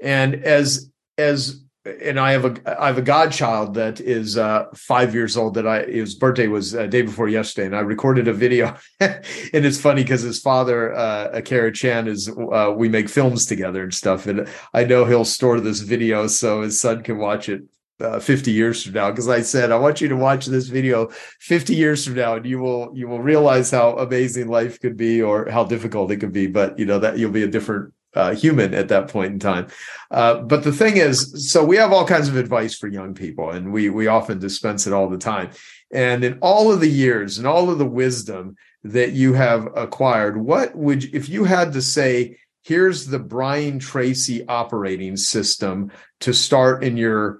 And 0.00 0.34
as, 0.34 0.90
as 1.18 1.66
and 1.86 2.18
I 2.18 2.32
have 2.32 2.44
a 2.44 2.82
I 2.82 2.88
have 2.88 2.98
a 2.98 3.02
godchild 3.02 3.74
that 3.74 4.00
is 4.00 4.36
uh, 4.36 4.66
five 4.74 5.14
years 5.14 5.36
old. 5.36 5.54
That 5.54 5.66
I 5.66 5.84
his 5.84 6.14
birthday 6.14 6.48
was 6.48 6.74
uh, 6.74 6.86
day 6.86 7.02
before 7.02 7.28
yesterday, 7.28 7.66
and 7.66 7.76
I 7.76 7.80
recorded 7.80 8.28
a 8.28 8.32
video. 8.32 8.76
and 9.00 9.22
it's 9.52 9.80
funny 9.80 10.02
because 10.02 10.22
his 10.22 10.40
father, 10.40 10.94
uh, 10.94 11.30
Akira 11.32 11.72
Chan, 11.72 12.08
is 12.08 12.28
uh, 12.28 12.74
we 12.76 12.88
make 12.88 13.08
films 13.08 13.46
together 13.46 13.82
and 13.82 13.94
stuff. 13.94 14.26
And 14.26 14.48
I 14.74 14.84
know 14.84 15.04
he'll 15.04 15.24
store 15.24 15.60
this 15.60 15.80
video 15.80 16.26
so 16.26 16.62
his 16.62 16.80
son 16.80 17.02
can 17.02 17.18
watch 17.18 17.48
it 17.48 17.62
uh, 18.00 18.20
50 18.20 18.52
years 18.52 18.82
from 18.82 18.92
now 18.92 19.10
because 19.10 19.28
i 19.28 19.40
said 19.40 19.70
i 19.70 19.76
want 19.76 20.00
you 20.00 20.08
to 20.08 20.16
watch 20.16 20.46
this 20.46 20.68
video 20.68 21.08
50 21.40 21.74
years 21.74 22.04
from 22.04 22.14
now 22.14 22.34
and 22.34 22.46
you 22.46 22.58
will 22.58 22.90
you 22.94 23.08
will 23.08 23.20
realize 23.20 23.70
how 23.70 23.96
amazing 23.98 24.48
life 24.48 24.80
could 24.80 24.96
be 24.96 25.22
or 25.22 25.48
how 25.50 25.64
difficult 25.64 26.10
it 26.10 26.18
could 26.18 26.32
be 26.32 26.46
but 26.46 26.78
you 26.78 26.84
know 26.84 26.98
that 26.98 27.18
you'll 27.18 27.30
be 27.30 27.42
a 27.42 27.48
different 27.48 27.92
uh, 28.14 28.34
human 28.34 28.72
at 28.72 28.88
that 28.88 29.08
point 29.08 29.30
in 29.30 29.38
time. 29.38 29.66
Uh, 30.10 30.36
but 30.40 30.64
the 30.64 30.72
thing 30.72 30.96
is, 30.96 31.52
so 31.52 31.62
we 31.62 31.76
have 31.76 31.92
all 31.92 32.06
kinds 32.06 32.28
of 32.28 32.36
advice 32.36 32.74
for 32.74 32.88
young 32.88 33.12
people, 33.12 33.50
and 33.50 33.70
we 33.70 33.90
we 33.90 34.06
often 34.06 34.38
dispense 34.38 34.86
it 34.86 34.94
all 34.94 35.10
the 35.10 35.18
time. 35.18 35.50
And 35.92 36.24
in 36.24 36.38
all 36.40 36.72
of 36.72 36.80
the 36.80 36.88
years 36.88 37.36
and 37.36 37.46
all 37.46 37.68
of 37.68 37.76
the 37.76 37.84
wisdom 37.84 38.56
that 38.84 39.12
you 39.12 39.34
have 39.34 39.68
acquired, 39.76 40.38
what 40.38 40.74
would 40.74 41.14
if 41.14 41.28
you 41.28 41.44
had 41.44 41.74
to 41.74 41.82
say? 41.82 42.38
here's 42.66 43.06
the 43.06 43.18
Brian 43.20 43.78
Tracy 43.78 44.44
operating 44.48 45.16
system 45.16 45.92
to 46.18 46.34
start 46.34 46.82
in 46.82 46.96
your 46.96 47.38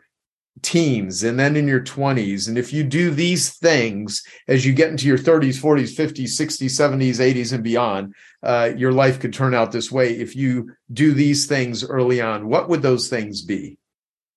teens 0.62 1.22
and 1.22 1.38
then 1.38 1.56
in 1.56 1.68
your 1.68 1.80
20s. 1.80 2.48
And 2.48 2.56
if 2.56 2.72
you 2.72 2.82
do 2.82 3.10
these 3.10 3.56
things 3.56 4.22
as 4.48 4.64
you 4.64 4.72
get 4.72 4.90
into 4.90 5.06
your 5.06 5.18
30s, 5.18 5.60
40s, 5.60 5.94
50s, 5.94 6.30
60s, 6.38 6.70
70s, 6.70 7.34
80s, 7.34 7.52
and 7.52 7.62
beyond, 7.62 8.14
uh, 8.42 8.72
your 8.76 8.92
life 8.92 9.20
could 9.20 9.32
turn 9.32 9.54
out 9.54 9.72
this 9.72 9.90
way. 9.90 10.12
If 10.16 10.34
you 10.34 10.72
do 10.92 11.12
these 11.12 11.46
things 11.46 11.84
early 11.84 12.20
on, 12.20 12.48
what 12.48 12.68
would 12.68 12.82
those 12.82 13.08
things 13.08 13.42
be? 13.42 13.78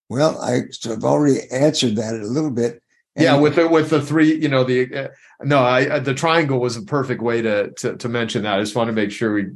Well, 0.10 0.42
I 0.42 0.62
sort 0.72 0.98
of 0.98 1.06
already 1.06 1.40
answered 1.52 1.96
that 1.98 2.16
a 2.16 2.26
little 2.26 2.52
bit. 2.52 2.82
And 3.16 3.24
yeah, 3.24 3.38
with 3.38 3.56
the 3.56 3.68
with 3.68 3.90
the 3.90 4.02
three, 4.02 4.36
you 4.36 4.50
know, 4.50 4.64
the 4.64 4.96
uh, 4.96 5.08
no, 5.42 5.60
I 5.60 5.88
uh, 5.88 6.00
the 6.00 6.14
triangle 6.14 6.60
was 6.60 6.78
a 6.78 6.82
perfect 6.82 7.22
way 7.22 7.42
to, 7.42 7.72
to 7.72 7.98
to 7.98 8.10
mention 8.10 8.44
that. 8.44 8.58
I 8.58 8.60
just 8.62 8.76
want 8.76 8.88
to 8.88 8.94
make 8.94 9.12
sure 9.12 9.34
we. 9.34 9.48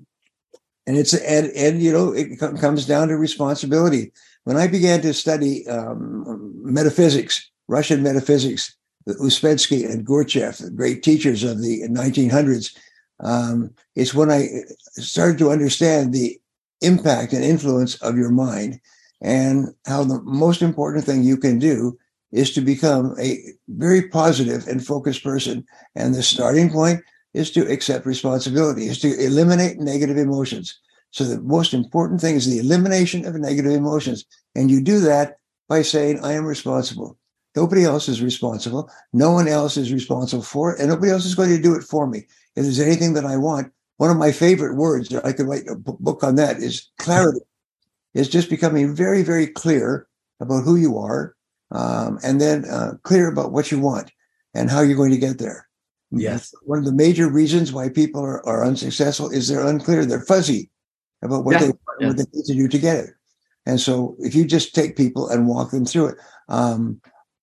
And 0.86 0.98
it's 0.98 1.14
and 1.14 1.48
and 1.56 1.82
you 1.82 1.92
know 1.92 2.12
it 2.14 2.40
comes 2.40 2.86
down 2.86 3.08
to 3.08 3.18
responsibility 3.18 4.12
when 4.44 4.58
I 4.58 4.68
began 4.68 5.02
to 5.02 5.14
study 5.14 5.68
um, 5.68 6.54
metaphysics, 6.64 7.50
Russian 7.68 8.04
metaphysics, 8.04 8.76
Uspensky 9.08 9.90
and 9.90 10.06
Gurdjieff, 10.06 10.64
the 10.64 10.72
great 10.72 11.04
teachers 11.04 11.44
of 11.44 11.62
the 11.62 11.82
1900s, 11.84 12.76
um, 13.20 13.74
it's 13.96 14.14
when 14.14 14.32
I 14.32 14.48
started 14.96 15.38
to 15.40 15.52
understand 15.52 16.14
the 16.14 16.40
impact 16.82 17.34
and 17.34 17.44
influence 17.44 17.96
of 18.02 18.18
your 18.18 18.30
mind 18.30 18.80
and 19.22 19.74
how 19.86 20.04
the 20.04 20.22
most 20.24 20.62
important 20.62 21.06
thing 21.06 21.24
you 21.24 21.38
can 21.38 21.58
do 21.58 21.98
is 22.32 22.52
to 22.54 22.62
become 22.62 23.16
a 23.20 23.40
very 23.70 24.10
positive 24.10 24.68
and 24.68 24.86
focused 24.86 25.24
person. 25.24 25.66
And 25.96 26.14
the 26.14 26.24
starting 26.24 26.70
point 26.70 27.02
is 27.34 27.52
to 27.52 27.72
accept 27.72 28.06
responsibility, 28.06 28.88
is 28.88 29.00
to 29.00 29.24
eliminate 29.24 29.80
negative 29.80 30.18
emotions. 30.18 30.80
So 31.14 31.24
the 31.24 31.40
most 31.42 31.76
important 31.76 32.22
thing 32.22 32.36
is 32.36 32.48
the 32.48 32.58
elimination 32.58 33.24
of 33.26 33.36
negative 33.36 33.72
emotions. 33.72 34.26
And 34.56 34.72
you 34.72 34.82
do 34.82 35.00
that 35.02 35.38
by 35.70 35.84
saying, 35.84 36.20
I 36.24 36.34
am 36.34 36.44
responsible. 36.44 37.20
Nobody 37.56 37.84
else 37.84 38.10
is 38.10 38.20
responsible. 38.20 38.90
No 39.14 39.32
one 39.32 39.48
else 39.48 39.78
is 39.78 39.94
responsible 39.94 40.42
for 40.42 40.74
it. 40.74 40.80
And 40.80 40.90
nobody 40.90 41.12
else 41.12 41.26
is 41.26 41.36
going 41.36 41.56
to 41.56 41.62
do 41.62 41.76
it 41.76 41.84
for 41.84 42.08
me. 42.08 42.26
If 42.56 42.64
there's 42.64 42.80
anything 42.80 43.14
that 43.14 43.26
I 43.26 43.38
want, 43.38 43.72
one 43.98 44.10
of 44.10 44.18
my 44.18 44.32
favorite 44.32 44.76
words, 44.76 45.10
that 45.10 45.24
I 45.24 45.34
could 45.34 45.46
write 45.46 45.68
a 45.70 45.76
book 45.76 46.24
on 46.24 46.34
that, 46.36 46.58
is 46.58 46.90
clarity. 46.98 47.42
Is 48.16 48.28
just 48.28 48.50
becoming 48.50 48.96
very, 48.96 49.22
very 49.22 49.48
clear 49.48 50.08
about 50.40 50.64
who 50.64 50.76
you 50.76 50.98
are, 50.98 51.36
um, 51.72 52.20
and 52.24 52.42
then 52.42 52.66
uh, 52.66 52.94
clear 53.04 53.28
about 53.28 53.52
what 53.52 53.72
you 53.72 53.80
want 53.80 54.12
and 54.54 54.70
how 54.70 54.82
you're 54.82 54.98
going 54.98 55.12
to 55.12 55.18
get 55.18 55.38
there. 55.40 55.68
Yes. 56.12 56.54
One 56.64 56.78
of 56.78 56.86
the 56.86 56.92
major 56.92 57.28
reasons 57.28 57.72
why 57.74 57.90
people 57.90 58.22
are, 58.22 58.46
are 58.48 58.66
unsuccessful 58.66 59.32
is 59.32 59.48
they're 59.48 59.66
unclear. 59.66 60.06
They're 60.06 60.22
fuzzy 60.22 60.70
about 61.24 61.46
what 61.46 61.54
Yeah, 61.54 61.68
they 62.00 62.08
what 62.08 62.18
they 62.18 62.26
need 62.34 62.46
to 62.46 62.54
do 62.54 62.68
to 62.68 62.80
get 62.80 62.98
it. 62.98 63.10
And 63.66 63.80
so, 63.80 64.16
if 64.20 64.36
you 64.36 64.46
just 64.46 64.76
take 64.76 64.98
people 64.98 65.30
and 65.30 65.48
walk 65.48 65.72
them 65.72 65.86
through 65.86 66.08
it, 66.08 66.18
um, 66.50 67.02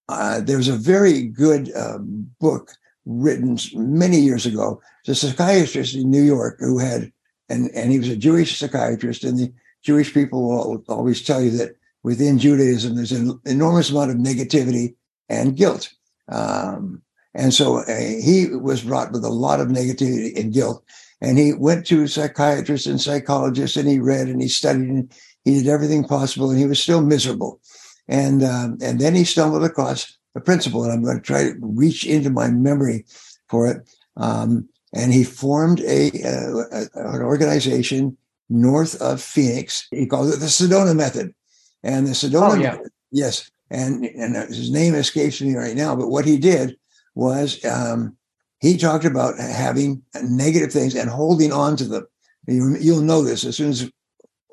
uh, 0.08 0.40
there's 0.40 0.68
a 0.68 0.76
very 0.76 1.22
good 1.22 1.74
um, 1.74 2.30
book 2.40 2.72
written 3.06 3.58
many 3.74 4.18
years 4.18 4.46
ago. 4.46 4.80
It's 5.04 5.22
a 5.22 5.28
psychiatrist 5.28 5.94
in 5.94 6.10
New 6.10 6.22
York 6.22 6.56
who 6.60 6.78
had, 6.78 7.12
and 7.48 7.70
and 7.74 7.90
he 7.90 7.98
was 7.98 8.08
a 8.08 8.16
Jewish 8.16 8.58
psychiatrist, 8.58 9.24
and 9.24 9.38
the 9.38 9.52
Jewish 9.82 10.12
people 10.12 10.42
will 10.48 10.84
always 10.88 11.22
tell 11.22 11.42
you 11.42 11.50
that 11.52 11.76
within 12.02 12.38
Judaism 12.38 12.96
there's 12.96 13.12
an 13.12 13.38
enormous 13.46 13.90
amount 13.90 14.10
of 14.10 14.16
negativity 14.16 14.94
and 15.28 15.56
guilt. 15.56 15.92
Um, 16.28 17.02
and 17.34 17.54
so 17.54 17.78
uh, 17.78 17.96
he 17.96 18.48
was 18.50 18.82
brought 18.82 19.12
with 19.12 19.24
a 19.24 19.28
lot 19.28 19.60
of 19.60 19.68
negativity 19.68 20.38
and 20.38 20.52
guilt. 20.52 20.84
And 21.20 21.38
he 21.38 21.52
went 21.52 21.86
to 21.86 22.06
psychiatrists 22.06 22.86
and 22.86 23.00
psychologists 23.00 23.76
and 23.76 23.88
he 23.88 23.98
read 23.98 24.28
and 24.28 24.40
he 24.40 24.48
studied 24.48 24.88
and 24.88 25.12
he 25.44 25.54
did 25.54 25.68
everything 25.68 26.04
possible 26.04 26.50
and 26.50 26.58
he 26.58 26.66
was 26.66 26.80
still 26.80 27.02
miserable. 27.02 27.60
And, 28.08 28.42
um, 28.42 28.78
and 28.82 28.98
then 28.98 29.14
he 29.14 29.24
stumbled 29.24 29.64
across 29.64 30.16
a 30.34 30.40
principle 30.40 30.82
and 30.82 30.92
I'm 30.92 31.04
going 31.04 31.18
to 31.18 31.22
try 31.22 31.44
to 31.44 31.54
reach 31.60 32.06
into 32.06 32.30
my 32.30 32.48
memory 32.48 33.04
for 33.48 33.66
it. 33.66 33.88
Um, 34.16 34.68
and 34.92 35.12
he 35.12 35.24
formed 35.24 35.80
a, 35.80 36.08
uh, 36.24 36.84
an 36.94 37.22
organization 37.22 38.16
north 38.48 39.00
of 39.00 39.22
Phoenix. 39.22 39.86
He 39.90 40.06
called 40.06 40.32
it 40.32 40.40
the 40.40 40.46
Sedona 40.46 40.96
Method. 40.96 41.34
And 41.82 42.06
the 42.06 42.12
Sedona 42.12 42.50
Oh, 42.50 42.54
yeah. 42.54 42.72
Method, 42.72 42.92
yes. 43.12 43.50
And, 43.70 44.04
and 44.04 44.34
his 44.52 44.70
name 44.70 44.94
escapes 44.94 45.40
me 45.40 45.54
right 45.54 45.76
now, 45.76 45.94
but 45.94 46.08
what 46.08 46.24
he 46.24 46.38
did 46.38 46.76
was 47.14 47.64
um, 47.64 48.16
he 48.60 48.76
talked 48.76 49.04
about 49.04 49.38
having 49.38 50.02
negative 50.22 50.72
things 50.72 50.94
and 50.94 51.10
holding 51.10 51.52
on 51.52 51.76
to 51.76 51.84
them. 51.84 52.06
You, 52.46 52.76
you'll 52.78 53.02
know 53.02 53.22
this 53.22 53.44
as 53.44 53.56
soon 53.56 53.70
as 53.70 53.90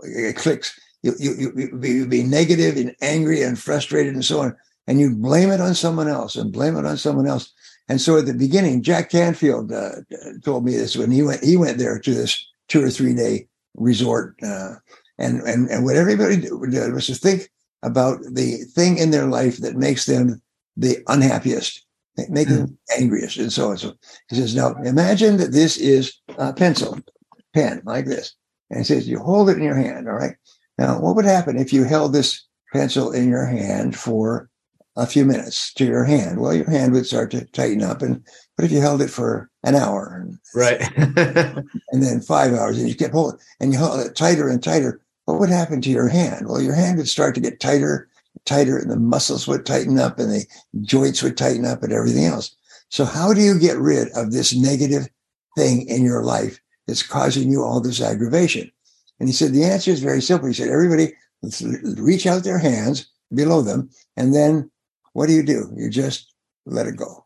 it 0.04 0.36
clicks. 0.36 0.78
You, 1.04 1.14
you, 1.20 1.52
you'll 1.56 1.80
be, 1.80 1.90
you'll 1.90 2.08
be 2.08 2.24
negative 2.24 2.78
and 2.78 2.96
angry 3.02 3.42
and 3.42 3.60
frustrated 3.60 4.14
and 4.14 4.26
so 4.26 4.42
on. 4.42 4.56
And 4.88 5.00
you 5.00 5.16
blame 5.16 5.52
it 5.52 5.62
on 5.62 5.76
someone 5.76 6.08
else 6.08 6.36
and 6.36 6.52
blame 6.52 6.78
it 6.78 6.86
on 6.86 6.98
someone 6.98 7.28
else. 7.28 7.52
And 7.90 8.00
so 8.00 8.18
at 8.18 8.26
the 8.26 8.34
beginning, 8.34 8.84
Jack 8.84 9.10
Canfield 9.10 9.72
uh, 9.72 9.96
told 10.44 10.66
me 10.66 10.76
this 10.76 10.96
when 10.96 11.12
he 11.12 11.22
went, 11.22 11.44
he 11.44 11.58
went 11.58 11.78
there 11.78 12.00
to 12.00 12.14
this 12.14 12.46
two 12.68 12.84
or 12.84 12.90
three 12.90 13.14
day 13.14 13.48
resort. 13.76 14.36
Uh, 14.44 14.76
and, 15.18 15.42
and, 15.42 15.70
and 15.70 15.84
what 15.84 15.96
everybody 15.96 16.38
did 16.38 16.94
was 16.94 17.08
to 17.08 17.16
think 17.16 17.50
about 17.84 18.20
the 18.32 18.64
thing 18.74 18.98
in 18.98 19.12
their 19.12 19.28
life 19.28 19.58
that 19.58 19.76
makes 19.76 20.06
them 20.06 20.42
the 20.76 20.98
unhappiest, 21.08 21.86
make 22.30 22.48
them 22.48 22.78
angriest 22.98 23.38
and 23.38 23.52
so 23.52 23.70
on. 23.72 23.78
So 23.78 23.94
he 24.30 24.36
says, 24.36 24.56
now 24.56 24.74
imagine 24.84 25.38
that 25.38 25.52
this 25.52 25.78
is 25.78 26.20
a 26.38 26.54
pencil, 26.54 27.00
pen 27.54 27.82
like 27.86 28.06
this. 28.06 28.34
And 28.70 28.80
he 28.80 28.84
says, 28.84 29.08
you 29.08 29.20
hold 29.20 29.50
it 29.50 29.58
in 29.58 29.64
your 29.64 29.76
hand. 29.76 30.08
All 30.08 30.16
right. 30.16 30.36
Now, 30.78 31.00
what 31.00 31.16
would 31.16 31.26
happen 31.26 31.58
if 31.58 31.72
you 31.72 31.84
held 31.84 32.14
this 32.14 32.46
pencil 32.74 33.12
in 33.12 33.30
your 33.30 33.46
hand 33.46 33.96
for 33.96 34.50
a 34.96 35.08
few 35.08 35.26
minutes 35.26 35.74
to 35.76 35.86
your 35.86 36.04
hand? 36.04 36.40
Well, 36.40 36.54
your 36.54 36.70
hand 36.70 36.94
would 36.94 37.06
start 37.06 37.32
to 37.32 37.46
tighten 37.46 37.82
up. 37.84 38.02
And, 38.02 38.24
but 38.56 38.66
if 38.66 38.72
you 38.72 38.82
held 38.82 39.02
it 39.02 39.10
for 39.10 39.50
an 39.64 39.76
hour 39.76 40.22
and, 40.22 40.38
Right. 40.56 40.82
and 40.98 42.04
then 42.04 42.22
five 42.22 42.54
hours 42.54 42.78
and 42.78 42.90
you 42.90 42.96
kept 42.96 43.14
holding 43.14 43.40
and 43.60 43.72
you 43.72 43.80
held 43.80 44.00
it 44.02 44.16
tighter 44.16 44.50
and 44.50 44.62
tighter, 44.62 45.02
what 45.26 45.40
would 45.40 45.50
happen 45.50 45.82
to 45.82 45.90
your 45.90 46.08
hand? 46.08 46.48
Well, 46.48 46.62
your 46.62 46.74
hand 46.76 46.98
would 46.98 47.10
start 47.10 47.36
to 47.36 47.42
get 47.42 47.60
tighter, 47.60 48.10
tighter, 48.46 48.78
and 48.78 48.90
the 48.92 49.00
muscles 49.00 49.48
would 49.48 49.66
tighten 49.66 50.00
up 50.00 50.20
and 50.20 50.32
the 50.32 50.46
joints 50.82 51.24
would 51.24 51.38
tighten 51.38 51.66
up 51.66 51.84
and 51.84 51.94
everything 51.94 52.26
else. 52.26 52.56
So 52.90 53.06
how 53.06 53.34
do 53.34 53.42
you 53.42 53.60
get 53.60 53.78
rid 53.78 54.10
of 54.16 54.32
this 54.32 54.56
negative 54.56 55.08
thing 55.58 55.88
in 55.88 56.04
your 56.04 56.24
life 56.24 56.60
that's 56.88 57.04
causing 57.04 57.52
you 57.52 57.64
all 57.64 57.82
this 57.82 58.02
aggravation? 58.02 58.72
And 59.20 59.28
he 59.28 59.34
said, 59.34 59.52
the 59.52 59.66
answer 59.66 59.92
is 59.92 60.00
very 60.00 60.22
simple. 60.22 60.48
He 60.48 60.54
said, 60.54 60.70
everybody 60.70 61.14
reach 61.98 62.28
out 62.28 62.44
their 62.44 62.60
hands 62.60 63.12
below 63.34 63.62
them. 63.62 63.90
And 64.16 64.34
then 64.34 64.70
what 65.14 65.28
do 65.28 65.34
you 65.34 65.44
do? 65.44 65.72
You 65.76 65.90
just 65.90 66.34
let 66.66 66.88
it 66.88 66.96
go. 66.96 67.26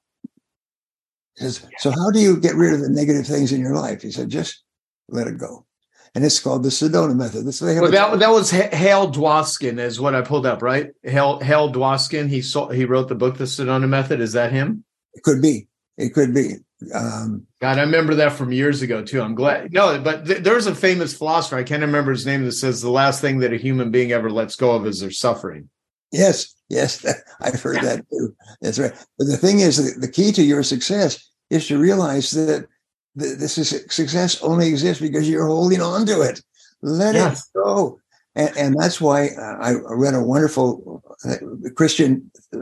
He 1.35 1.43
says, 1.43 1.65
so 1.79 1.91
how 1.91 2.11
do 2.11 2.19
you 2.19 2.37
get 2.37 2.55
rid 2.55 2.73
of 2.73 2.81
the 2.81 2.89
negative 2.89 3.27
things 3.27 3.51
in 3.51 3.61
your 3.61 3.75
life? 3.75 4.01
He 4.01 4.11
said, 4.11 4.29
just 4.29 4.63
let 5.09 5.27
it 5.27 5.37
go. 5.37 5.65
And 6.13 6.25
it's 6.25 6.39
called 6.39 6.63
the 6.63 6.69
Sedona 6.69 7.15
method. 7.15 7.45
That's 7.45 7.61
well, 7.61 7.89
that 7.89 8.19
that 8.19 8.29
was 8.31 8.53
H- 8.53 8.73
Hale 8.73 9.11
Dwoskin, 9.11 9.79
is 9.79 9.99
what 9.99 10.13
I 10.13 10.21
pulled 10.21 10.45
up, 10.45 10.61
right? 10.61 10.91
Hale 11.03 11.39
Hale 11.39 11.71
Dwoskin. 11.71 12.27
He 12.29 12.41
saw 12.41 12.67
he 12.69 12.83
wrote 12.83 13.07
the 13.07 13.15
book, 13.15 13.37
The 13.37 13.45
Sedona 13.45 13.87
Method. 13.87 14.19
Is 14.19 14.33
that 14.33 14.51
him? 14.51 14.83
it 15.13 15.23
could 15.23 15.41
be. 15.41 15.67
It 15.97 16.13
could 16.13 16.33
be. 16.33 16.55
Um, 16.93 17.45
God, 17.61 17.77
I 17.77 17.81
remember 17.81 18.15
that 18.15 18.33
from 18.33 18.51
years 18.51 18.81
ago 18.81 19.03
too. 19.03 19.21
I'm 19.21 19.35
glad. 19.35 19.71
No, 19.71 20.01
but 20.01 20.25
th- 20.25 20.43
there's 20.43 20.67
a 20.67 20.75
famous 20.75 21.15
philosopher. 21.15 21.57
I 21.57 21.63
can't 21.63 21.81
remember 21.81 22.11
his 22.11 22.25
name 22.25 22.43
that 22.45 22.53
says 22.53 22.81
the 22.81 22.89
last 22.89 23.21
thing 23.21 23.39
that 23.39 23.53
a 23.53 23.57
human 23.57 23.91
being 23.91 24.11
ever 24.11 24.29
lets 24.29 24.55
go 24.55 24.71
of 24.71 24.85
is 24.87 24.99
their 24.99 25.11
suffering. 25.11 25.69
Yes, 26.11 26.53
yes, 26.69 27.05
I've 27.39 27.61
heard 27.61 27.81
that 27.83 28.05
too. 28.09 28.35
That's 28.61 28.79
right. 28.79 28.93
But 29.17 29.27
the 29.27 29.37
thing 29.37 29.59
is, 29.59 29.77
the, 29.77 29.99
the 30.07 30.11
key 30.11 30.31
to 30.33 30.43
your 30.43 30.63
success 30.63 31.25
is 31.49 31.67
to 31.67 31.77
realize 31.77 32.31
that 32.31 32.45
th- 32.59 32.69
this 33.15 33.57
is 33.57 33.69
success 33.93 34.41
only 34.41 34.67
exists 34.69 35.01
because 35.01 35.29
you're 35.29 35.47
holding 35.47 35.81
on 35.81 36.05
to 36.05 36.21
it. 36.21 36.41
Let 36.81 37.15
Yes. 37.15 37.39
it 37.39 37.59
go. 37.59 37.99
And, 38.35 38.55
and 38.57 38.75
that's 38.79 39.01
why 39.01 39.27
uh, 39.29 39.57
I 39.59 39.73
read 39.89 40.13
a 40.13 40.23
wonderful 40.23 41.03
uh, 41.25 41.35
Christian 41.75 42.31
uh, 42.55 42.59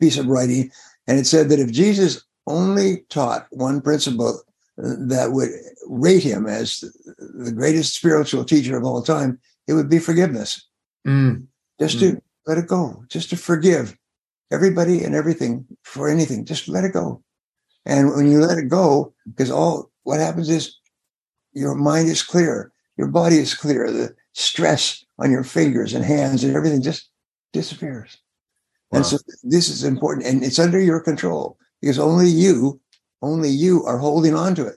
piece 0.00 0.18
of 0.18 0.26
writing, 0.26 0.70
and 1.06 1.18
it 1.18 1.26
said 1.26 1.48
that 1.50 1.60
if 1.60 1.70
Jesus 1.70 2.24
only 2.48 3.04
taught 3.08 3.46
one 3.50 3.80
principle 3.80 4.42
that 4.76 5.32
would 5.32 5.50
rate 5.88 6.22
him 6.22 6.46
as 6.46 6.80
the 7.18 7.52
greatest 7.52 7.94
spiritual 7.94 8.44
teacher 8.44 8.76
of 8.76 8.84
all 8.84 9.02
time, 9.02 9.38
it 9.68 9.72
would 9.74 9.88
be 9.88 9.98
forgiveness 9.98 10.66
Mm. 11.06 11.46
just 11.80 12.00
to 12.00 12.20
let 12.46 12.58
it 12.58 12.66
go, 12.66 13.04
just 13.08 13.30
to 13.30 13.36
forgive 13.36 13.96
everybody 14.50 15.04
and 15.04 15.14
everything 15.14 15.64
for 15.84 16.08
anything. 16.08 16.44
Just 16.44 16.68
let 16.68 16.82
it 16.84 16.92
go. 16.92 17.22
And 17.86 18.10
when 18.14 18.30
you 18.30 18.40
let 18.40 18.58
it 18.58 18.68
go, 18.68 19.14
because 19.26 19.50
all 19.50 19.90
what 20.02 20.20
happens 20.20 20.50
is 20.50 20.76
your 21.52 21.74
mind 21.74 22.08
is 22.08 22.22
clear, 22.22 22.72
your 22.98 23.08
body 23.08 23.38
is 23.38 23.54
clear, 23.54 23.90
the 23.90 24.14
stress 24.32 25.04
on 25.18 25.30
your 25.30 25.44
fingers 25.44 25.94
and 25.94 26.04
hands 26.04 26.44
and 26.44 26.54
everything 26.54 26.82
just 26.82 27.08
disappears. 27.52 28.18
Wow. 28.90 28.98
And 28.98 29.06
so 29.06 29.18
this 29.44 29.68
is 29.68 29.84
important 29.84 30.26
and 30.26 30.44
it's 30.44 30.58
under 30.58 30.80
your 30.80 31.00
control 31.00 31.58
because 31.80 31.98
only 31.98 32.28
you, 32.28 32.80
only 33.22 33.48
you 33.48 33.84
are 33.84 33.98
holding 33.98 34.34
on 34.34 34.54
to 34.56 34.66
it. 34.66 34.76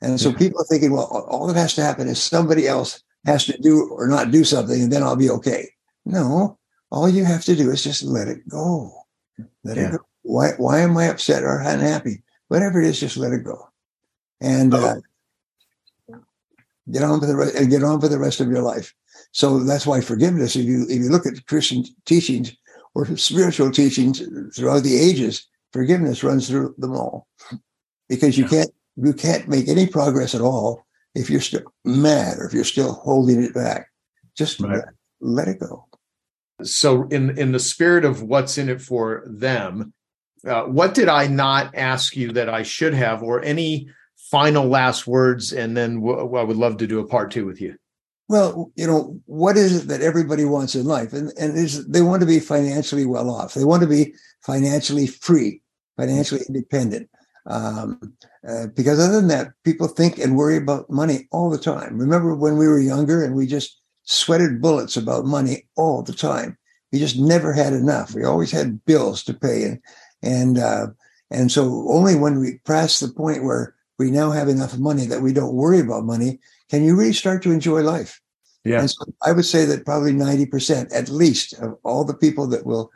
And 0.00 0.20
so 0.20 0.30
Yeah. 0.30 0.36
people 0.38 0.60
are 0.60 0.66
thinking, 0.66 0.92
well, 0.92 1.06
all 1.06 1.46
that 1.46 1.56
has 1.56 1.74
to 1.74 1.82
happen 1.82 2.08
is 2.08 2.22
somebody 2.22 2.68
else 2.68 3.02
has 3.24 3.46
to 3.46 3.56
do 3.58 3.88
or 3.90 4.06
not 4.06 4.30
do 4.30 4.44
something, 4.44 4.82
and 4.82 4.92
then 4.92 5.02
I'll 5.02 5.16
be 5.16 5.30
okay. 5.30 5.70
No, 6.04 6.58
all 6.90 7.08
you 7.08 7.24
have 7.24 7.44
to 7.46 7.56
do 7.56 7.70
is 7.70 7.82
just 7.82 8.02
let 8.02 8.28
it 8.28 8.46
go. 8.46 8.92
Let 9.62 9.78
Yeah. 9.78 9.88
it 9.88 9.92
go. 9.92 9.98
Why, 10.22 10.50
why 10.58 10.80
am 10.80 10.96
I 10.96 11.06
upset 11.06 11.42
or 11.42 11.60
unhappy? 11.60 12.22
Whatever 12.54 12.80
it 12.80 12.86
is, 12.86 13.00
just 13.00 13.16
let 13.16 13.32
it 13.32 13.42
go. 13.44 13.68
And 14.40 14.72
uh, 14.72 14.96
get 16.90 17.02
on 17.02 17.20
for 17.20 17.26
the 17.26 17.34
re- 17.36 17.52
and 17.56 17.68
get 17.70 17.82
on 17.82 18.00
for 18.00 18.08
the 18.08 18.18
rest 18.18 18.40
of 18.40 18.48
your 18.48 18.62
life. 18.62 18.94
So 19.32 19.64
that's 19.64 19.86
why 19.86 20.00
forgiveness. 20.00 20.54
If 20.54 20.64
you 20.64 20.86
if 20.88 20.98
you 21.02 21.08
look 21.10 21.26
at 21.26 21.46
Christian 21.46 21.84
teachings 22.04 22.54
or 22.94 23.06
spiritual 23.16 23.72
teachings 23.72 24.22
throughout 24.54 24.84
the 24.84 24.96
ages, 24.96 25.48
forgiveness 25.72 26.22
runs 26.22 26.48
through 26.48 26.74
them 26.78 26.92
all, 26.92 27.26
because 28.08 28.38
you 28.38 28.46
can't 28.46 28.70
you 28.96 29.12
can't 29.12 29.48
make 29.48 29.66
any 29.68 29.86
progress 29.88 30.34
at 30.34 30.40
all 30.40 30.84
if 31.14 31.28
you're 31.30 31.40
still 31.40 31.62
mad 31.84 32.38
or 32.38 32.46
if 32.46 32.52
you're 32.54 32.64
still 32.64 32.92
holding 32.92 33.42
it 33.42 33.54
back. 33.54 33.88
Just 34.36 34.60
Right. 34.60 34.76
let, 34.76 34.84
let 35.20 35.48
it 35.48 35.58
go. 35.58 35.86
so 36.62 37.08
in 37.08 37.36
in 37.36 37.50
the 37.52 37.58
spirit 37.58 38.04
of 38.04 38.22
what's 38.22 38.58
in 38.58 38.68
it 38.68 38.80
for 38.80 39.24
them 39.26 39.92
uh, 40.46 40.64
what 40.64 40.94
did 40.94 41.08
i 41.08 41.26
not 41.26 41.74
ask 41.74 42.16
you 42.16 42.32
that 42.32 42.48
i 42.48 42.62
should 42.62 42.94
have 42.94 43.22
or 43.22 43.42
any 43.44 43.88
final 44.30 44.66
last 44.66 45.06
words 45.06 45.52
and 45.52 45.76
then 45.76 46.00
w- 46.00 46.36
i 46.36 46.42
would 46.42 46.56
love 46.56 46.76
to 46.76 46.86
do 46.86 47.00
a 47.00 47.06
part 47.06 47.30
two 47.30 47.46
with 47.46 47.60
you 47.60 47.74
Well, 48.28 48.72
you 48.74 48.86
know, 48.86 49.20
what 49.26 49.56
is 49.56 49.84
it 49.84 49.88
that 49.88 50.00
everybody 50.00 50.44
wants 50.46 50.74
in 50.74 50.86
life? 50.86 51.12
And 51.12 51.30
and 51.38 51.58
is 51.58 51.86
they 51.86 52.00
want 52.00 52.20
to 52.20 52.26
be 52.26 52.40
financially 52.40 53.04
well 53.04 53.28
off. 53.28 53.52
They 53.52 53.64
want 53.68 53.82
to 53.82 53.88
be 53.88 54.14
financially 54.40 55.06
free, 55.06 55.60
financially 55.96 56.40
independent. 56.48 57.10
Um, 57.46 58.00
uh, 58.48 58.68
because 58.74 58.98
other 58.98 59.20
than 59.20 59.28
that, 59.28 59.52
people 59.62 59.88
think 59.88 60.18
and 60.18 60.36
worry 60.36 60.56
about 60.56 60.88
money 60.88 61.28
all 61.32 61.50
the 61.50 61.58
time. 61.58 61.98
Remember 61.98 62.34
when 62.34 62.56
we 62.56 62.66
were 62.66 62.80
younger 62.80 63.22
and 63.22 63.34
we 63.36 63.46
just 63.46 63.80
sweated 64.04 64.62
bullets 64.62 64.96
about 64.96 65.26
money 65.26 65.68
all 65.76 66.02
the 66.02 66.14
time. 66.14 66.56
We 66.92 66.98
just 66.98 67.18
never 67.18 67.52
had 67.52 67.74
enough. 67.74 68.14
We 68.14 68.24
always 68.24 68.52
had 68.52 68.84
bills 68.86 69.22
to 69.24 69.34
pay, 69.34 69.64
and 69.64 69.78
and 70.24 70.58
uh, 70.58 70.86
and 71.30 71.52
so 71.52 71.86
only 71.88 72.14
when 72.14 72.38
we 72.38 72.58
pass 72.66 73.00
the 73.00 73.08
point 73.08 73.44
where 73.44 73.74
we 73.98 74.10
now 74.10 74.30
have 74.30 74.48
enough 74.48 74.76
money 74.78 75.06
that 75.06 75.20
we 75.20 75.32
don't 75.32 75.54
worry 75.54 75.80
about 75.80 76.04
money 76.04 76.40
can 76.70 76.84
you 76.84 76.96
really 76.96 77.12
start 77.12 77.42
to 77.42 77.52
enjoy 77.52 77.82
life. 77.82 78.20
Yeah. 78.64 78.80
And 78.80 78.90
so 78.90 79.04
I 79.22 79.32
would 79.32 79.44
say 79.44 79.64
that 79.66 79.84
probably 79.84 80.12
90% 80.12 80.94
at 80.94 81.08
least 81.10 81.52
of 81.60 81.76
all 81.84 82.04
the 82.04 82.14
people 82.14 82.46
that 82.48 82.64
will 82.64 82.90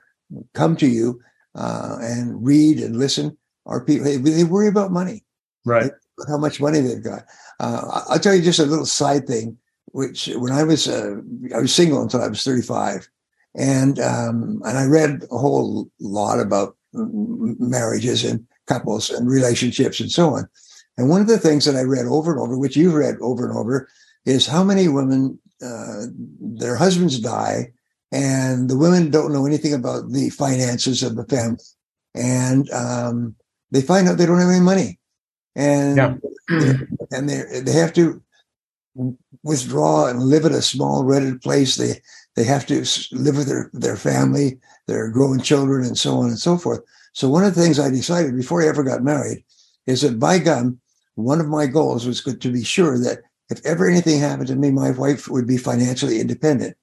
come 0.55 0.77
to 0.77 0.87
you 0.87 1.21
uh, 1.55 1.99
and 2.01 2.45
read 2.45 2.79
and 2.79 2.97
listen 2.97 3.37
are 3.67 3.85
people, 3.85 4.05
they, 4.05 4.17
they 4.17 4.45
worry 4.45 4.69
about 4.69 4.91
money, 4.91 5.25
right 5.67 5.93
how 6.27 6.39
much 6.39 6.61
money 6.61 6.81
they've 6.81 7.05
got. 7.05 7.25
Uh, 7.61 8.03
I'll 8.09 8.19
tell 8.19 8.35
you 8.35 8.43
just 8.43 8.59
a 8.59 8.67
little 8.67 8.87
side 8.87 9.27
thing, 9.27 9.59
which 9.93 10.29
when 10.35 10.53
I 10.53 10.65
was, 10.65 10.89
uh, 10.89 11.17
I 11.55 11.61
was 11.61 11.75
single 11.75 12.03
until 12.03 12.23
I 12.23 12.29
was 12.29 12.43
35 12.43 13.09
and, 13.55 14.01
um, 14.01 14.63
and 14.65 14.79
I 14.79 14.87
read 14.87 15.23
a 15.31 15.39
whole 15.39 15.91
lot 16.01 16.41
about 16.41 16.78
marriages 16.93 18.25
and 18.25 18.47
couples 18.67 19.11
and 19.11 19.29
relationships 19.29 20.01
and 20.01 20.11
so 20.11 20.35
on. 20.35 20.49
And 20.97 21.09
one 21.09 21.21
of 21.21 21.27
the 21.29 21.39
things 21.39 21.65
that 21.65 21.77
I 21.77 21.83
read 21.83 22.07
over 22.07 22.33
and 22.33 22.41
over, 22.41 22.59
which 22.59 22.77
you've 22.77 22.95
read 22.95 23.17
over 23.21 23.49
and 23.49 23.57
over, 23.57 23.89
is 24.25 24.47
how 24.47 24.65
many 24.65 24.89
women 24.89 25.39
uh, 25.63 26.07
their 26.41 26.77
husbands 26.77 27.19
die, 27.19 27.73
and 28.13 28.69
the 28.69 28.77
women 28.77 29.11
don't 29.11 29.33
know 29.33 29.47
anything 29.47 29.75
about 29.75 30.11
the 30.13 30.31
finances 30.31 31.03
of 31.03 31.17
the 31.17 31.25
family, 31.25 31.59
and 32.15 32.71
um, 32.71 33.35
they 33.71 33.83
find 33.83 34.09
out 34.09 34.19
they 34.19 34.27
don't 34.27 34.41
have 34.41 34.51
any 34.51 34.61
money, 34.61 34.99
and 35.57 35.97
Yeah. 35.97 36.15
and 37.11 37.29
they 37.29 37.61
they 37.61 37.73
have 37.73 37.93
to 37.95 38.23
withdraw 39.43 40.07
and 40.07 40.23
live 40.23 40.45
at 40.45 40.53
a 40.53 40.63
small 40.63 41.05
rented 41.05 41.41
place. 41.41 41.77
They 41.77 42.01
they 42.39 42.45
have 42.45 42.67
to 42.67 42.85
live 43.11 43.37
with 43.37 43.49
their 43.49 43.69
their 43.73 43.97
family, 43.97 44.61
their 44.87 45.11
growing 45.11 45.41
children, 45.41 45.85
and 45.85 45.99
so 45.99 46.19
on 46.19 46.29
and 46.29 46.39
so 46.39 46.57
forth. 46.57 46.81
So 47.13 47.29
one 47.29 47.45
of 47.45 47.53
the 47.57 47.61
things 47.61 47.81
I 47.81 47.91
decided 47.91 48.37
before 48.37 48.63
I 48.63 48.69
ever 48.69 48.85
got 48.85 49.03
married 49.03 49.45
is 49.87 50.03
that 50.03 50.21
by 50.21 50.39
gum, 50.39 50.79
one 51.17 51.41
of 51.41 51.49
my 51.49 51.67
goals 51.67 52.07
was 52.07 52.23
to 52.23 52.53
be 52.53 52.63
sure 52.63 52.97
that 53.01 53.23
if 53.51 53.65
ever 53.67 53.89
anything 53.89 54.21
happened 54.21 54.47
to 54.49 54.55
me, 54.55 54.71
my 54.71 54.93
wife 54.93 55.27
would 55.27 55.49
be 55.49 55.57
financially 55.57 56.21
independent 56.21 56.77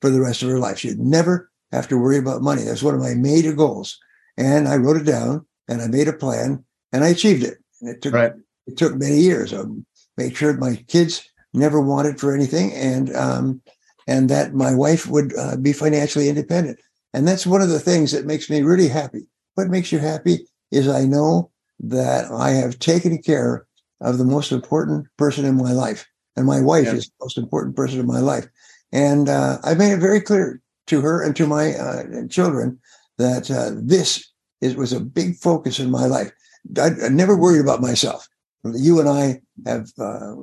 for 0.00 0.10
the 0.10 0.20
rest 0.20 0.42
of 0.42 0.48
her 0.48 0.58
life. 0.58 0.78
She'd 0.80 0.98
never 0.98 1.52
have 1.70 1.86
to 1.88 1.98
worry 1.98 2.18
about 2.18 2.42
money. 2.42 2.64
That's 2.64 2.82
one 2.82 2.94
of 2.94 3.00
my 3.00 3.14
major 3.14 3.52
goals. 3.52 3.96
And 4.36 4.66
I 4.66 4.74
wrote 4.76 4.96
it 4.96 5.04
down 5.04 5.46
and 5.68 5.80
I 5.82 5.86
made 5.86 6.08
a 6.08 6.12
plan 6.12 6.64
and 6.92 7.04
I 7.04 7.08
achieved 7.10 7.44
it. 7.44 7.58
And 7.80 7.90
it 7.90 8.02
took 8.02 8.14
Right. 8.14 8.32
it 8.66 8.76
took 8.76 8.96
many 8.96 9.18
years. 9.20 9.54
I 9.54 9.62
made 10.16 10.36
sure 10.36 10.52
my 10.54 10.74
kids 10.88 11.30
never 11.54 11.80
wanted 11.80 12.18
for 12.18 12.34
anything 12.34 12.72
and 12.72 13.14
um, 13.14 13.62
and 14.06 14.28
that 14.28 14.54
my 14.54 14.74
wife 14.74 15.06
would 15.06 15.36
uh, 15.36 15.56
be 15.56 15.72
financially 15.72 16.28
independent. 16.28 16.78
And 17.12 17.26
that's 17.26 17.46
one 17.46 17.62
of 17.62 17.68
the 17.68 17.80
things 17.80 18.12
that 18.12 18.26
makes 18.26 18.50
me 18.50 18.62
really 18.62 18.88
happy. 18.88 19.26
What 19.54 19.68
makes 19.68 19.90
you 19.90 19.98
happy 19.98 20.46
is 20.70 20.88
I 20.88 21.04
know 21.04 21.50
that 21.80 22.30
I 22.30 22.50
have 22.50 22.78
taken 22.78 23.22
care 23.22 23.66
of 24.00 24.18
the 24.18 24.24
most 24.24 24.52
important 24.52 25.06
person 25.16 25.44
in 25.44 25.56
my 25.56 25.72
life. 25.72 26.06
And 26.36 26.46
my 26.46 26.60
wife 26.60 26.86
Yeah. 26.86 26.94
is 26.94 27.06
the 27.06 27.24
most 27.24 27.38
important 27.38 27.76
person 27.76 27.98
in 27.98 28.06
my 28.06 28.20
life. 28.20 28.46
And 28.92 29.28
uh, 29.28 29.58
I 29.64 29.74
made 29.74 29.92
it 29.92 30.00
very 30.00 30.20
clear 30.20 30.60
to 30.88 31.00
her 31.00 31.22
and 31.22 31.34
to 31.36 31.46
my 31.46 31.74
uh, 31.74 32.02
children 32.28 32.78
that 33.18 33.50
uh, 33.50 33.70
this 33.74 34.30
is, 34.60 34.76
was 34.76 34.92
a 34.92 35.00
big 35.00 35.36
focus 35.36 35.78
in 35.78 35.90
my 35.90 36.06
life. 36.06 36.30
I, 36.78 36.90
I 37.04 37.08
never 37.08 37.36
worried 37.36 37.62
about 37.62 37.80
myself. 37.80 38.28
You 38.64 39.00
and 39.00 39.08
I 39.08 39.40
have 39.64 39.88
uh, 39.98 40.34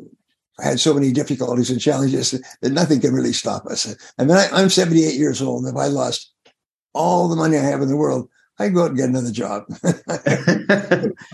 had 0.60 0.80
so 0.80 0.94
many 0.94 1.12
difficulties 1.12 1.70
and 1.70 1.82
challenges 1.82 2.32
that 2.62 2.72
nothing 2.72 3.02
can 3.02 3.14
really 3.14 3.34
stop 3.34 3.66
us. 3.66 3.96
I 4.20 4.24
mean, 4.26 4.38
I, 4.38 4.48
I'm 4.54 4.70
78 4.70 5.16
years 5.16 5.42
old. 5.42 5.66
And 5.66 5.76
if 5.76 5.82
I 5.82 5.88
lost 5.88 6.32
all 6.94 7.28
the 7.28 7.36
money 7.36 7.58
I 7.58 7.62
have 7.62 7.82
in 7.82 7.88
the 7.88 7.98
world, 7.98 8.30
I'd 8.60 8.74
go 8.74 8.84
out 8.84 8.90
and 8.90 8.98
get 8.98 9.10
another 9.10 9.32
job. 9.32 9.64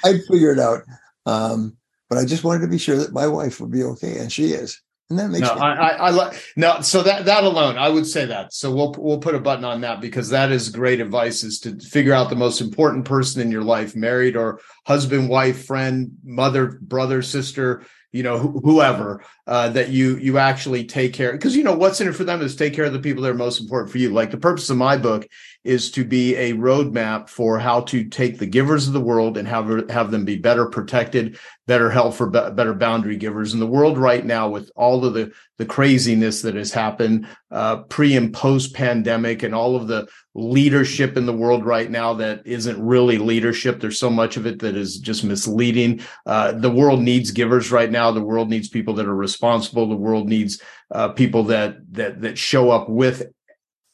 I'd 0.05 0.21
figure 0.29 0.53
it 0.53 0.59
out. 0.59 0.83
Um, 1.25 1.75
but 2.09 2.17
I 2.17 2.25
just 2.25 2.43
wanted 2.43 2.61
to 2.61 2.67
be 2.67 2.77
sure 2.77 2.97
that 2.97 3.13
my 3.13 3.27
wife 3.27 3.59
would 3.59 3.71
be 3.71 3.83
okay, 3.83 4.17
and 4.17 4.31
she 4.31 4.45
is, 4.45 4.81
and 5.09 5.19
that 5.19 5.29
makes 5.29 5.47
no, 5.47 5.53
me 5.53 5.61
I, 5.61 5.73
I, 5.73 5.89
I 5.89 6.09
lo- 6.09 6.31
no. 6.55 6.81
So 6.81 7.03
that 7.03 7.25
that 7.25 7.43
alone, 7.43 7.77
I 7.77 7.89
would 7.89 8.07
say 8.07 8.25
that. 8.25 8.51
So 8.51 8.73
we'll 8.73 8.95
we'll 8.97 9.19
put 9.19 9.35
a 9.35 9.39
button 9.39 9.63
on 9.63 9.81
that 9.81 10.01
because 10.01 10.29
that 10.29 10.51
is 10.51 10.69
great 10.69 11.01
advice: 11.01 11.43
is 11.43 11.59
to 11.59 11.77
figure 11.79 12.13
out 12.13 12.29
the 12.29 12.35
most 12.35 12.61
important 12.61 13.05
person 13.05 13.43
in 13.43 13.51
your 13.51 13.63
life, 13.63 13.95
married 13.95 14.35
or 14.35 14.59
husband, 14.87 15.29
wife, 15.29 15.65
friend, 15.65 16.11
mother, 16.23 16.79
brother, 16.81 17.21
sister, 17.21 17.85
you 18.11 18.23
know, 18.23 18.39
wh- 18.39 18.63
whoever 18.63 19.23
uh, 19.47 19.69
that 19.69 19.89
you 19.89 20.17
you 20.17 20.37
actually 20.37 20.83
take 20.85 21.13
care. 21.13 21.31
Because 21.31 21.55
you 21.55 21.63
know 21.63 21.75
what's 21.75 22.01
in 22.01 22.07
it 22.07 22.15
for 22.15 22.23
them 22.23 22.41
is 22.41 22.55
take 22.55 22.73
care 22.73 22.85
of 22.85 22.93
the 22.93 22.99
people 22.99 23.23
that 23.23 23.31
are 23.31 23.35
most 23.35 23.61
important 23.61 23.91
for 23.91 23.97
you. 23.97 24.09
Like 24.11 24.31
the 24.31 24.37
purpose 24.37 24.69
of 24.69 24.77
my 24.77 24.97
book 24.97 25.27
is 25.65 25.91
to 25.91 26.05
be 26.05 26.35
a 26.35 26.53
roadmap 26.53 27.27
for 27.27 27.59
how 27.59 27.81
to 27.81 28.05
take 28.05 28.39
the 28.39 28.45
givers 28.45 28.87
of 28.87 28.93
the 28.93 29.01
world 29.01 29.37
and 29.37 29.47
have 29.47 29.89
have 29.89 30.09
them 30.09 30.23
be 30.23 30.37
better 30.37 30.65
protected, 30.65 31.37
better 31.67 31.89
help 31.89 32.13
for 32.13 32.29
be- 32.29 32.49
better 32.51 32.73
boundary 32.73 33.17
givers 33.17 33.53
in 33.53 33.59
the 33.59 33.67
world 33.67 33.97
right 33.97 34.25
now 34.25 34.47
with 34.47 34.71
all 34.75 35.03
of 35.03 35.13
the 35.13 35.31
the 35.57 35.65
craziness 35.65 36.41
that 36.41 36.55
has 36.55 36.71
happened 36.71 37.27
uh, 37.51 37.77
pre 37.83 38.15
and 38.15 38.33
post 38.33 38.73
pandemic 38.73 39.43
and 39.43 39.53
all 39.53 39.75
of 39.75 39.87
the 39.87 40.07
leadership 40.33 41.17
in 41.17 41.25
the 41.25 41.33
world 41.33 41.65
right 41.65 41.91
now 41.91 42.13
that 42.13 42.41
isn't 42.45 42.81
really 42.81 43.17
leadership. 43.17 43.81
There's 43.81 43.99
so 43.99 44.09
much 44.09 44.37
of 44.37 44.45
it 44.47 44.59
that 44.59 44.77
is 44.77 44.97
just 44.97 45.25
misleading. 45.25 46.01
Uh, 46.25 46.53
the 46.53 46.71
world 46.71 47.01
needs 47.01 47.31
givers 47.31 47.69
right 47.69 47.91
now. 47.91 48.11
The 48.11 48.21
world 48.21 48.49
needs 48.49 48.69
people 48.69 48.93
that 48.93 49.07
are 49.07 49.15
responsible. 49.15 49.89
The 49.89 49.95
world 49.97 50.29
needs 50.29 50.61
uh, 50.91 51.09
people 51.09 51.43
that 51.45 51.77
that 51.91 52.21
that 52.21 52.37
show 52.37 52.71
up 52.71 52.87
with 52.87 53.23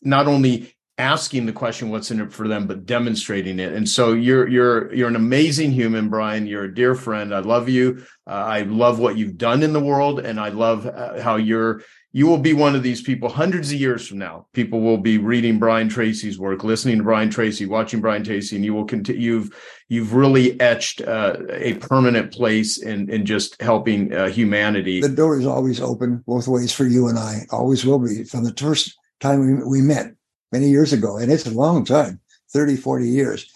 not 0.03 0.27
only 0.27 0.74
asking 0.97 1.45
the 1.45 1.51
question 1.51 1.89
what's 1.89 2.09
in 2.09 2.21
it 2.21 2.31
for 2.31 2.47
them 2.47 2.67
but 2.67 2.85
demonstrating 2.85 3.59
it. 3.59 3.73
And 3.73 3.87
so 3.87 4.13
you're 4.13 4.47
you're 4.47 4.93
you're 4.93 5.09
an 5.09 5.15
amazing 5.15 5.71
human 5.71 6.09
brian. 6.09 6.47
You're 6.47 6.65
a 6.65 6.73
dear 6.73 6.95
friend. 6.95 7.33
I 7.33 7.39
love 7.39 7.67
you. 7.67 8.05
Uh, 8.27 8.31
i 8.31 8.61
love 8.61 8.97
what 8.97 9.17
you've 9.17 9.37
done 9.37 9.61
in 9.61 9.71
the 9.71 9.79
world 9.79 10.19
and 10.19 10.39
i 10.39 10.49
love 10.49 10.87
uh, 10.87 11.21
how 11.21 11.35
you're 11.35 11.83
you 12.11 12.25
will 12.25 12.39
be 12.39 12.53
one 12.53 12.75
of 12.75 12.81
these 12.81 13.01
people 13.01 13.27
hundreds 13.27 13.73
of 13.73 13.79
years 13.79 14.07
from 14.07 14.19
now. 14.19 14.47
People 14.53 14.79
will 14.79 14.97
be 14.97 15.17
reading 15.17 15.59
brian 15.59 15.89
tracy's 15.89 16.39
work 16.39 16.63
listening 16.63 16.97
to 16.97 17.03
brian 17.03 17.29
tracy 17.29 17.65
watching 17.65 18.01
brian 18.01 18.23
tracy 18.23 18.55
and 18.55 18.65
you 18.65 18.73
will 18.73 18.85
continue 18.85 19.21
you've 19.21 19.49
you've 19.89 20.13
really 20.13 20.59
etched 20.59 21.01
uh, 21.01 21.35
a 21.49 21.75
permanent 21.75 22.31
place 22.31 22.81
in 22.81 23.09
in 23.09 23.25
just 23.25 23.61
helping 23.61 24.13
uh, 24.13 24.27
humanity. 24.27 25.01
The 25.01 25.09
door 25.09 25.37
is 25.37 25.45
always 25.45 25.79
open 25.79 26.23
both 26.25 26.47
ways 26.47 26.71
for 26.71 26.85
you 26.85 27.07
and 27.07 27.19
I. 27.19 27.41
Always 27.51 27.85
will 27.85 27.99
be 27.99 28.23
from 28.23 28.43
the 28.43 28.53
first 28.57 28.97
time 29.19 29.39
we, 29.45 29.79
we 29.79 29.81
met 29.81 30.15
many 30.55 30.69
years 30.69 30.93
ago, 30.93 31.17
and 31.17 31.31
it's 31.31 31.45
a 31.45 31.51
long 31.51 31.83
time 31.83 32.19
30, 32.53 32.77
40 32.77 33.09
years. 33.09 33.51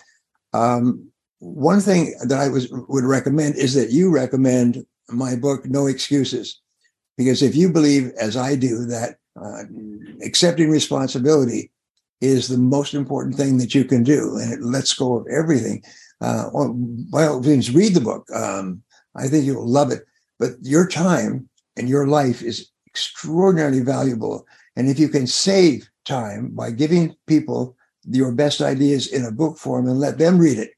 Um, 0.54 1.10
one 1.40 1.80
thing 1.80 2.14
that 2.28 2.40
I 2.40 2.50
was 2.50 2.68
would 2.94 3.06
recommend 3.06 3.56
is 3.56 3.74
that 3.76 3.92
you 3.92 4.12
recommend 4.12 4.86
my 5.08 5.36
book, 5.36 5.66
No 5.66 5.88
Excuses, 5.88 6.60
because 7.18 7.42
if 7.42 7.56
you 7.56 7.72
believe, 7.72 8.12
as 8.20 8.36
I 8.36 8.56
do, 8.56 8.86
that 8.88 9.18
uh, 9.42 9.64
accepting 10.26 10.70
responsibility 10.70 11.72
is 12.20 12.50
the 12.50 12.58
most 12.58 12.94
important 12.94 13.36
thing 13.36 13.58
that 13.60 13.74
you 13.74 13.86
can 13.86 14.04
do, 14.04 14.38
and 14.38 14.52
it 14.52 14.62
lets 14.62 14.94
go 14.94 15.16
of 15.16 15.28
everything. 15.28 15.82
Uh, 16.20 16.50
well, 16.54 16.74
by 17.14 17.26
all 17.26 17.40
means, 17.40 17.74
read 17.74 17.94
the 17.94 18.02
book. 18.02 18.30
Um, 18.32 18.84
I 19.16 19.28
think 19.30 19.46
you'll 19.46 19.68
love 19.80 19.92
it. 19.92 20.04
but 20.38 20.52
your 20.62 20.88
time 20.88 21.48
and 21.78 21.88
your 21.88 22.08
life 22.08 22.42
is 22.42 22.70
extraordinarily 22.92 23.80
valuable. 23.80 24.46
And 24.76 24.90
if 24.90 25.00
you 25.00 25.10
can 25.10 25.28
save 25.28 25.90
time 26.10 26.50
by 26.50 26.72
giving 26.72 27.16
people 27.28 27.78
your 28.04 28.32
best 28.32 28.62
ideas 28.62 29.08
in 29.08 29.24
a 29.24 29.32
book 29.32 29.58
form 29.58 29.88
and 29.88 30.00
let 30.00 30.18
them 30.18 30.40
read 30.40 30.58
it 30.58 30.72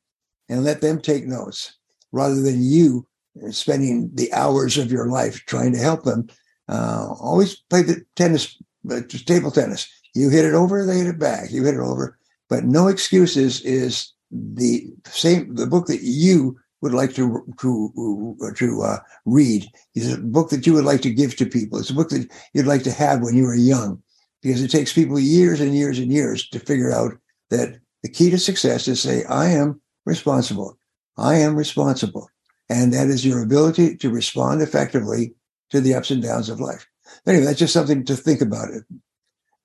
and 0.50 0.64
let 0.64 0.82
them 0.82 1.02
take 1.02 1.26
notes 1.26 1.78
rather 2.12 2.42
than 2.42 2.62
you 2.62 3.08
spending 3.52 4.10
the 4.14 4.32
hours 4.34 4.78
of 4.78 4.92
your 4.92 5.08
life 5.08 5.44
trying 5.46 5.72
to 5.72 5.80
help 5.80 6.04
them. 6.04 6.28
Uh, 6.68 7.08
always 7.20 7.56
play 7.70 7.82
the 7.82 8.04
tennis, 8.16 8.58
uh, 8.90 9.02
table 9.26 9.52
tennis. 9.52 9.88
You 10.14 10.30
hit 10.30 10.46
it 10.46 10.54
over, 10.54 10.86
they 10.86 10.98
hit 10.98 11.08
it 11.08 11.20
back. 11.20 11.52
You 11.52 11.64
hit 11.64 11.76
it 11.76 11.80
over, 11.80 12.18
but 12.50 12.66
no 12.66 12.88
excuses 12.88 13.62
is 13.62 14.14
the 14.30 14.92
same. 15.06 15.56
The 15.56 15.68
book 15.68 15.88
that 15.88 16.02
you 16.02 16.60
would 16.82 16.94
like 16.94 17.14
to 17.16 17.46
to 17.62 18.36
to 18.56 18.82
uh, 18.82 18.98
read 19.26 19.68
is 19.96 20.14
a 20.14 20.18
book 20.18 20.50
that 20.50 20.66
you 20.68 20.74
would 20.74 20.86
like 20.86 21.02
to 21.02 21.14
give 21.14 21.36
to 21.38 21.46
people. 21.46 21.80
It's 21.80 21.90
a 21.90 21.96
book 21.96 22.10
that 22.10 22.30
you'd 22.54 22.66
like 22.66 22.84
to 22.84 22.92
have 22.92 23.22
when 23.22 23.36
you 23.36 23.44
were 23.44 23.56
young, 23.56 24.02
because 24.42 24.62
it 24.62 24.72
takes 24.72 24.94
people 24.94 25.20
years 25.20 25.62
and 25.62 25.76
years 25.76 26.00
and 26.00 26.12
years 26.12 26.48
to 26.50 26.60
figure 26.60 26.92
out 26.92 27.14
that 27.50 27.80
the 28.04 28.10
key 28.10 28.30
to 28.32 28.38
success 28.38 28.88
is 28.88 29.02
say, 29.02 29.24
"I 29.26 29.50
am 29.50 29.82
responsible. 30.06 30.78
I 31.18 31.36
am 31.36 31.56
responsible," 31.56 32.30
and 32.70 32.94
that 32.94 33.08
is 33.08 33.26
your 33.26 33.44
ability 33.44 33.98
to 33.98 34.10
respond 34.10 34.62
effectively 34.62 35.36
to 35.70 35.82
the 35.82 35.94
ups 35.94 36.12
and 36.12 36.22
downs 36.22 36.50
of 36.50 36.60
life. 36.60 36.88
Anyway, 37.28 37.46
that's 37.46 37.60
just 37.60 37.74
something 37.74 38.04
to 38.06 38.16
think 38.16 38.42
about 38.42 38.70
it. 38.70 38.84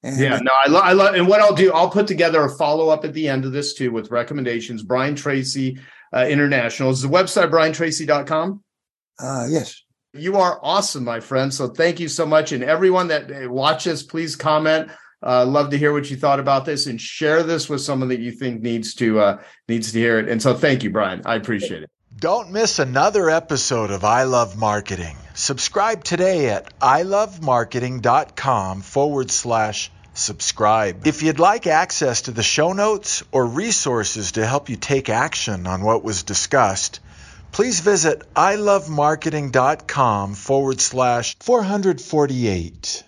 And 0.02 0.20
yeah, 0.20 0.38
no, 0.42 0.52
I 0.64 0.68
love, 0.68 0.84
I 0.84 0.92
love, 0.92 1.14
and 1.14 1.26
what 1.26 1.40
I'll 1.40 1.54
do, 1.54 1.72
I'll 1.72 1.90
put 1.90 2.06
together 2.06 2.42
a 2.44 2.50
follow 2.50 2.88
up 2.90 3.04
at 3.04 3.12
the 3.12 3.28
end 3.28 3.44
of 3.44 3.52
this 3.52 3.74
too 3.74 3.90
with 3.90 4.10
recommendations. 4.10 4.82
Brian 4.82 5.14
Tracy 5.14 5.78
uh, 6.14 6.26
International 6.28 6.90
is 6.90 7.02
the 7.02 7.08
website 7.08 7.50
briantracy.com. 7.50 8.62
Uh, 9.18 9.46
yes. 9.48 9.82
You 10.12 10.36
are 10.36 10.58
awesome, 10.62 11.04
my 11.04 11.20
friend. 11.20 11.52
So 11.52 11.68
thank 11.68 12.00
you 12.00 12.08
so 12.08 12.26
much. 12.26 12.52
And 12.52 12.64
everyone 12.64 13.08
that 13.08 13.30
uh, 13.30 13.50
watches, 13.50 14.02
please 14.02 14.36
comment. 14.36 14.90
Uh, 15.22 15.46
love 15.46 15.70
to 15.70 15.78
hear 15.78 15.92
what 15.92 16.10
you 16.10 16.16
thought 16.16 16.40
about 16.40 16.64
this 16.64 16.86
and 16.86 17.00
share 17.00 17.42
this 17.42 17.68
with 17.68 17.80
someone 17.80 18.08
that 18.10 18.20
you 18.20 18.30
think 18.30 18.62
needs 18.62 18.94
to 18.94 19.20
uh, 19.20 19.42
needs 19.68 19.92
to 19.92 19.98
hear 19.98 20.18
it. 20.18 20.28
And 20.28 20.40
so 20.40 20.54
thank 20.54 20.82
you, 20.82 20.90
Brian. 20.90 21.22
I 21.24 21.36
appreciate 21.36 21.82
it. 21.82 21.90
Don't 22.18 22.50
miss 22.50 22.78
another 22.78 23.28
episode 23.28 23.90
of 23.90 24.02
I 24.02 24.22
Love 24.22 24.56
Marketing. 24.56 25.18
Subscribe 25.34 26.02
today 26.02 26.48
at 26.48 26.78
ilovemarketing.com 26.80 28.80
forward 28.80 29.30
slash 29.30 29.90
subscribe. 30.14 31.06
If 31.06 31.22
you'd 31.22 31.38
like 31.38 31.66
access 31.66 32.22
to 32.22 32.30
the 32.30 32.42
show 32.42 32.72
notes 32.72 33.22
or 33.32 33.44
resources 33.44 34.32
to 34.32 34.46
help 34.46 34.70
you 34.70 34.76
take 34.76 35.10
action 35.10 35.66
on 35.66 35.82
what 35.82 36.02
was 36.02 36.22
discussed, 36.22 37.00
please 37.56 37.80
visit 37.80 38.22
ilovemarketing.com 38.34 40.34
forward 40.34 40.78
slash 40.78 41.38
448. 41.38 43.02